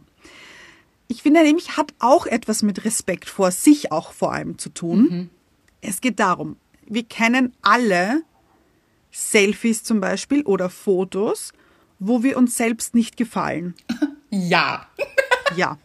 ich 1.08 1.22
finde 1.22 1.44
nämlich, 1.44 1.78
hat 1.78 1.94
auch 2.00 2.26
etwas 2.26 2.63
mit 2.63 2.86
Respekt 2.86 3.30
vor 3.30 3.52
sich 3.52 3.91
auch 3.91 4.12
vor 4.12 4.34
allem 4.34 4.58
zu 4.58 4.70
tun. 4.70 5.30
Es 5.82 6.02
geht 6.02 6.20
darum, 6.20 6.58
wir 6.88 7.04
kennen 7.04 7.54
alle 7.62 8.24
Selfies 9.12 9.84
zum 9.84 10.02
Beispiel 10.02 10.44
oder 10.44 10.70
Fotos, 10.70 11.54
wo 12.00 12.24
wir 12.24 12.38
uns 12.38 12.58
selbst 12.58 12.96
nicht 12.96 13.18
gefallen. 13.18 13.76
Ja. 14.32 14.88
Ja. 15.56 15.78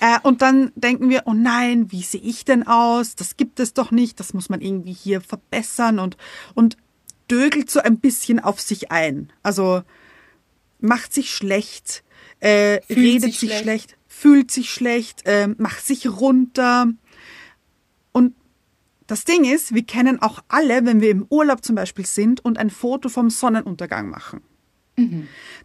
Äh, 0.00 0.18
und 0.22 0.42
dann 0.42 0.70
denken 0.76 1.08
wir, 1.08 1.22
oh 1.24 1.32
nein, 1.32 1.90
wie 1.90 2.02
sehe 2.02 2.20
ich 2.20 2.44
denn 2.44 2.66
aus? 2.66 3.16
Das 3.16 3.38
gibt 3.38 3.58
es 3.58 3.72
doch 3.72 3.90
nicht, 3.90 4.20
das 4.20 4.34
muss 4.34 4.50
man 4.50 4.60
irgendwie 4.60 4.92
hier 4.92 5.22
verbessern 5.22 5.98
und, 5.98 6.18
und 6.54 6.76
dögelt 7.30 7.70
so 7.70 7.80
ein 7.80 7.98
bisschen 7.98 8.38
auf 8.38 8.60
sich 8.60 8.92
ein. 8.92 9.32
Also 9.42 9.82
macht 10.78 11.12
sich 11.12 11.30
schlecht, 11.30 12.04
äh, 12.40 12.80
redet 12.90 13.22
sich 13.22 13.40
sich 13.40 13.50
schlecht. 13.50 13.62
schlecht. 13.62 13.96
Fühlt 14.16 14.50
sich 14.50 14.70
schlecht, 14.70 15.26
äh, 15.26 15.48
macht 15.48 15.84
sich 15.84 16.08
runter. 16.08 16.86
Und 18.12 18.34
das 19.06 19.24
Ding 19.24 19.44
ist, 19.44 19.74
wir 19.74 19.84
kennen 19.84 20.20
auch 20.22 20.42
alle, 20.48 20.84
wenn 20.84 21.00
wir 21.00 21.10
im 21.10 21.26
Urlaub 21.28 21.64
zum 21.64 21.76
Beispiel 21.76 22.06
sind 22.06 22.44
und 22.44 22.58
ein 22.58 22.70
Foto 22.70 23.08
vom 23.08 23.30
Sonnenuntergang 23.30 24.10
machen 24.10 24.42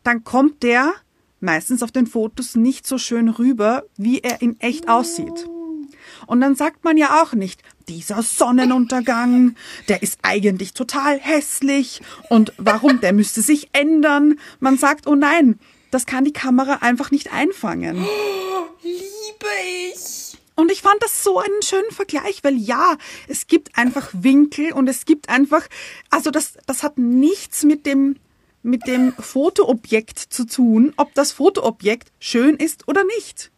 dann 0.03 0.23
kommt 0.23 0.63
der 0.63 0.93
meistens 1.39 1.81
auf 1.81 1.91
den 1.91 2.05
Fotos 2.05 2.55
nicht 2.55 2.85
so 2.85 2.97
schön 2.97 3.29
rüber, 3.29 3.83
wie 3.97 4.19
er 4.19 4.41
in 4.41 4.59
echt 4.59 4.87
aussieht. 4.87 5.47
Und 6.27 6.41
dann 6.41 6.55
sagt 6.55 6.83
man 6.83 6.97
ja 6.97 7.21
auch 7.23 7.33
nicht, 7.33 7.63
dieser 7.87 8.21
Sonnenuntergang, 8.21 9.55
der 9.87 10.03
ist 10.03 10.19
eigentlich 10.21 10.73
total 10.73 11.19
hässlich 11.19 12.01
und 12.29 12.53
warum, 12.57 13.01
der 13.01 13.13
müsste 13.13 13.41
sich 13.41 13.69
ändern. 13.73 14.39
Man 14.59 14.77
sagt, 14.77 15.07
oh 15.07 15.15
nein, 15.15 15.59
das 15.91 16.06
kann 16.06 16.25
die 16.25 16.34
Kamera 16.34 16.80
einfach 16.82 17.12
nicht 17.12 17.32
einfangen. 17.32 17.97
Liebe 18.82 19.47
ich. 19.93 20.38
Und 20.56 20.71
ich 20.71 20.82
fand 20.82 21.01
das 21.01 21.23
so 21.23 21.39
einen 21.39 21.62
schönen 21.62 21.91
Vergleich, 21.91 22.43
weil 22.43 22.58
ja, 22.58 22.97
es 23.27 23.47
gibt 23.47 23.77
einfach 23.77 24.10
Winkel 24.13 24.73
und 24.73 24.88
es 24.88 25.06
gibt 25.06 25.30
einfach, 25.30 25.67
also 26.10 26.30
das, 26.30 26.53
das 26.68 26.84
hat 26.84 26.97
nichts 26.97 27.63
mit 27.63 27.86
dem, 27.86 28.18
mit 28.61 28.86
dem 28.86 29.13
Fotoobjekt 29.13 30.20
zu 30.20 30.45
tun, 30.45 30.93
ob 30.97 31.13
das 31.13 31.32
Fotoobjekt 31.32 32.11
schön 32.20 32.57
ist 32.57 32.88
oder 32.88 33.03
nicht. 33.03 33.51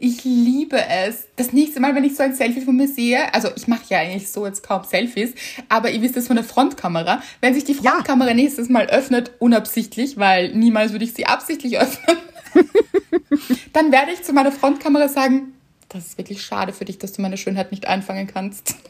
Ich 0.00 0.22
liebe 0.22 0.80
es. 0.88 1.26
Das 1.34 1.52
nächste 1.52 1.80
Mal, 1.80 1.92
wenn 1.96 2.04
ich 2.04 2.14
so 2.14 2.22
ein 2.22 2.32
Selfie 2.32 2.60
von 2.60 2.76
mir 2.76 2.86
sehe, 2.86 3.34
also 3.34 3.48
ich 3.56 3.66
mache 3.66 3.82
ja 3.88 3.98
eigentlich 3.98 4.30
so 4.30 4.46
jetzt 4.46 4.62
kaum 4.62 4.84
Selfies, 4.84 5.34
aber 5.68 5.90
ihr 5.90 6.00
wisst 6.00 6.16
es 6.16 6.28
von 6.28 6.36
der 6.36 6.44
Frontkamera. 6.44 7.20
Wenn 7.40 7.52
sich 7.52 7.64
die 7.64 7.72
Ja. 7.72 7.90
Frontkamera 7.90 8.32
nächstes 8.32 8.68
Mal 8.68 8.86
öffnet, 8.86 9.32
unabsichtlich, 9.40 10.16
weil 10.16 10.54
niemals 10.54 10.92
würde 10.92 11.04
ich 11.04 11.14
sie 11.14 11.26
absichtlich 11.26 11.80
öffnen, 11.80 12.16
dann 13.72 13.90
werde 13.90 14.12
ich 14.12 14.22
zu 14.22 14.32
meiner 14.32 14.52
Frontkamera 14.52 15.08
sagen, 15.08 15.54
das 15.88 16.06
ist 16.06 16.18
wirklich 16.18 16.42
schade 16.42 16.72
für 16.72 16.84
dich, 16.84 16.98
dass 16.98 17.12
du 17.12 17.20
meine 17.22 17.36
Schönheit 17.36 17.72
nicht 17.72 17.86
einfangen 17.86 18.26
kannst. 18.26 18.76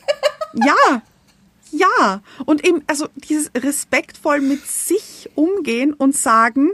Ja, 0.54 1.02
ja. 1.72 2.22
Und 2.46 2.66
eben, 2.66 2.82
also 2.86 3.06
dieses 3.16 3.50
respektvoll 3.54 4.40
mit 4.40 4.66
sich 4.66 5.28
umgehen 5.34 5.92
und 5.92 6.16
sagen, 6.16 6.70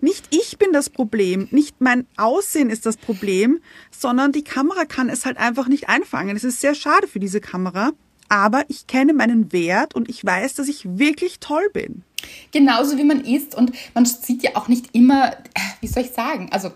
nicht 0.00 0.26
ich 0.30 0.58
bin 0.58 0.72
das 0.72 0.90
Problem, 0.90 1.48
nicht 1.50 1.80
mein 1.80 2.06
Aussehen 2.16 2.70
ist 2.70 2.86
das 2.86 2.96
Problem, 2.96 3.60
sondern 3.90 4.32
die 4.32 4.44
Kamera 4.44 4.84
kann 4.84 5.08
es 5.08 5.26
halt 5.26 5.38
einfach 5.38 5.68
nicht 5.68 5.88
einfangen. 5.88 6.36
Es 6.36 6.44
ist 6.44 6.60
sehr 6.60 6.74
schade 6.74 7.06
für 7.06 7.20
diese 7.20 7.40
Kamera, 7.40 7.92
aber 8.28 8.64
ich 8.68 8.86
kenne 8.86 9.12
meinen 9.12 9.52
Wert 9.52 9.94
und 9.94 10.08
ich 10.08 10.24
weiß, 10.24 10.54
dass 10.54 10.68
ich 10.68 10.84
wirklich 10.98 11.40
toll 11.40 11.68
bin. 11.72 12.02
Genauso 12.52 12.96
wie 12.96 13.04
man 13.04 13.24
ist 13.24 13.54
und 13.54 13.72
man 13.94 14.04
sieht 14.04 14.42
ja 14.42 14.50
auch 14.54 14.68
nicht 14.68 14.94
immer, 14.94 15.32
äh, 15.32 15.60
wie 15.80 15.86
soll 15.86 16.02
ich 16.02 16.10
sagen, 16.10 16.48
also 16.50 16.72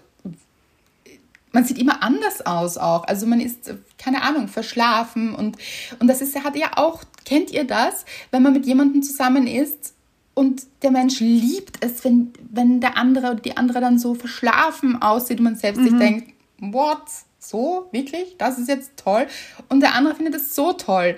man 1.52 1.64
sieht 1.64 1.78
immer 1.78 2.02
anders 2.02 2.46
aus 2.46 2.78
auch. 2.78 3.04
Also 3.04 3.26
man 3.26 3.40
ist, 3.40 3.74
keine 3.98 4.22
Ahnung, 4.22 4.48
verschlafen 4.48 5.34
und, 5.34 5.56
und 5.98 6.06
das 6.06 6.20
ist, 6.20 6.36
hat 6.44 6.56
ja 6.56 6.72
auch, 6.76 7.02
kennt 7.24 7.50
ihr 7.50 7.64
das, 7.64 8.04
wenn 8.30 8.42
man 8.42 8.52
mit 8.52 8.66
jemandem 8.66 9.02
zusammen 9.02 9.46
ist 9.46 9.94
und 10.34 10.62
der 10.82 10.90
Mensch 10.90 11.20
liebt 11.20 11.84
es, 11.84 12.04
wenn, 12.04 12.32
wenn 12.50 12.80
der 12.80 12.96
andere 12.96 13.32
oder 13.32 13.40
die 13.40 13.56
andere 13.56 13.80
dann 13.80 13.98
so 13.98 14.14
verschlafen 14.14 15.02
aussieht 15.02 15.38
und 15.38 15.44
man 15.44 15.56
selbst 15.56 15.80
mhm. 15.80 15.88
sich 15.88 15.98
denkt, 15.98 16.34
what? 16.58 17.02
So? 17.38 17.88
Wirklich? 17.92 18.36
Das 18.38 18.58
ist 18.58 18.68
jetzt 18.68 18.92
toll? 18.96 19.26
Und 19.68 19.80
der 19.80 19.94
andere 19.94 20.14
findet 20.14 20.34
es 20.34 20.54
so 20.54 20.72
toll. 20.72 21.16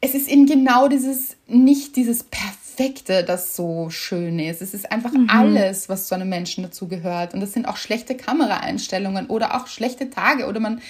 Es 0.00 0.14
ist 0.14 0.28
eben 0.28 0.46
genau 0.46 0.88
dieses, 0.88 1.36
nicht 1.46 1.96
dieses 1.96 2.24
perfekte 2.24 3.24
das 3.24 3.56
so 3.56 3.90
schön 3.90 4.38
ist. 4.38 4.62
Es 4.62 4.74
ist 4.74 4.90
einfach 4.90 5.12
mhm. 5.12 5.28
alles, 5.28 5.88
was 5.88 6.06
zu 6.08 6.14
einem 6.14 6.28
Menschen 6.28 6.62
dazugehört. 6.62 7.34
Und 7.34 7.40
das 7.40 7.52
sind 7.52 7.66
auch 7.66 7.76
schlechte 7.76 8.14
Kameraeinstellungen 8.16 9.26
oder 9.26 9.56
auch 9.56 9.66
schlechte 9.66 10.10
Tage 10.10 10.46
oder 10.46 10.60
man 10.60 10.80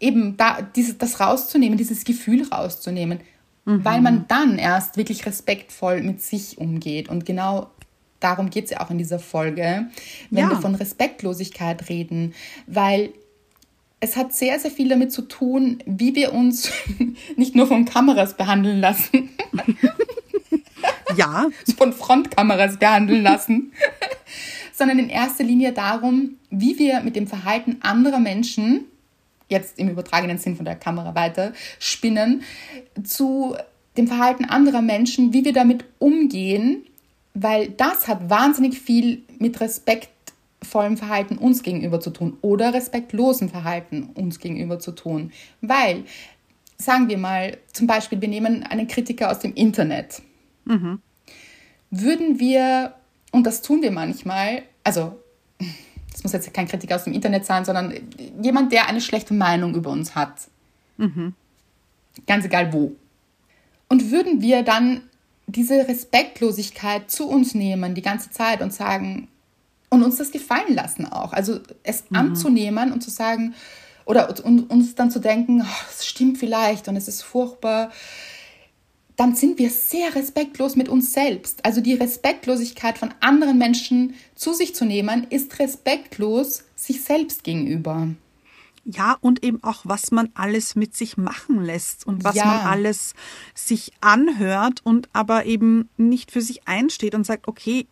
eben 0.00 0.36
da 0.36 0.62
dieses, 0.62 0.98
das 0.98 1.20
rauszunehmen, 1.20 1.78
dieses 1.78 2.04
Gefühl 2.04 2.46
rauszunehmen, 2.48 3.20
mhm. 3.68 3.84
weil 3.84 4.00
man 4.00 4.24
dann 4.28 4.58
erst 4.58 4.96
wirklich 4.96 5.26
respektvoll 5.26 6.02
mit 6.02 6.22
sich 6.22 6.58
umgeht. 6.58 7.08
Und 7.08 7.26
genau 7.26 7.70
darum 8.18 8.50
geht 8.50 8.64
es 8.64 8.70
ja 8.70 8.80
auch 8.80 8.90
in 8.90 8.98
dieser 8.98 9.18
Folge, 9.18 9.86
wenn 10.30 10.44
ja. 10.44 10.50
wir 10.50 10.60
von 10.60 10.74
Respektlosigkeit 10.74 11.88
reden, 11.88 12.34
weil 12.66 13.12
es 14.00 14.16
hat 14.16 14.32
sehr, 14.32 14.58
sehr 14.58 14.70
viel 14.70 14.88
damit 14.88 15.12
zu 15.12 15.22
tun, 15.22 15.82
wie 15.84 16.14
wir 16.14 16.32
uns 16.32 16.70
nicht 17.36 17.54
nur 17.54 17.66
von 17.66 17.84
Kameras 17.84 18.36
behandeln 18.36 18.80
lassen, 18.80 19.30
ja. 21.16 21.48
von 21.76 21.92
Frontkameras 21.92 22.78
behandeln 22.78 23.22
lassen, 23.22 23.72
sondern 24.72 24.98
in 24.98 25.10
erster 25.10 25.44
Linie 25.44 25.72
darum, 25.72 26.36
wie 26.50 26.78
wir 26.78 27.00
mit 27.00 27.16
dem 27.16 27.26
Verhalten 27.26 27.78
anderer 27.80 28.20
Menschen, 28.20 28.84
jetzt 29.48 29.78
im 29.78 29.88
übertragenen 29.88 30.38
Sinn 30.38 30.56
von 30.56 30.64
der 30.64 30.76
Kamera 30.76 31.14
weiter, 31.14 31.52
spinnen, 31.78 32.42
zu 33.02 33.56
dem 33.96 34.06
Verhalten 34.06 34.44
anderer 34.44 34.82
Menschen, 34.82 35.32
wie 35.32 35.44
wir 35.44 35.52
damit 35.52 35.84
umgehen, 35.98 36.84
weil 37.34 37.70
das 37.70 38.08
hat 38.08 38.30
wahnsinnig 38.30 38.78
viel 38.78 39.22
mit 39.38 39.60
respektvollem 39.60 40.96
Verhalten 40.96 41.38
uns 41.38 41.62
gegenüber 41.62 42.00
zu 42.00 42.10
tun 42.10 42.36
oder 42.42 42.74
respektlosem 42.74 43.48
Verhalten 43.48 44.10
uns 44.14 44.38
gegenüber 44.38 44.78
zu 44.78 44.92
tun. 44.92 45.32
Weil, 45.60 46.04
sagen 46.76 47.08
wir 47.08 47.18
mal, 47.18 47.56
zum 47.72 47.86
Beispiel, 47.86 48.20
wir 48.20 48.28
nehmen 48.28 48.62
einen 48.62 48.86
Kritiker 48.86 49.30
aus 49.30 49.40
dem 49.40 49.54
Internet. 49.54 50.22
Mhm 50.64 51.00
würden 51.90 52.38
wir, 52.38 52.94
und 53.32 53.46
das 53.46 53.62
tun 53.62 53.82
wir 53.82 53.90
manchmal, 53.90 54.62
also 54.84 55.18
das 56.18 56.24
muss 56.24 56.32
jetzt 56.32 56.52
kein 56.52 56.66
Kritiker 56.66 56.96
aus 56.96 57.04
dem 57.04 57.12
Internet 57.12 57.46
sein, 57.46 57.64
sondern 57.64 57.94
jemand, 58.42 58.72
der 58.72 58.88
eine 58.88 59.00
schlechte 59.00 59.34
Meinung 59.34 59.76
über 59.76 59.90
uns 59.90 60.16
hat. 60.16 60.48
Mhm. 60.96 61.34
Ganz 62.26 62.44
egal 62.44 62.72
wo. 62.72 62.96
Und 63.88 64.10
würden 64.10 64.42
wir 64.42 64.64
dann 64.64 65.02
diese 65.46 65.86
Respektlosigkeit 65.86 67.08
zu 67.08 67.28
uns 67.28 67.54
nehmen 67.54 67.94
die 67.94 68.02
ganze 68.02 68.30
Zeit 68.30 68.62
und 68.62 68.72
sagen, 68.72 69.28
und 69.90 70.02
uns 70.02 70.16
das 70.16 70.32
gefallen 70.32 70.74
lassen 70.74 71.06
auch. 71.06 71.32
Also 71.32 71.60
es 71.84 72.10
mhm. 72.10 72.16
anzunehmen 72.16 72.92
und 72.92 73.00
zu 73.00 73.10
sagen, 73.10 73.54
oder 74.04 74.44
und 74.44 74.68
uns 74.70 74.96
dann 74.96 75.12
zu 75.12 75.20
denken, 75.20 75.62
oh, 75.62 75.84
das 75.86 76.04
stimmt 76.04 76.38
vielleicht 76.38 76.88
und 76.88 76.96
es 76.96 77.06
ist 77.06 77.22
furchtbar 77.22 77.92
dann 79.18 79.34
sind 79.34 79.58
wir 79.58 79.68
sehr 79.68 80.14
respektlos 80.14 80.76
mit 80.76 80.88
uns 80.88 81.12
selbst. 81.12 81.64
Also 81.64 81.80
die 81.80 81.94
Respektlosigkeit 81.94 82.98
von 82.98 83.12
anderen 83.18 83.58
Menschen 83.58 84.14
zu 84.36 84.54
sich 84.54 84.76
zu 84.76 84.84
nehmen, 84.84 85.26
ist 85.28 85.58
respektlos 85.58 86.62
sich 86.76 87.02
selbst 87.02 87.42
gegenüber. 87.42 88.08
Ja, 88.84 89.16
und 89.20 89.42
eben 89.44 89.60
auch, 89.64 89.80
was 89.82 90.12
man 90.12 90.30
alles 90.34 90.76
mit 90.76 90.94
sich 90.94 91.16
machen 91.16 91.60
lässt 91.60 92.06
und 92.06 92.22
was 92.22 92.36
ja. 92.36 92.44
man 92.44 92.60
alles 92.60 93.14
sich 93.56 93.90
anhört 94.00 94.82
und 94.84 95.08
aber 95.12 95.46
eben 95.46 95.88
nicht 95.96 96.30
für 96.30 96.40
sich 96.40 96.68
einsteht 96.68 97.16
und 97.16 97.26
sagt, 97.26 97.48
okay, 97.48 97.88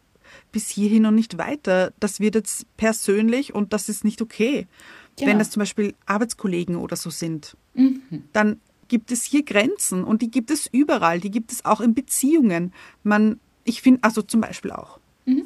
bis 0.52 0.70
hierhin 0.70 1.06
und 1.06 1.16
nicht 1.16 1.38
weiter. 1.38 1.92
Das 1.98 2.20
wird 2.20 2.36
jetzt 2.36 2.66
persönlich 2.76 3.52
und 3.52 3.72
das 3.72 3.88
ist 3.88 4.04
nicht 4.04 4.22
okay. 4.22 4.68
Genau. 5.16 5.30
Wenn 5.32 5.38
das 5.40 5.50
zum 5.50 5.60
Beispiel 5.60 5.94
Arbeitskollegen 6.06 6.76
oder 6.76 6.94
so 6.94 7.10
sind, 7.10 7.56
mhm. 7.74 8.00
dann 8.32 8.60
gibt 8.88 9.10
es 9.10 9.24
hier 9.24 9.44
Grenzen 9.44 10.04
und 10.04 10.22
die 10.22 10.30
gibt 10.30 10.50
es 10.50 10.66
überall, 10.66 11.20
die 11.20 11.30
gibt 11.30 11.52
es 11.52 11.64
auch 11.64 11.80
in 11.80 11.94
Beziehungen. 11.94 12.72
Man, 13.02 13.40
ich 13.64 13.82
finde, 13.82 14.02
also 14.02 14.22
zum 14.22 14.40
Beispiel 14.40 14.72
auch 14.72 14.98
mhm. 15.24 15.44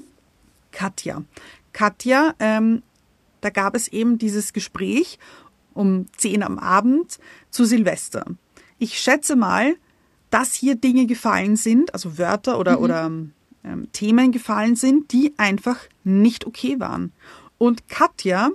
Katja. 0.73 1.23
Katja, 1.73 2.35
ähm, 2.39 2.83
da 3.41 3.51
gab 3.51 3.75
es 3.75 3.89
eben 3.89 4.19
dieses 4.19 4.53
Gespräch 4.53 5.19
um 5.75 6.07
10 6.17 6.43
am 6.43 6.59
Abend 6.59 7.19
zu 7.51 7.65
Silvester. 7.65 8.25
Ich 8.79 8.99
schätze 8.99 9.37
mal, 9.37 9.77
dass 10.31 10.55
hier 10.55 10.75
Dinge 10.75 11.07
gefallen 11.07 11.57
sind, 11.57 11.93
also 11.95 12.19
Wörter 12.19 12.59
oder, 12.59 12.79
mhm. 12.79 12.85
oder 12.85 13.11
ähm, 13.65 13.93
Themen 13.93 14.33
gefallen 14.33 14.77
sind, 14.77 15.13
die 15.13 15.35
einfach 15.37 15.79
nicht 16.05 16.47
okay 16.47 16.81
waren. 16.81 17.13
Und 17.59 17.89
Katja, 17.89 18.51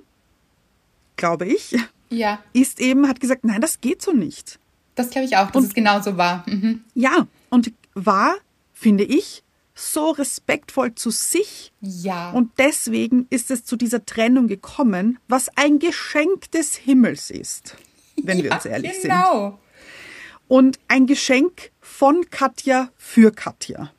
glaube 1.16 1.46
ich, 1.46 1.76
ja. 2.10 2.40
ist 2.54 2.80
eben, 2.80 3.08
hat 3.08 3.20
gesagt, 3.20 3.44
nein, 3.44 3.62
das 3.62 3.82
geht 3.82 4.02
so 4.02 4.14
nicht. 4.14 4.60
Das 4.96 5.10
glaube 5.10 5.26
ich 5.26 5.38
auch, 5.38 5.52
dass 5.52 5.64
und, 5.64 5.68
es 5.70 5.74
genauso 5.74 6.18
war. 6.18 6.44
Mhm. 6.48 6.84
Ja, 6.94 7.28
und 7.50 7.72
war, 7.94 8.36
finde 8.74 9.04
ich, 9.04 9.44
so 9.76 10.12
respektvoll 10.12 10.96
zu 10.96 11.12
sich. 11.12 11.74
Ja. 11.82 12.32
Und 12.32 12.52
deswegen 12.58 13.28
ist 13.30 13.52
es 13.52 13.66
zu 13.66 13.76
dieser 13.76 14.06
Trennung 14.06 14.48
gekommen, 14.48 15.20
was 15.28 15.50
ein 15.58 15.80
Geschenk 15.80 16.50
des 16.52 16.76
Himmels 16.76 17.30
ist, 17.30 17.76
wenn 18.24 18.38
ja, 18.38 18.46
wir 18.46 18.52
uns 18.54 18.66
ehrlich 18.66 19.02
genau. 19.02 19.02
sind. 19.02 19.12
Genau. 19.12 19.60
Und 20.48 20.80
ein 20.88 21.08
Geschenk 21.08 21.72
von 21.82 22.30
Katja 22.30 22.90
für 22.96 23.32
Katja. 23.32 23.92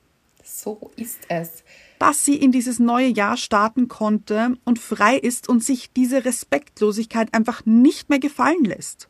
So 0.43 0.91
ist 0.97 1.19
es. 1.29 1.65
Dass 1.99 2.25
sie 2.25 2.37
in 2.37 2.53
dieses 2.53 2.79
neue 2.79 3.09
Jahr 3.09 3.37
starten 3.37 3.89
konnte 3.89 4.57
und 4.65 4.79
frei 4.79 5.17
ist 5.17 5.49
und 5.49 5.63
sich 5.63 5.93
diese 5.93 6.25
Respektlosigkeit 6.25 7.35
einfach 7.35 7.65
nicht 7.67 8.09
mehr 8.09 8.19
gefallen 8.19 8.65
lässt. 8.65 9.09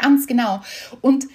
Ganz 0.00 0.26
genau. 0.26 0.60
Und 1.00 1.26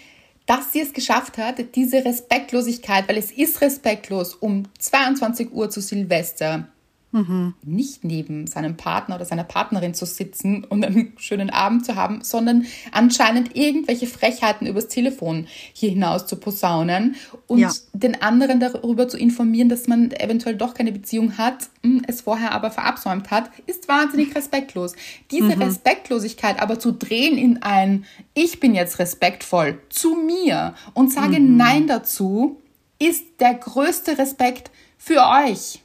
dass 0.45 0.73
sie 0.73 0.81
es 0.81 0.93
geschafft 0.93 1.37
hat, 1.37 1.75
diese 1.75 2.03
Respektlosigkeit, 2.03 3.07
weil 3.07 3.17
es 3.17 3.31
ist 3.31 3.61
respektlos, 3.61 4.35
um 4.35 4.63
22 4.79 5.51
Uhr 5.51 5.69
zu 5.69 5.81
Silvester 5.81 6.67
Mhm. 7.13 7.55
Nicht 7.63 8.05
neben 8.05 8.47
seinem 8.47 8.77
Partner 8.77 9.15
oder 9.15 9.25
seiner 9.25 9.43
Partnerin 9.43 9.93
zu 9.93 10.05
sitzen 10.05 10.63
und 10.63 10.85
einen 10.85 11.13
schönen 11.17 11.49
Abend 11.49 11.85
zu 11.85 11.95
haben, 11.95 12.23
sondern 12.23 12.65
anscheinend 12.91 13.55
irgendwelche 13.55 14.07
Frechheiten 14.07 14.65
übers 14.65 14.87
Telefon 14.87 15.47
hier 15.73 15.89
hinaus 15.89 16.25
zu 16.25 16.37
posaunen 16.37 17.15
und 17.47 17.59
ja. 17.59 17.71
den 17.93 18.21
anderen 18.21 18.61
darüber 18.61 19.09
zu 19.09 19.17
informieren, 19.17 19.67
dass 19.67 19.87
man 19.87 20.11
eventuell 20.11 20.55
doch 20.55 20.73
keine 20.73 20.93
Beziehung 20.93 21.37
hat, 21.37 21.69
hm, 21.83 22.03
es 22.07 22.21
vorher 22.21 22.53
aber 22.53 22.71
verabsäumt 22.71 23.29
hat, 23.29 23.49
ist 23.65 23.89
wahnsinnig 23.89 24.33
respektlos. 24.33 24.93
Diese 25.31 25.55
mhm. 25.55 25.61
Respektlosigkeit 25.61 26.61
aber 26.61 26.79
zu 26.79 26.93
drehen 26.93 27.37
in 27.37 27.61
ein 27.61 28.05
Ich 28.33 28.61
bin 28.61 28.73
jetzt 28.73 28.99
respektvoll 28.99 29.79
zu 29.89 30.15
mir 30.15 30.75
und 30.93 31.11
sage 31.11 31.39
mhm. 31.39 31.57
Nein 31.57 31.87
dazu, 31.87 32.61
ist 32.99 33.25
der 33.39 33.55
größte 33.55 34.17
Respekt 34.17 34.71
für 34.97 35.23
euch. 35.27 35.81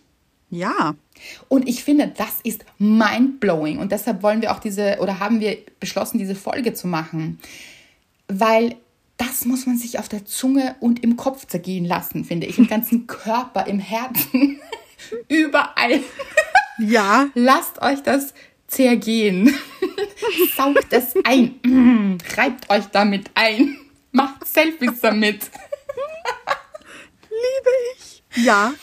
Ja, 0.51 0.95
und 1.49 1.69
ich 1.69 1.85
finde, 1.85 2.09
das 2.09 2.41
ist 2.43 2.65
mind-blowing. 2.79 3.79
Und 3.79 3.93
deshalb 3.93 4.23
wollen 4.23 4.43
wir 4.43 4.53
auch 4.53 4.59
diese, 4.59 4.99
oder 5.01 5.21
haben 5.21 5.41
wir 5.41 5.59
beschlossen, 5.81 6.19
diese 6.19 6.35
Folge 6.35 6.75
zu 6.75 6.87
machen. 6.87 7.39
Weil 8.29 8.77
das 9.17 9.45
muss 9.45 9.67
man 9.67 9.79
sich 9.79 9.99
auf 9.99 10.09
der 10.09 10.25
Zunge 10.27 10.77
und 10.81 11.03
im 11.03 11.17
Kopf 11.17 11.47
zergehen 11.47 11.85
lassen, 11.85 12.25
finde 12.25 12.47
ich. 12.47 12.59
Im 12.59 12.67
ganzen 12.67 13.07
Körper, 13.07 13.67
im 13.67 13.79
Herzen, 13.79 14.61
überall. 15.29 16.01
Ja. 16.79 17.31
Lasst 17.33 17.81
euch 17.81 18.03
das 18.03 18.35
zergehen. 18.67 19.55
Saugt 20.55 20.93
es 20.93 21.15
ein. 21.25 22.19
Reibt 22.37 22.69
euch 22.69 22.85
damit 22.93 23.31
ein. 23.35 23.79
Macht 24.13 24.47
Selfies 24.47 25.01
damit. 25.01 25.51
Liebe 27.31 27.71
ich. 27.97 28.23
Ja. 28.45 28.75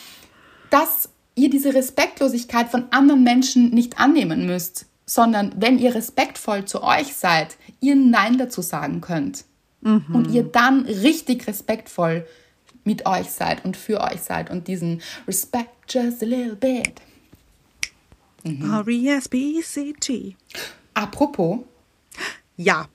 Das 0.70 1.08
ihr 1.34 1.50
diese 1.50 1.74
Respektlosigkeit 1.74 2.68
von 2.68 2.86
anderen 2.90 3.24
Menschen 3.24 3.70
nicht 3.70 3.98
annehmen 3.98 4.46
müsst, 4.46 4.86
sondern 5.06 5.52
wenn 5.56 5.78
ihr 5.78 5.94
respektvoll 5.94 6.64
zu 6.64 6.82
euch 6.82 7.14
seid, 7.14 7.56
ihr 7.80 7.96
Nein 7.96 8.38
dazu 8.38 8.62
sagen 8.62 9.00
könnt. 9.00 9.44
Und 10.14 10.30
ihr 10.32 10.44
dann 10.44 10.86
richtig 10.86 11.46
respektvoll 11.46 12.26
mit 12.84 13.06
euch 13.06 13.30
seid 13.30 13.64
und 13.64 13.76
für 13.76 14.00
euch 14.00 14.20
seid 14.20 14.50
und 14.50 14.66
diesen 14.66 15.02
Respect 15.26 15.92
just 15.92 16.22
a 16.22 16.26
little 16.26 16.56
bit. 16.56 17.02
R-E-S-B-E-C-T. 18.44 20.36
Apropos, 20.94 21.60
Ja, 22.56 22.88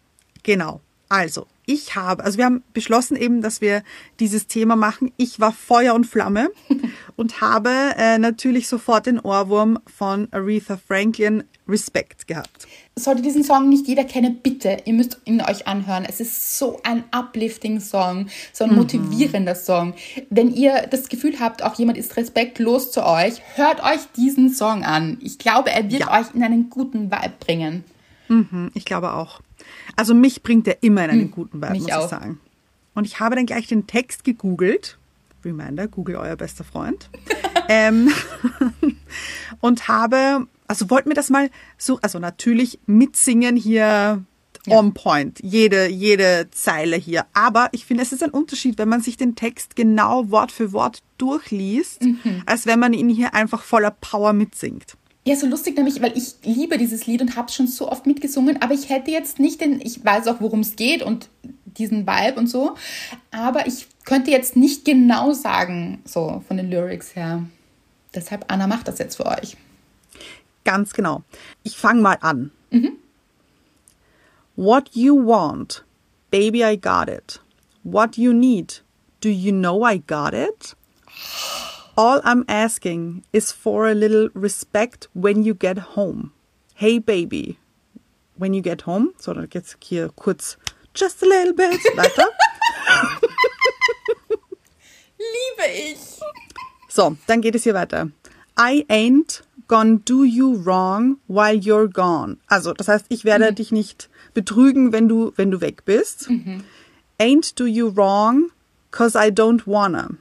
genau. 0.44 0.82
Also, 1.10 1.48
ich 1.70 1.96
habe, 1.96 2.24
also 2.24 2.38
wir 2.40 2.46
haben 2.46 2.64
beschlossen 2.74 3.16
eben, 3.16 3.42
dass 3.42 3.62
wir 3.62 3.84
dieses 4.20 4.48
Thema 4.48 4.76
machen. 4.76 5.12
Ich 5.18 5.40
war 5.40 5.52
Feuer 5.52 5.94
und 5.94 6.06
Flamme 6.06 6.50
und 7.16 7.42
habe 7.42 7.70
äh, 7.96 8.18
natürlich 8.18 8.68
sofort 8.68 9.06
den 9.06 9.20
Ohrwurm 9.20 9.78
von 9.86 10.28
Aretha 10.32 10.78
Franklin 10.78 11.44
Respekt 11.68 12.26
gehabt. 12.28 12.66
sollte 12.96 13.22
diesen 13.22 13.44
Song 13.44 13.70
nicht 13.70 13.88
jeder 13.88 14.04
kennen, 14.04 14.40
bitte, 14.42 14.78
ihr 14.86 14.94
müsst 14.94 15.20
ihn 15.26 15.40
euch 15.42 15.68
anhören. 15.68 16.04
Es 16.10 16.20
ist 16.20 16.58
so 16.58 16.80
ein 16.84 17.04
uplifting 17.16 17.80
Song, 17.80 18.28
so 18.52 18.64
ein 18.64 18.74
motivierender 18.76 19.54
Song. 19.54 19.94
Wenn 20.32 20.52
ihr 20.52 20.88
das 20.90 21.10
Gefühl 21.10 21.40
habt, 21.40 21.62
auch 21.62 21.76
jemand 21.76 22.00
ist 22.00 22.18
respektlos 22.18 22.92
zu 22.92 23.06
euch, 23.06 23.36
hört 23.56 23.84
euch 23.84 24.02
diesen 24.18 24.52
Song 24.52 24.84
an. 24.84 25.20
Ich 25.22 25.38
glaube, 25.38 25.70
er 25.70 25.92
wird 25.92 26.02
Ja. 26.02 26.20
euch 26.20 26.34
in 26.34 26.42
einen 26.42 26.72
guten 26.72 27.12
Vibe 27.12 27.34
bringen. 27.40 27.84
Hm, 28.30 28.72
Ich 28.74 28.86
glaube 28.86 29.14
auch. 29.14 29.42
Also 29.96 30.14
mich 30.14 30.42
bringt 30.44 30.68
er 30.68 30.82
immer 30.84 31.04
in 31.06 31.10
einen 31.12 31.32
guten 31.32 31.62
Vibe, 31.62 31.74
muss 31.80 31.92
auch. 31.92 32.04
ich 32.06 32.10
sagen. 32.10 32.40
Und 32.96 33.06
ich 33.06 33.20
habe 33.20 33.36
dann 33.36 33.46
gleich 33.46 33.68
den 33.68 33.86
Text 33.88 34.24
gegoogelt. 34.24 34.98
Reminder, 35.44 35.88
Google 35.88 36.16
euer 36.16 36.36
bester 36.36 36.64
Freund. 36.64 37.10
ähm, 37.70 38.10
und 39.62 39.88
habe, 39.88 40.48
also 40.68 40.90
wollten 40.90 41.10
wir 41.10 41.16
das 41.16 41.30
mal 41.30 41.50
so, 41.78 42.00
also 42.02 42.20
natürlich 42.20 42.80
mitsingen 42.86 43.56
hier 43.56 44.24
on 44.68 44.94
point. 44.94 45.40
Jede, 45.42 45.88
jede 45.88 46.50
Zeile 46.52 46.96
hier. 46.98 47.26
Aber 47.34 47.70
ich 47.72 47.86
finde, 47.86 48.04
es 48.04 48.12
ist 48.12 48.22
ein 48.22 48.30
Unterschied, 48.30 48.78
wenn 48.78 48.90
man 48.90 49.02
sich 49.02 49.18
den 49.18 49.36
Text 49.36 49.76
genau 49.76 50.30
Wort 50.30 50.52
für 50.52 50.74
Wort 50.74 51.02
durchliest, 51.18 52.04
Mhm. 52.04 52.44
als 52.46 52.66
wenn 52.66 52.80
man 52.80 52.94
ihn 52.94 53.10
hier 53.10 53.34
einfach 53.34 53.64
voller 53.64 53.92
Power 53.92 54.34
mitsingt. 54.34 54.96
Ja, 55.30 55.36
so 55.36 55.46
lustig 55.46 55.78
nämlich, 55.78 56.02
weil 56.02 56.18
ich 56.18 56.38
liebe 56.42 56.80
dieses 56.80 57.06
Lied 57.06 57.22
und 57.22 57.36
habe 57.36 57.50
es 57.50 57.54
schon 57.54 57.68
so 57.68 57.88
oft 57.88 58.08
mitgesungen, 58.08 58.64
aber 58.64 58.74
ich 58.74 58.90
hätte 58.90 59.12
jetzt 59.12 59.38
nicht 59.38 59.62
den, 59.62 59.80
ich 59.80 60.04
weiß 60.04 60.26
auch, 60.26 60.42
worum 60.42 60.62
es 60.62 60.76
geht 60.76 61.04
und 61.04 61.30
diesen 61.66 62.08
Vibe 62.08 62.40
und 62.40 62.48
so, 62.48 62.74
aber 63.30 63.68
ich 63.68 63.86
könnte 64.06 64.32
jetzt 64.32 64.56
nicht 64.56 64.86
genau 64.86 65.34
sagen, 65.34 66.02
so 66.04 66.44
von 66.48 66.58
den 66.58 66.72
Lyrics 66.72 67.16
her. 67.16 67.44
Deshalb, 68.16 68.46
Anna 68.48 68.66
macht 68.66 68.88
das 68.88 68.98
jetzt 68.98 69.18
für 69.18 69.28
euch. 69.28 69.56
Ganz 70.64 70.94
genau. 70.94 71.22
Ich 71.62 71.78
fange 71.78 72.02
mal 72.02 72.18
an. 72.22 72.50
What 74.56 74.90
you 74.96 75.16
want, 75.16 75.84
baby, 76.32 76.64
I 76.64 76.76
got 76.76 77.08
it. 77.08 77.40
What 77.84 78.18
you 78.18 78.34
need, 78.34 78.82
do 79.22 79.30
you 79.30 79.52
know 79.52 79.88
I 79.88 80.00
got 80.00 80.34
it? 80.34 80.76
All 82.00 82.22
I'm 82.24 82.46
asking 82.48 83.26
is 83.34 83.52
for 83.52 83.86
a 83.86 83.94
little 83.94 84.30
respect 84.34 85.10
when 85.14 85.44
you 85.44 85.54
get 85.54 85.78
home. 85.98 86.32
Hey, 86.74 86.98
baby, 86.98 87.60
when 88.38 88.54
you 88.54 88.62
get 88.62 88.84
home. 88.84 89.10
So, 89.20 89.34
dann 89.34 89.50
geht's 89.50 89.76
hier 89.82 90.08
kurz 90.16 90.56
just 90.94 91.22
a 91.22 91.26
little 91.26 91.52
bit 91.52 91.78
weiter. 91.98 92.28
Liebe 95.18 95.68
ich. 95.74 96.22
So, 96.88 97.18
dann 97.28 97.42
geht 97.42 97.56
es 97.56 97.66
hier 97.66 97.74
weiter. 97.74 98.12
I 98.58 98.86
ain't 98.88 99.42
gonna 99.68 100.00
do 100.06 100.24
you 100.24 100.56
wrong 100.56 101.18
while 101.28 101.54
you're 101.54 101.90
gone. 101.90 102.38
Also, 102.48 102.72
das 102.72 102.88
heißt, 102.88 103.08
ich 103.10 103.26
werde 103.26 103.52
dich 103.52 103.74
nicht 103.74 104.10
betrügen, 104.34 104.94
wenn 104.94 105.10
du, 105.10 105.34
wenn 105.36 105.52
du 105.52 105.60
weg 105.60 105.84
bist. 105.84 106.30
Ain't 107.20 107.60
do 107.60 107.66
you 107.66 107.94
wrong, 107.94 108.52
cause 108.90 109.18
I 109.20 109.32
don't 109.32 109.68
wanna. 109.68 110.12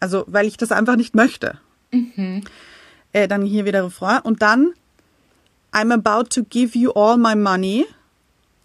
Also, 0.00 0.24
weil 0.26 0.46
ich 0.46 0.56
das 0.56 0.72
einfach 0.72 0.96
nicht 0.96 1.14
möchte. 1.14 1.58
Äh, 3.12 3.28
dann 3.28 3.42
hier 3.42 3.64
wieder 3.64 3.84
Refrain. 3.84 4.20
Und 4.22 4.42
dann, 4.42 4.72
I'm 5.72 5.92
about 5.92 6.30
to 6.30 6.44
give 6.44 6.76
you 6.76 6.90
all 6.92 7.16
my 7.16 7.34
money 7.34 7.86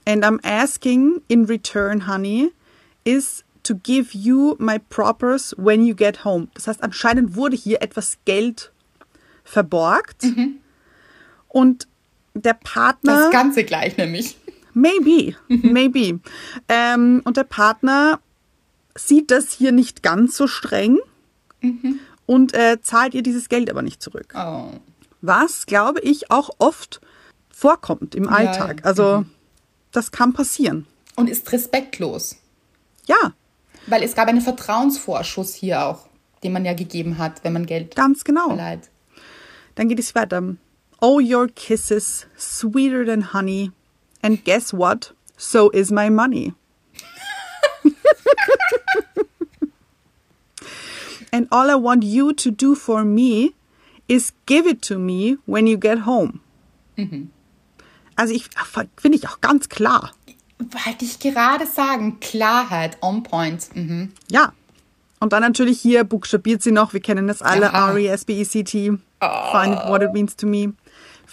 and 0.08 0.24
I'm 0.24 0.40
asking 0.44 1.22
in 1.28 1.46
return, 1.46 2.08
honey, 2.08 2.52
is 3.04 3.44
to 3.64 3.76
give 3.76 4.16
you 4.18 4.56
my 4.60 4.80
propers 4.80 5.54
when 5.58 5.86
you 5.86 5.96
get 5.96 6.24
home. 6.24 6.48
Das 6.54 6.68
heißt, 6.68 6.84
anscheinend 6.84 7.36
wurde 7.36 7.56
hier 7.56 7.82
etwas 7.82 8.18
Geld 8.26 8.72
verborgt 9.44 10.26
und 11.48 11.88
der 12.34 12.54
Partner. 12.54 13.24
Das 13.24 13.32
Ganze 13.32 13.64
gleich 13.64 13.98
nämlich. 13.98 14.38
Maybe, 14.74 15.36
maybe. 15.48 16.20
Ähm, 16.68 17.22
und 17.24 17.38
der 17.38 17.46
Partner 17.46 18.20
sieht 18.96 19.32
das 19.32 19.54
hier 19.54 19.72
nicht 19.72 20.04
ganz 20.04 20.36
so 20.36 20.48
streng 20.48 21.00
und 22.26 22.54
äh, 22.54 22.78
zahlt 22.82 23.14
ihr 23.14 23.24
dieses 23.24 23.50
Geld 23.50 23.70
aber 23.70 23.82
nicht 23.82 24.02
zurück. 24.02 24.34
Oh. 24.36 24.70
Was, 25.22 25.66
glaube 25.66 26.00
ich, 26.02 26.32
auch 26.32 26.50
oft 26.60 27.02
vorkommt 27.50 28.16
im 28.16 28.28
Alltag. 28.30 28.80
ja. 28.80 28.86
Also, 28.86 29.26
das 29.92 30.12
kann 30.12 30.34
passieren. 30.34 30.86
Und 31.16 31.30
ist 31.30 31.52
respektlos. 31.52 32.36
Ja, 33.08 33.34
Weil 33.88 34.04
es 34.04 34.16
gab 34.16 34.28
einen 34.28 34.42
Vertrauensvorschuss 34.42 35.54
hier 35.54 35.86
auch, 35.86 36.08
den 36.44 36.52
man 36.54 36.66
ja 36.66 36.74
gegeben 36.74 37.18
hat, 37.18 37.44
wenn 37.44 37.54
man 37.54 37.66
Geld 37.66 37.96
ganz 37.96 38.24
genau. 38.24 38.48
verleiht. 38.48 38.90
Dann 39.76 39.90
geht 39.90 40.00
es 40.00 40.16
weiter. 40.16 40.56
Oh, 41.02 41.20
your 41.20 41.48
kisses, 41.48 42.26
sweeter 42.38 43.06
than 43.06 43.34
honey. 43.34 43.72
And 44.22 44.44
guess 44.44 44.74
what? 44.74 45.14
So 45.38 45.70
is 45.70 45.92
my 45.92 46.10
money. 46.10 46.54
And 51.36 51.48
all 51.52 51.70
I 51.70 51.76
want 51.76 52.04
you 52.06 52.32
to 52.32 52.50
do 52.50 52.76
for 52.76 53.04
me 53.04 53.54
is 54.08 54.32
give 54.46 54.66
it 54.66 54.82
to 54.84 54.98
me 54.98 55.38
when 55.46 55.68
you 55.68 55.78
get 55.78 56.06
home. 56.06 56.40
Also 58.16 58.34
ich 58.34 58.50
finde 58.96 59.18
ich 59.18 59.28
auch 59.28 59.42
ganz 59.42 59.68
klar. 59.68 60.12
Wollte 60.58 61.04
ich 61.04 61.20
gerade 61.20 61.66
sagen, 61.66 62.22
Klarheit, 62.22 62.98
on 63.02 63.24
point. 63.24 63.68
Mhm. 63.76 64.14
Ja. 64.32 64.54
Und 65.20 65.34
dann 65.34 65.42
natürlich 65.42 65.82
hier 65.82 66.06
buchstabiert 66.06 66.62
sie 66.62 66.72
noch, 66.72 66.94
wir 66.94 67.02
kennen 67.02 67.28
das 67.28 67.42
alle. 67.42 67.66
R-E-S-B-E-C-T, 67.66 68.90
find 68.90 69.74
it 69.74 69.90
what 69.90 70.02
it 70.02 70.14
means 70.14 70.36
to 70.38 70.48
me. 70.48 70.74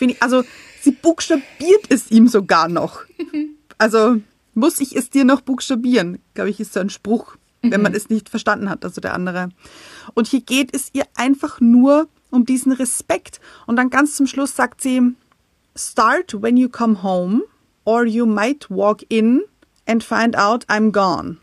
Ich, 0.00 0.20
also 0.22 0.42
sie 0.80 0.92
buchstabiert 0.92 1.90
es 1.90 2.10
ihm 2.10 2.28
sogar 2.28 2.68
noch. 2.68 3.02
Also 3.78 4.20
muss 4.54 4.78
ich 4.78 4.94
es 4.94 5.10
dir 5.10 5.24
noch 5.24 5.40
buchstabieren, 5.40 6.20
glaube 6.34 6.50
ich, 6.50 6.60
ist 6.60 6.72
so 6.72 6.78
ein 6.78 6.88
Spruch, 6.88 7.36
wenn 7.62 7.82
man 7.82 7.94
es 7.94 8.10
nicht 8.10 8.28
verstanden 8.28 8.70
hat, 8.70 8.84
also 8.84 9.00
der 9.00 9.12
andere. 9.12 9.48
Und 10.14 10.26
hier 10.28 10.40
geht 10.40 10.74
es 10.74 10.90
ihr 10.92 11.04
einfach 11.14 11.60
nur 11.60 12.08
um 12.30 12.44
diesen 12.46 12.72
Respekt. 12.72 13.40
Und 13.66 13.76
dann 13.76 13.90
ganz 13.90 14.16
zum 14.16 14.26
Schluss 14.26 14.56
sagt 14.56 14.80
sie, 14.80 15.00
start 15.76 16.40
when 16.42 16.56
you 16.56 16.68
come 16.68 17.02
home 17.02 17.42
or 17.84 18.04
you 18.04 18.26
might 18.26 18.70
walk 18.70 19.04
in 19.08 19.42
and 19.86 20.02
find 20.04 20.36
out 20.36 20.64
I'm 20.68 20.92
gone. 20.92 21.38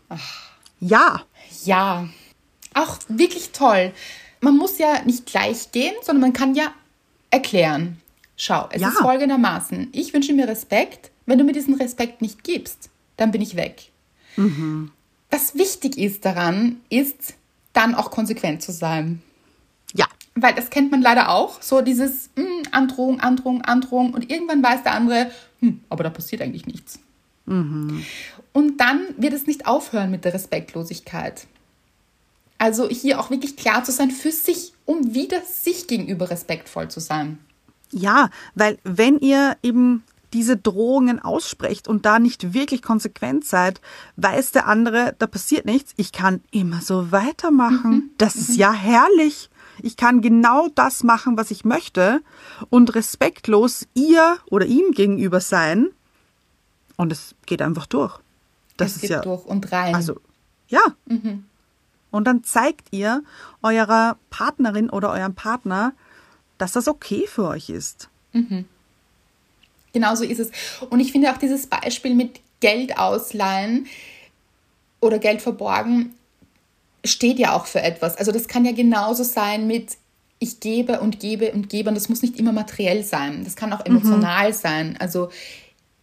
Ja, 0.80 1.22
Ja, 1.64 2.08
auch 2.74 2.98
wirklich 3.08 3.50
toll. 3.50 3.92
Man 4.40 4.56
muss 4.56 4.78
ja 4.78 5.02
nicht 5.04 5.26
gleich 5.26 5.70
gehen, 5.72 5.94
sondern 6.02 6.20
man 6.22 6.32
kann 6.32 6.54
ja 6.54 6.72
erklären. 7.30 8.00
Schau, 8.36 8.68
es 8.72 8.80
Ja. 8.80 8.88
ist 8.88 8.98
folgendermaßen. 8.98 9.88
Ich 9.92 10.14
wünsche 10.14 10.32
mir 10.32 10.48
Respekt. 10.48 11.10
Wenn 11.26 11.38
du 11.38 11.44
mir 11.44 11.52
diesen 11.52 11.74
Respekt 11.74 12.22
nicht 12.22 12.42
gibst, 12.42 12.88
dann 13.18 13.30
bin 13.32 13.42
ich 13.42 13.54
weg. 13.56 13.90
Was 15.30 15.54
wichtig 15.56 15.98
ist 15.98 16.24
daran, 16.24 16.80
ist 16.88 17.34
dann 17.72 17.94
auch 17.94 18.10
konsequent 18.10 18.62
zu 18.62 18.72
sein. 18.72 19.22
ja, 19.94 20.06
Weil 20.34 20.54
das 20.54 20.70
kennt 20.70 20.90
man 20.90 21.02
leider 21.02 21.30
auch. 21.30 21.62
So 21.62 21.80
dieses 21.80 22.30
hm, 22.36 22.62
Androhung, 22.72 23.20
Androhung, 23.20 23.62
Androhung. 23.62 24.14
Und 24.14 24.30
irgendwann 24.30 24.62
weiß 24.62 24.82
der 24.82 24.94
andere, 24.94 25.30
hm, 25.60 25.80
aber 25.88 26.04
da 26.04 26.10
passiert 26.10 26.42
eigentlich 26.42 26.66
nichts. 26.66 26.98
Und 28.52 28.78
dann 28.78 29.00
wird 29.16 29.32
es 29.32 29.46
nicht 29.46 29.66
aufhören 29.66 30.10
mit 30.10 30.24
der 30.24 30.34
Respektlosigkeit. 30.34 31.46
Also 32.58 32.88
hier 32.88 33.18
auch 33.18 33.30
wirklich 33.30 33.56
klar 33.56 33.82
zu 33.82 33.90
sein 33.90 34.10
für 34.10 34.30
sich, 34.30 34.72
um 34.84 35.14
wieder 35.14 35.40
sich 35.42 35.86
gegenüber 35.86 36.30
respektvoll 36.30 36.88
zu 36.88 37.00
sein. 37.00 37.38
Ja, 37.90 38.30
weil 38.54 38.78
wenn 38.84 39.18
ihr 39.18 39.56
eben 39.62 40.04
diese 40.32 40.56
Drohungen 40.56 41.18
aussprecht 41.20 41.88
und 41.88 42.06
da 42.06 42.18
nicht 42.18 42.54
wirklich 42.54 42.82
konsequent 42.82 43.44
seid, 43.44 43.80
weiß 44.16 44.52
der 44.52 44.66
andere, 44.66 45.14
da 45.18 45.26
passiert 45.26 45.64
nichts. 45.64 45.92
Ich 45.96 46.12
kann 46.12 46.40
immer 46.50 46.80
so 46.80 47.12
weitermachen. 47.12 48.10
Das 48.18 48.36
ist 48.36 48.56
ja 48.56 48.72
herrlich. 48.72 49.50
Ich 49.82 49.96
kann 49.96 50.20
genau 50.20 50.68
das 50.74 51.02
machen, 51.02 51.36
was 51.36 51.50
ich 51.50 51.64
möchte 51.64 52.22
und 52.68 52.94
respektlos 52.94 53.86
ihr 53.94 54.38
oder 54.50 54.66
ihm 54.66 54.92
gegenüber 54.92 55.40
sein. 55.40 55.88
Und 56.96 57.12
es 57.12 57.34
geht 57.46 57.62
einfach 57.62 57.86
durch. 57.86 58.18
Das 58.76 58.90
es 58.90 58.96
ist 58.96 59.00
geht 59.02 59.10
ja 59.10 59.20
durch 59.20 59.46
und 59.46 59.72
rein. 59.72 59.94
also 59.94 60.20
ja. 60.68 60.80
Und 62.10 62.24
dann 62.24 62.44
zeigt 62.44 62.88
ihr 62.92 63.22
eurer 63.62 64.16
Partnerin 64.30 64.90
oder 64.90 65.10
eurem 65.10 65.34
Partner, 65.34 65.92
dass 66.58 66.72
das 66.72 66.88
okay 66.88 67.26
für 67.26 67.46
euch 67.46 67.70
ist. 67.70 68.08
Mhm. 68.32 68.66
Genau 69.92 70.14
so 70.14 70.24
ist 70.24 70.38
es. 70.38 70.50
Und 70.88 71.00
ich 71.00 71.12
finde 71.12 71.32
auch 71.32 71.38
dieses 71.38 71.66
Beispiel 71.66 72.14
mit 72.14 72.40
Geld 72.60 72.98
ausleihen 72.98 73.86
oder 75.00 75.18
Geld 75.18 75.42
verborgen 75.42 76.14
steht 77.04 77.38
ja 77.38 77.56
auch 77.56 77.66
für 77.66 77.80
etwas. 77.80 78.16
Also 78.16 78.32
das 78.32 78.48
kann 78.48 78.64
ja 78.64 78.72
genauso 78.72 79.24
sein 79.24 79.66
mit 79.66 79.96
ich 80.38 80.60
gebe 80.60 81.00
und 81.00 81.20
gebe 81.20 81.52
und 81.52 81.68
gebe 81.68 81.90
und 81.90 81.94
das 81.94 82.08
muss 82.08 82.22
nicht 82.22 82.38
immer 82.38 82.52
materiell 82.52 83.04
sein. 83.04 83.44
Das 83.44 83.56
kann 83.56 83.72
auch 83.72 83.84
emotional 83.84 84.48
mhm. 84.48 84.54
sein. 84.54 84.96
Also 84.98 85.30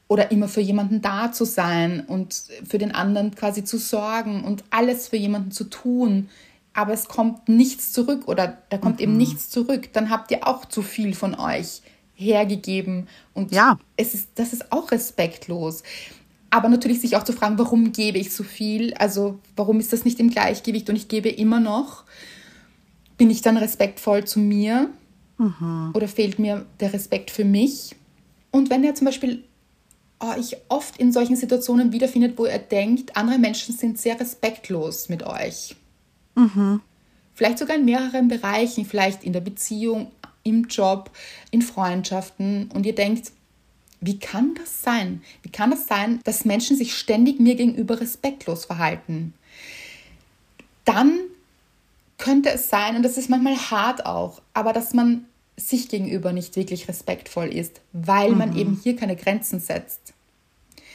oder 0.08 0.32
immer 0.32 0.48
für 0.48 0.62
jemanden 0.62 1.02
da 1.02 1.32
zu 1.32 1.44
sein 1.44 2.02
und 2.08 2.44
für 2.66 2.78
den 2.78 2.94
anderen 2.94 3.36
quasi 3.36 3.64
zu 3.64 3.78
sorgen 3.78 4.44
und 4.44 4.64
alles 4.70 5.10
für 5.10 5.18
jemanden 5.18 5.52
zu 5.52 5.66
tun, 5.66 6.30
aber 6.74 6.94
es 6.94 7.08
kommt 7.08 7.50
nichts 7.50 7.92
zurück 7.92 8.28
oder 8.28 8.58
da 8.70 8.78
kommt 8.78 8.98
mhm. 8.98 9.04
eben 9.04 9.18
nichts 9.18 9.50
zurück, 9.50 9.90
dann 9.94 10.10
habt 10.10 10.32
ihr 10.32 10.48
auch 10.48 10.66
zu 10.66 10.82
viel 10.82 11.14
von 11.14 11.36
euch 11.36 11.82
hergegeben 12.18 13.08
und 13.34 13.52
ja. 13.52 13.80
es 13.96 14.14
ist 14.14 14.30
das 14.36 14.52
ist 14.52 14.72
auch 14.72 14.92
respektlos. 14.92 15.84
Aber 16.50 16.70
natürlich 16.70 17.02
sich 17.02 17.16
auch 17.16 17.24
zu 17.24 17.34
fragen, 17.34 17.60
warum 17.60 17.92
gebe 17.92 18.18
ich 18.18 18.34
so 18.34 18.44
viel? 18.44 18.94
Also, 18.94 19.40
warum 19.56 19.80
ist 19.80 19.92
das 19.92 20.06
nicht 20.06 20.20
im 20.20 20.30
Gleichgewicht 20.30 20.90
und 20.90 20.96
ich 20.96 21.10
gebe 21.10 21.30
immer 21.30 21.60
noch? 21.60 22.06
Bin 23.18 23.30
ich 23.30 23.42
dann 23.42 23.58
respektvoll 23.58 24.24
zu 24.26 24.40
mir? 24.40 24.90
Mhm. 25.38 25.92
Oder 25.94 26.08
fehlt 26.08 26.40
mir 26.40 26.66
der 26.80 26.94
Respekt 26.94 27.32
für 27.32 27.44
mich? 27.44 27.96
Und 28.50 28.70
wenn 28.70 28.84
er 28.84 28.96
zum 28.96 29.06
Beispiel 29.06 29.44
euch 30.20 30.56
ah, 30.56 30.60
oft 30.70 30.98
in 30.98 31.12
solchen 31.12 31.36
Situationen 31.36 31.92
wiederfindet, 31.92 32.38
wo 32.38 32.46
er 32.46 32.60
denkt, 32.60 33.16
andere 33.16 33.38
Menschen 33.38 33.76
sind 33.76 34.00
sehr 34.00 34.20
respektlos 34.20 35.10
mit 35.10 35.24
euch. 35.24 35.76
Mhm. 36.36 36.82
Vielleicht 37.34 37.60
sogar 37.60 37.76
in 37.76 37.86
mehreren 37.86 38.28
Bereichen, 38.28 38.86
vielleicht 38.86 39.24
in 39.24 39.34
der 39.34 39.42
Beziehung, 39.42 40.12
im 40.48 40.66
Job, 40.66 41.12
in 41.52 41.62
Freundschaften. 41.62 42.70
Und 42.74 42.86
ihr 42.86 42.96
denkt, 42.96 43.32
wie 44.00 44.20
kann 44.20 44.56
das 44.56 44.82
sein? 44.82 45.22
Wie 45.42 45.50
kann 45.50 45.72
das 45.72 45.88
sein, 45.88 46.20
dass 46.24 46.46
Menschen 46.46 46.78
sich 46.78 46.96
ständig 46.96 47.40
mir 47.40 47.56
gegenüber 47.56 48.00
respektlos 48.00 48.66
verhalten? 48.66 49.34
Dann 50.86 51.20
könnte 52.18 52.50
es 52.50 52.70
sein, 52.70 52.96
und 52.96 53.04
das 53.04 53.18
ist 53.18 53.30
manchmal 53.30 53.58
hart 53.58 54.06
auch, 54.06 54.42
aber 54.54 54.74
dass 54.74 54.94
man 54.94 55.26
sich 55.56 55.90
gegenüber 55.90 56.34
nicht 56.34 56.56
wirklich 56.56 56.88
respektvoll 56.88 57.48
ist, 57.48 57.82
weil 57.92 58.32
mhm. 58.32 58.38
man 58.38 58.58
eben 58.58 58.80
hier 58.82 58.96
keine 58.96 59.16
Grenzen 59.16 59.60
setzt. 59.60 60.14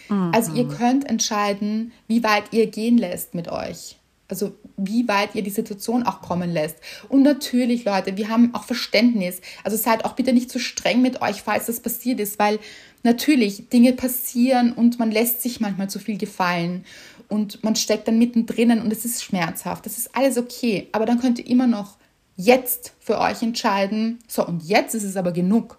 Mhm. 0.08 0.30
Also 0.32 0.54
ihr 0.54 0.68
könnt 0.68 1.08
entscheiden, 1.08 1.92
wie 2.06 2.22
weit 2.22 2.52
ihr 2.52 2.68
gehen 2.68 2.98
lässt 2.98 3.34
mit 3.34 3.48
euch. 3.48 3.96
Also 4.32 4.54
wie 4.78 5.06
weit 5.08 5.34
ihr 5.34 5.42
die 5.42 5.50
Situation 5.50 6.04
auch 6.04 6.22
kommen 6.22 6.50
lässt. 6.50 6.76
Und 7.10 7.22
natürlich, 7.22 7.84
Leute, 7.84 8.16
wir 8.16 8.30
haben 8.30 8.54
auch 8.54 8.64
Verständnis. 8.64 9.42
Also 9.62 9.76
seid 9.76 10.06
auch 10.06 10.14
bitte 10.14 10.32
nicht 10.32 10.50
zu 10.50 10.58
so 10.58 10.64
streng 10.64 11.02
mit 11.02 11.20
euch, 11.20 11.42
falls 11.42 11.66
das 11.66 11.80
passiert 11.80 12.18
ist, 12.18 12.38
weil 12.38 12.58
natürlich 13.02 13.68
Dinge 13.68 13.92
passieren 13.92 14.72
und 14.72 14.98
man 14.98 15.10
lässt 15.10 15.42
sich 15.42 15.60
manchmal 15.60 15.90
zu 15.90 15.98
viel 15.98 16.16
gefallen 16.16 16.86
und 17.28 17.62
man 17.62 17.76
steckt 17.76 18.08
dann 18.08 18.16
mittendrin 18.18 18.70
und 18.80 18.90
es 18.90 19.04
ist 19.04 19.22
schmerzhaft. 19.22 19.84
Das 19.84 19.98
ist 19.98 20.16
alles 20.16 20.38
okay. 20.38 20.88
Aber 20.92 21.04
dann 21.04 21.20
könnt 21.20 21.38
ihr 21.38 21.46
immer 21.46 21.66
noch 21.66 21.98
jetzt 22.36 22.94
für 23.00 23.18
euch 23.18 23.42
entscheiden, 23.42 24.18
so 24.28 24.46
und 24.46 24.62
jetzt 24.62 24.94
ist 24.94 25.04
es 25.04 25.18
aber 25.18 25.32
genug. 25.32 25.78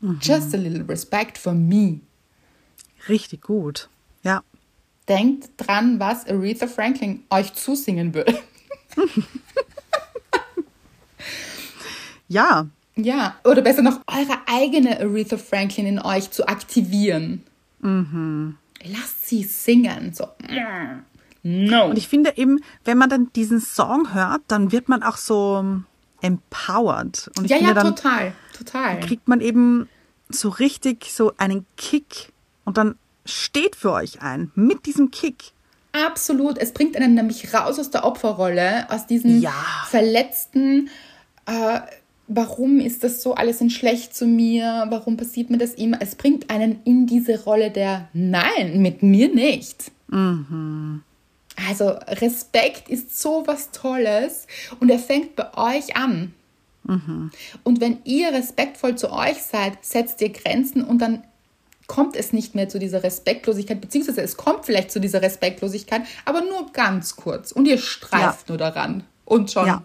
Mhm. 0.00 0.18
Just 0.20 0.52
a 0.52 0.58
little 0.58 0.86
respect 0.86 1.38
for 1.38 1.54
me. 1.54 2.00
Richtig 3.08 3.40
gut. 3.40 3.88
Ja. 4.22 4.42
Denkt 5.08 5.50
dran, 5.56 6.00
was 6.00 6.26
Aretha 6.26 6.66
Franklin 6.66 7.22
euch 7.30 7.54
zusingen 7.54 8.12
will. 8.14 8.26
ja. 12.28 12.66
Ja, 12.96 13.36
oder 13.44 13.62
besser 13.62 13.82
noch, 13.82 14.00
eure 14.06 14.38
eigene 14.46 14.98
Aretha 15.00 15.36
Franklin 15.36 15.86
in 15.86 15.98
euch 16.00 16.30
zu 16.30 16.48
aktivieren. 16.48 17.44
Mhm. 17.80 18.56
Lasst 18.84 19.28
sie 19.28 19.44
singen. 19.44 20.12
So. 20.12 20.26
No. 21.42 21.86
Und 21.86 21.98
ich 21.98 22.08
finde 22.08 22.36
eben, 22.36 22.60
wenn 22.84 22.98
man 22.98 23.08
dann 23.08 23.32
diesen 23.34 23.60
Song 23.60 24.14
hört, 24.14 24.42
dann 24.48 24.72
wird 24.72 24.88
man 24.88 25.02
auch 25.02 25.16
so 25.16 25.64
empowered. 26.20 27.30
Und 27.38 27.44
ich 27.44 27.50
ja, 27.50 27.58
finde, 27.58 27.72
ja, 27.72 27.74
dann, 27.74 27.94
total, 27.94 28.32
total. 28.56 29.00
kriegt 29.00 29.28
man 29.28 29.40
eben 29.40 29.88
so 30.28 30.48
richtig 30.48 31.12
so 31.12 31.32
einen 31.36 31.66
Kick 31.76 32.32
und 32.64 32.78
dann 32.78 32.96
steht 33.26 33.76
für 33.76 33.92
euch 33.92 34.22
ein 34.22 34.50
mit 34.54 34.86
diesem 34.86 35.10
Kick. 35.10 35.52
Absolut. 35.92 36.58
Es 36.58 36.72
bringt 36.72 36.96
einen 36.96 37.14
nämlich 37.14 37.54
raus 37.54 37.78
aus 37.78 37.90
der 37.90 38.04
Opferrolle, 38.04 38.90
aus 38.90 39.06
diesem 39.06 39.40
ja. 39.40 39.54
verletzten, 39.88 40.90
äh, 41.46 41.80
warum 42.28 42.80
ist 42.80 43.04
das 43.04 43.22
so 43.22 43.34
alles 43.34 43.60
in 43.60 43.70
schlecht 43.70 44.14
zu 44.14 44.26
mir, 44.26 44.86
warum 44.90 45.16
passiert 45.16 45.50
mir 45.50 45.58
das 45.58 45.74
immer. 45.74 45.98
Es 46.00 46.14
bringt 46.14 46.50
einen 46.50 46.80
in 46.84 47.06
diese 47.06 47.44
Rolle 47.44 47.70
der 47.70 48.08
Nein, 48.12 48.82
mit 48.82 49.02
mir 49.02 49.32
nicht. 49.32 49.90
Mhm. 50.08 51.02
Also 51.68 51.88
Respekt 51.88 52.88
ist 52.90 53.18
so 53.18 53.44
was 53.46 53.70
Tolles 53.70 54.46
und 54.80 54.90
er 54.90 54.98
fängt 54.98 55.36
bei 55.36 55.54
euch 55.56 55.96
an. 55.96 56.34
Mhm. 56.84 57.30
Und 57.64 57.80
wenn 57.80 57.98
ihr 58.04 58.32
respektvoll 58.32 58.96
zu 58.96 59.10
euch 59.10 59.42
seid, 59.42 59.84
setzt 59.84 60.20
ihr 60.20 60.30
Grenzen 60.30 60.84
und 60.84 61.00
dann 61.00 61.24
kommt 61.86 62.16
es 62.16 62.32
nicht 62.32 62.54
mehr 62.54 62.68
zu 62.68 62.78
dieser 62.78 63.02
Respektlosigkeit, 63.02 63.80
beziehungsweise 63.80 64.22
es 64.22 64.36
kommt 64.36 64.64
vielleicht 64.64 64.90
zu 64.90 65.00
dieser 65.00 65.22
Respektlosigkeit, 65.22 66.02
aber 66.24 66.40
nur 66.40 66.72
ganz 66.72 67.16
kurz. 67.16 67.52
Und 67.52 67.66
ihr 67.66 67.78
streift 67.78 68.48
ja. 68.48 68.52
nur 68.52 68.58
daran. 68.58 69.04
Und 69.24 69.50
schon 69.50 69.66
ja. 69.66 69.84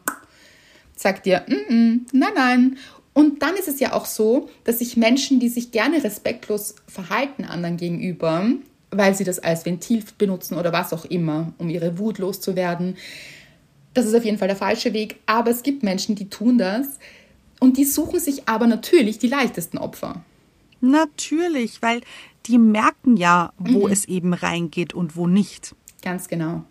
sagt 0.95 1.27
ihr, 1.27 1.43
mm 1.47 1.73
-mm, 1.73 1.99
nein, 2.13 2.33
nein. 2.35 2.77
Und 3.13 3.41
dann 3.41 3.55
ist 3.55 3.67
es 3.67 3.79
ja 3.79 3.93
auch 3.93 4.05
so, 4.05 4.49
dass 4.63 4.79
sich 4.79 4.95
Menschen, 4.95 5.39
die 5.39 5.49
sich 5.49 5.71
gerne 5.71 6.03
respektlos 6.03 6.75
verhalten 6.87 7.43
anderen 7.43 7.77
gegenüber, 7.77 8.45
weil 8.89 9.15
sie 9.15 9.23
das 9.23 9.39
als 9.39 9.65
Ventil 9.65 10.03
benutzen 10.17 10.57
oder 10.57 10.71
was 10.71 10.93
auch 10.93 11.05
immer, 11.05 11.53
um 11.57 11.69
ihre 11.69 11.97
Wut 11.97 12.19
loszuwerden. 12.19 12.97
Das 13.93 14.05
ist 14.05 14.15
auf 14.15 14.23
jeden 14.23 14.37
Fall 14.37 14.47
der 14.47 14.57
falsche 14.57 14.93
Weg. 14.93 15.17
Aber 15.25 15.51
es 15.51 15.63
gibt 15.63 15.83
Menschen, 15.83 16.15
die 16.15 16.29
tun 16.29 16.57
das 16.57 16.99
und 17.59 17.77
die 17.77 17.85
suchen 17.85 18.19
sich 18.19 18.47
aber 18.47 18.67
natürlich 18.67 19.19
die 19.19 19.27
leichtesten 19.27 19.77
Opfer. 19.77 20.23
Natürlich, 20.81 21.81
weil 21.81 22.01
die 22.47 22.57
merken 22.57 23.17
ja, 23.17 23.53
wo 23.57 23.87
mhm. 23.87 23.91
es 23.93 24.05
eben 24.05 24.33
reingeht 24.33 24.93
und 24.93 25.15
wo 25.15 25.27
nicht. 25.27 25.75
Ganz 26.01 26.27
genau. 26.27 26.63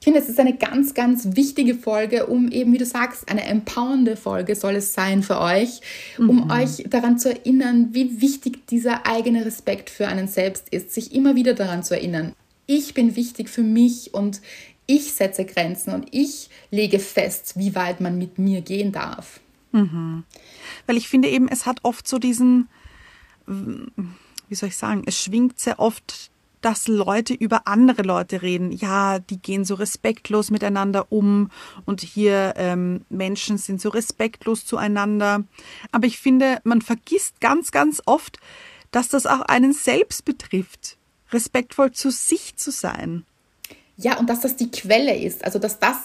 Ich 0.00 0.04
finde, 0.04 0.20
es 0.20 0.28
ist 0.28 0.38
eine 0.38 0.56
ganz, 0.56 0.94
ganz 0.94 1.36
wichtige 1.36 1.74
Folge, 1.74 2.26
um 2.26 2.52
eben, 2.52 2.72
wie 2.72 2.78
du 2.78 2.86
sagst, 2.86 3.28
eine 3.28 3.42
empowernde 3.44 4.16
Folge 4.16 4.54
soll 4.54 4.76
es 4.76 4.94
sein 4.94 5.24
für 5.24 5.40
euch, 5.40 5.80
um 6.18 6.44
mhm. 6.44 6.50
euch 6.52 6.84
daran 6.88 7.18
zu 7.18 7.30
erinnern, 7.30 7.88
wie 7.92 8.20
wichtig 8.20 8.68
dieser 8.68 9.06
eigene 9.06 9.44
Respekt 9.44 9.90
für 9.90 10.06
einen 10.06 10.28
selbst 10.28 10.68
ist, 10.70 10.94
sich 10.94 11.12
immer 11.12 11.34
wieder 11.34 11.54
daran 11.54 11.82
zu 11.82 11.94
erinnern. 11.94 12.32
Ich 12.66 12.94
bin 12.94 13.16
wichtig 13.16 13.48
für 13.48 13.62
mich 13.62 14.14
und 14.14 14.40
ich 14.86 15.12
setze 15.12 15.44
Grenzen 15.44 15.92
und 15.92 16.06
ich 16.12 16.48
lege 16.70 17.00
fest, 17.00 17.54
wie 17.56 17.74
weit 17.74 18.00
man 18.00 18.18
mit 18.18 18.38
mir 18.38 18.60
gehen 18.60 18.92
darf. 18.92 19.40
Mhm. 19.72 20.24
Weil 20.86 20.96
ich 20.96 21.08
finde 21.08 21.28
eben, 21.28 21.48
es 21.48 21.66
hat 21.66 21.80
oft 21.82 22.06
so 22.06 22.18
diesen, 22.18 22.68
wie 23.48 24.54
soll 24.54 24.68
ich 24.68 24.76
sagen, 24.76 25.02
es 25.06 25.18
schwingt 25.18 25.58
sehr 25.58 25.78
oft 25.78 26.30
dass 26.60 26.88
Leute 26.88 27.34
über 27.34 27.66
andere 27.66 28.02
Leute 28.02 28.42
reden. 28.42 28.72
Ja, 28.72 29.18
die 29.18 29.38
gehen 29.38 29.64
so 29.64 29.74
respektlos 29.74 30.50
miteinander 30.50 31.06
um 31.10 31.50
und 31.84 32.00
hier 32.00 32.54
ähm, 32.56 33.04
Menschen 33.08 33.58
sind 33.58 33.80
so 33.80 33.88
respektlos 33.90 34.64
zueinander. 34.64 35.44
Aber 35.92 36.06
ich 36.06 36.18
finde, 36.18 36.60
man 36.64 36.82
vergisst 36.82 37.40
ganz, 37.40 37.70
ganz 37.70 38.02
oft, 38.06 38.38
dass 38.90 39.08
das 39.08 39.26
auch 39.26 39.42
einen 39.42 39.72
selbst 39.72 40.24
betrifft, 40.24 40.96
respektvoll 41.32 41.92
zu 41.92 42.10
sich 42.10 42.56
zu 42.56 42.70
sein. 42.70 43.24
Ja, 43.96 44.16
und 44.18 44.30
dass 44.30 44.40
das 44.40 44.54
die 44.54 44.70
Quelle 44.70 45.16
ist, 45.16 45.44
also 45.44 45.58
dass 45.58 45.80
das 45.80 45.96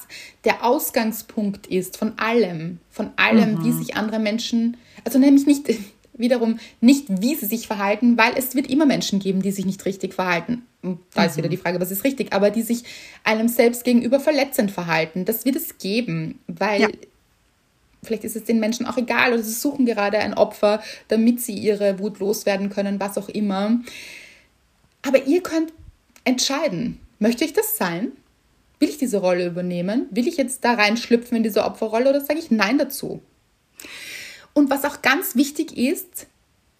der 0.45 0.63
Ausgangspunkt 0.63 1.67
ist 1.67 1.95
von 1.95 2.17
allem, 2.17 2.79
von 2.89 3.11
allem, 3.17 3.55
mhm. 3.55 3.63
wie 3.63 3.71
sich 3.71 3.95
andere 3.95 4.17
Menschen, 4.17 4.77
also 5.03 5.19
nämlich 5.19 5.45
nicht 5.45 5.67
wiederum 6.13 6.59
nicht, 6.81 7.05
wie 7.21 7.35
sie 7.35 7.45
sich 7.45 7.67
verhalten, 7.67 8.17
weil 8.17 8.33
es 8.35 8.55
wird 8.55 8.69
immer 8.69 8.85
Menschen 8.85 9.19
geben, 9.19 9.41
die 9.41 9.51
sich 9.51 9.65
nicht 9.65 9.83
richtig 9.85 10.13
verhalten. 10.13 10.63
Da 11.13 11.25
ist 11.25 11.33
mhm. 11.33 11.37
wieder 11.37 11.49
die 11.49 11.57
Frage, 11.57 11.79
was 11.79 11.91
ist 11.91 12.03
richtig, 12.03 12.33
aber 12.33 12.49
die 12.49 12.61
sich 12.61 12.83
einem 13.23 13.47
selbst 13.47 13.83
gegenüber 13.83 14.19
verletzend 14.19 14.71
verhalten. 14.71 15.25
Das 15.25 15.45
wird 15.45 15.55
es 15.55 15.77
geben, 15.77 16.39
weil 16.47 16.81
ja. 16.81 16.87
vielleicht 18.03 18.23
ist 18.23 18.35
es 18.35 18.43
den 18.43 18.59
Menschen 18.59 18.85
auch 18.85 18.97
egal 18.97 19.33
oder 19.33 19.43
sie 19.43 19.53
suchen 19.53 19.85
gerade 19.85 20.19
ein 20.19 20.33
Opfer, 20.33 20.81
damit 21.07 21.41
sie 21.41 21.53
ihre 21.53 21.99
Wut 21.99 22.19
loswerden 22.19 22.69
können, 22.69 22.99
was 22.99 23.17
auch 23.17 23.29
immer. 23.29 23.79
Aber 25.01 25.25
ihr 25.25 25.41
könnt 25.41 25.73
entscheiden, 26.25 26.99
möchte 27.19 27.45
ich 27.45 27.53
das 27.53 27.77
sein? 27.77 28.11
Will 28.79 28.89
ich 28.89 28.97
diese 28.97 29.17
Rolle 29.17 29.47
übernehmen? 29.47 30.07
Will 30.11 30.27
ich 30.27 30.37
jetzt 30.37 30.65
da 30.65 30.73
reinschlüpfen 30.73 31.37
in 31.37 31.43
diese 31.43 31.63
Opferrolle 31.63 32.09
oder 32.09 32.21
sage 32.21 32.39
ich 32.39 32.51
Nein 32.51 32.77
dazu? 32.77 33.21
Und 34.53 34.69
was 34.69 34.85
auch 34.85 35.01
ganz 35.01 35.35
wichtig 35.35 35.77
ist, 35.77 36.27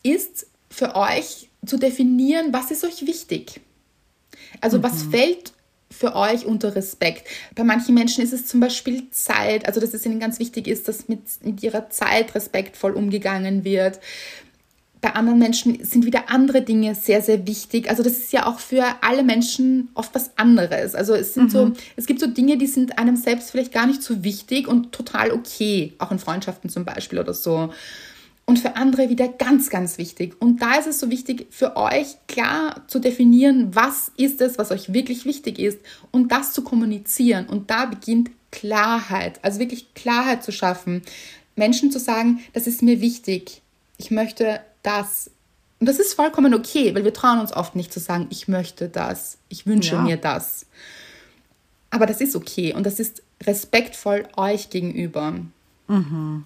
ist 0.04 0.48
für 0.70 0.96
euch 0.96 1.50
zu 1.66 1.78
definieren, 1.78 2.52
was 2.52 2.72
ist 2.72 2.84
euch 2.84 3.06
wichtig. 3.06 3.62
Also 4.62 4.78
mhm. 4.80 4.84
was 4.84 5.04
fällt 5.04 5.54
für 5.90 6.16
euch 6.16 6.46
unter 6.46 6.76
Respekt? 6.76 7.28
Bei 7.56 7.64
manchen 7.64 7.96
Menschen 7.96 8.24
ist 8.24 8.34
es 8.34 8.48
zum 8.48 8.60
Beispiel 8.60 9.10
Zeit, 9.12 9.66
also 9.68 9.80
dass 9.80 9.94
es 9.94 10.06
ihnen 10.06 10.20
ganz 10.20 10.40
wichtig 10.40 10.68
ist, 10.68 10.88
dass 10.88 11.08
mit, 11.08 11.22
mit 11.42 11.64
ihrer 11.64 11.90
Zeit 11.90 12.36
respektvoll 12.36 12.94
umgegangen 12.94 13.64
wird. 13.64 14.00
Bei 15.04 15.16
anderen 15.16 15.38
Menschen 15.38 15.84
sind 15.84 16.06
wieder 16.06 16.30
andere 16.30 16.62
Dinge 16.62 16.96
sehr, 16.96 17.22
sehr 17.22 17.46
wichtig. 17.46 17.90
Also 17.90 18.04
das 18.04 18.14
ist 18.14 18.32
ja 18.32 18.46
auch 18.46 18.60
für 18.60 18.86
alle 19.02 19.24
Menschen 19.24 19.90
oft 19.96 20.16
was 20.16 20.38
anderes. 20.38 20.96
Also 20.96 21.14
es 21.14 21.34
sind 21.34 21.48
mhm. 21.48 21.50
so, 21.50 21.72
es 21.98 22.06
gibt 22.06 22.22
so 22.22 22.28
Dinge, 22.28 22.58
die 22.58 22.68
sind 22.68 22.98
einem 22.98 23.18
selbst 23.18 23.52
vielleicht 23.52 23.74
gar 23.74 23.86
nicht 23.86 24.02
so 24.02 24.24
wichtig 24.24 24.66
und 24.66 24.94
total 24.94 25.34
okay, 25.34 25.92
auch 25.98 26.10
in 26.12 26.20
Freundschaften 26.20 26.70
zum 26.70 26.86
Beispiel 26.86 27.20
oder 27.20 27.34
so 27.34 27.70
und 28.46 28.60
für 28.60 28.78
andere 28.78 29.10
wieder 29.10 29.28
ganz, 29.28 29.70
ganz 29.70 29.98
wichtig. 29.98 30.36
Und 30.40 30.62
da 30.62 30.76
ist 30.76 30.88
es 30.88 31.02
so 31.02 31.10
wichtig 31.10 31.48
für 31.50 31.76
euch 31.76 32.16
klar 32.30 32.84
zu 32.88 33.00
definieren, 33.00 33.76
was 33.76 34.10
ist 34.16 34.40
es, 34.40 34.58
was 34.58 34.72
euch 34.72 34.94
wirklich 34.94 35.26
wichtig 35.26 35.60
ist 35.60 35.80
und 36.12 36.32
das 36.32 36.54
zu 36.54 36.64
kommunizieren. 36.64 37.46
Und 37.48 37.72
da 37.72 37.88
beginnt 37.88 38.32
Klarheit, 38.52 39.40
also 39.44 39.60
wirklich 39.60 39.94
Klarheit 39.96 40.46
zu 40.46 40.54
schaffen. 40.54 41.02
Menschen 41.58 41.92
zu 41.92 42.00
sagen, 42.00 42.40
das 42.54 42.68
ist 42.68 42.82
mir 42.82 43.02
wichtig, 43.02 43.62
ich 43.98 44.12
möchte 44.12 44.62
das. 44.84 45.32
Und 45.80 45.88
das 45.88 46.00
ist 46.00 46.14
vollkommen 46.14 46.54
okay, 46.54 46.94
weil 46.96 47.04
wir 47.04 47.14
trauen 47.14 47.40
uns 47.40 47.52
oft 47.52 47.76
nicht 47.76 47.92
zu 47.92 48.00
sagen, 48.00 48.28
ich 48.30 48.48
möchte 48.48 48.88
das, 48.88 49.38
ich 49.50 49.66
wünsche 49.66 49.96
ja. 49.96 50.02
mir 50.02 50.18
das. 50.18 50.66
Aber 51.90 52.06
das 52.06 52.22
ist 52.22 52.36
okay 52.36 52.74
und 52.74 52.86
das 52.86 53.00
ist 53.00 53.22
respektvoll 53.44 54.28
euch 54.38 54.70
gegenüber. 54.70 55.36
Mhm. 55.88 56.46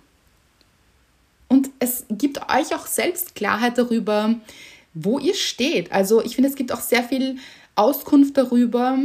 Und 1.47 1.69
es 1.79 2.05
gibt 2.09 2.41
euch 2.49 2.75
auch 2.75 2.87
selbst 2.87 3.35
Klarheit 3.35 3.77
darüber, 3.77 4.35
wo 4.93 5.19
ihr 5.19 5.35
steht. 5.35 5.91
Also 5.91 6.23
ich 6.23 6.35
finde, 6.35 6.49
es 6.49 6.55
gibt 6.55 6.71
auch 6.71 6.81
sehr 6.81 7.03
viel 7.03 7.37
Auskunft 7.75 8.37
darüber, 8.37 8.97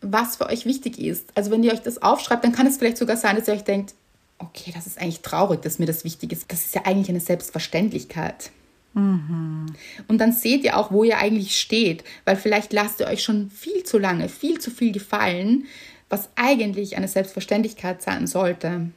was 0.00 0.36
für 0.36 0.46
euch 0.46 0.66
wichtig 0.66 0.98
ist. 0.98 1.30
Also 1.34 1.50
wenn 1.50 1.64
ihr 1.64 1.72
euch 1.72 1.82
das 1.82 2.02
aufschreibt, 2.02 2.44
dann 2.44 2.52
kann 2.52 2.66
es 2.66 2.76
vielleicht 2.76 2.98
sogar 2.98 3.16
sein, 3.16 3.36
dass 3.36 3.48
ihr 3.48 3.54
euch 3.54 3.64
denkt, 3.64 3.94
okay, 4.38 4.72
das 4.74 4.86
ist 4.86 5.00
eigentlich 5.00 5.20
traurig, 5.20 5.62
dass 5.62 5.78
mir 5.78 5.86
das 5.86 6.04
wichtig 6.04 6.32
ist. 6.32 6.50
Das 6.50 6.64
ist 6.64 6.74
ja 6.74 6.82
eigentlich 6.84 7.08
eine 7.08 7.20
Selbstverständlichkeit. 7.20 8.50
Mhm. 8.94 9.66
Und 10.06 10.18
dann 10.18 10.32
seht 10.32 10.64
ihr 10.64 10.76
auch, 10.76 10.90
wo 10.90 11.04
ihr 11.04 11.18
eigentlich 11.18 11.60
steht, 11.60 12.04
weil 12.24 12.36
vielleicht 12.36 12.72
lasst 12.72 13.00
ihr 13.00 13.06
euch 13.06 13.22
schon 13.22 13.50
viel 13.50 13.84
zu 13.84 13.98
lange, 13.98 14.28
viel 14.28 14.58
zu 14.58 14.70
viel 14.70 14.92
gefallen, 14.92 15.66
was 16.08 16.30
eigentlich 16.36 16.96
eine 16.96 17.08
Selbstverständlichkeit 17.08 18.02
sein 18.02 18.26
sollte. 18.26 18.90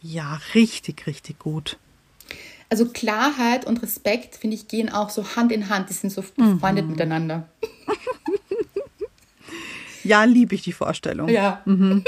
Ja, 0.00 0.40
richtig, 0.54 1.06
richtig 1.06 1.38
gut. 1.38 1.78
Also 2.68 2.86
Klarheit 2.86 3.64
und 3.64 3.82
Respekt, 3.82 4.36
finde 4.36 4.56
ich, 4.56 4.68
gehen 4.68 4.88
auch 4.88 5.10
so 5.10 5.36
Hand 5.36 5.52
in 5.52 5.68
Hand. 5.68 5.88
Die 5.88 5.94
sind 5.94 6.10
so 6.10 6.22
befreundet 6.22 6.86
mhm. 6.86 6.92
miteinander. 6.92 7.48
ja, 10.04 10.24
liebe 10.24 10.54
ich 10.54 10.62
die 10.62 10.72
Vorstellung. 10.72 11.28
Ja. 11.28 11.62
Mhm. 11.64 12.04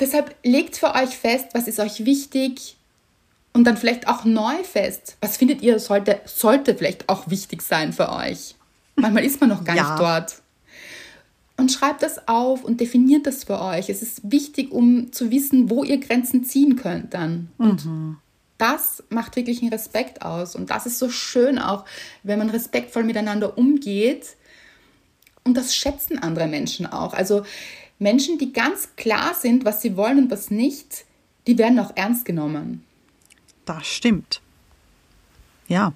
Deshalb 0.00 0.34
legt 0.42 0.76
für 0.76 0.94
euch 0.94 1.16
fest, 1.16 1.46
was 1.52 1.68
ist 1.68 1.80
euch 1.80 2.04
wichtig 2.04 2.76
und 3.52 3.64
dann 3.64 3.76
vielleicht 3.76 4.08
auch 4.08 4.24
neu 4.24 4.62
fest. 4.62 5.16
Was 5.20 5.38
findet 5.38 5.62
ihr 5.62 5.78
sollte, 5.78 6.20
sollte 6.26 6.74
vielleicht 6.74 7.08
auch 7.08 7.30
wichtig 7.30 7.62
sein 7.62 7.92
für 7.92 8.12
euch? 8.12 8.54
Manchmal 8.96 9.24
ist 9.24 9.40
man 9.40 9.48
noch 9.48 9.64
gar 9.64 9.76
ja. 9.76 9.88
nicht 9.90 10.00
dort. 10.00 10.42
Und 11.58 11.72
schreibt 11.72 12.02
das 12.02 12.28
auf 12.28 12.64
und 12.64 12.80
definiert 12.80 13.26
das 13.26 13.44
für 13.44 13.60
euch. 13.60 13.88
Es 13.88 14.02
ist 14.02 14.30
wichtig, 14.30 14.72
um 14.72 15.10
zu 15.12 15.30
wissen, 15.30 15.70
wo 15.70 15.84
ihr 15.84 15.98
Grenzen 15.98 16.44
ziehen 16.44 16.76
könnt 16.76 17.14
dann. 17.14 17.48
Und 17.56 17.86
mhm. 17.86 18.18
das 18.58 19.02
macht 19.08 19.36
wirklich 19.36 19.62
einen 19.62 19.72
Respekt 19.72 20.20
aus. 20.20 20.54
Und 20.54 20.68
das 20.68 20.84
ist 20.84 20.98
so 20.98 21.08
schön 21.08 21.58
auch, 21.58 21.86
wenn 22.22 22.38
man 22.38 22.50
respektvoll 22.50 23.04
miteinander 23.04 23.56
umgeht. 23.56 24.36
Und 25.44 25.56
das 25.56 25.74
schätzen 25.74 26.18
andere 26.18 26.46
Menschen 26.46 26.86
auch. 26.86 27.14
Also 27.14 27.44
Menschen, 27.98 28.38
die 28.38 28.52
ganz 28.52 28.96
klar 28.96 29.34
sind, 29.34 29.64
was 29.64 29.82
sie 29.82 29.96
wollen 29.96 30.18
und 30.18 30.30
was 30.30 30.50
nicht, 30.50 31.04
die 31.46 31.58
werden 31.58 31.78
auch 31.78 31.92
ernst 31.94 32.24
genommen. 32.24 32.84
Das 33.64 33.86
stimmt. 33.86 34.40
Ja. 35.68 35.92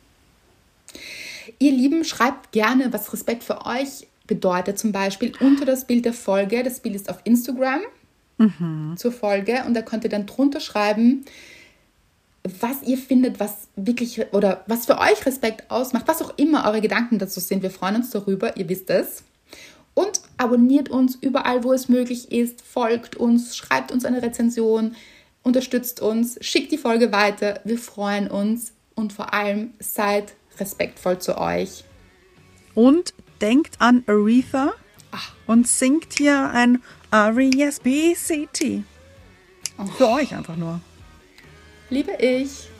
Ihr 1.58 1.72
Lieben, 1.72 2.04
schreibt 2.04 2.52
gerne, 2.52 2.92
was 2.92 3.12
Respekt 3.12 3.44
für 3.44 3.66
euch 3.66 4.06
bedeutet 4.26 4.78
zum 4.78 4.92
Beispiel 4.92 5.32
unter 5.40 5.64
das 5.64 5.86
Bild 5.86 6.04
der 6.04 6.12
Folge, 6.12 6.62
das 6.62 6.80
Bild 6.80 6.94
ist 6.94 7.10
auf 7.10 7.18
Instagram 7.24 7.80
mhm. 8.38 8.94
zur 8.96 9.12
Folge 9.12 9.64
und 9.66 9.74
da 9.74 9.82
könnt 9.82 10.04
ihr 10.04 10.10
dann 10.10 10.26
drunter 10.26 10.60
schreiben, 10.60 11.24
was 12.60 12.82
ihr 12.84 12.96
findet, 12.96 13.40
was 13.40 13.68
wirklich 13.76 14.32
oder 14.32 14.64
was 14.66 14.86
für 14.86 14.98
euch 14.98 15.26
Respekt 15.26 15.70
ausmacht, 15.70 16.06
was 16.06 16.22
auch 16.22 16.32
immer 16.38 16.64
eure 16.64 16.80
Gedanken 16.80 17.18
dazu 17.18 17.40
sind. 17.40 17.62
Wir 17.62 17.70
freuen 17.70 17.96
uns 17.96 18.10
darüber, 18.10 18.56
ihr 18.56 18.68
wisst 18.68 18.88
es. 18.88 19.24
Und 20.00 20.22
abonniert 20.38 20.88
uns 20.88 21.16
überall, 21.20 21.62
wo 21.62 21.74
es 21.74 21.90
möglich 21.90 22.32
ist, 22.32 22.62
folgt 22.62 23.16
uns, 23.16 23.54
schreibt 23.54 23.92
uns 23.92 24.06
eine 24.06 24.22
Rezension, 24.22 24.96
unterstützt 25.42 26.00
uns, 26.00 26.38
schickt 26.40 26.72
die 26.72 26.78
Folge 26.78 27.12
weiter. 27.12 27.60
Wir 27.64 27.76
freuen 27.76 28.28
uns 28.28 28.72
und 28.94 29.12
vor 29.12 29.34
allem 29.34 29.74
seid 29.78 30.32
respektvoll 30.58 31.18
zu 31.18 31.36
euch. 31.36 31.84
Und 32.74 33.12
denkt 33.42 33.74
an 33.78 34.02
Aretha 34.06 34.72
Ach. 35.10 35.34
und 35.46 35.68
singt 35.68 36.14
hier 36.16 36.48
ein 36.48 36.82
R-E-S-B-C-T. 37.10 38.84
Oh. 39.76 39.84
Für 39.84 40.08
euch 40.08 40.34
einfach 40.34 40.56
nur. 40.56 40.80
Liebe 41.90 42.12
ich. 42.12 42.70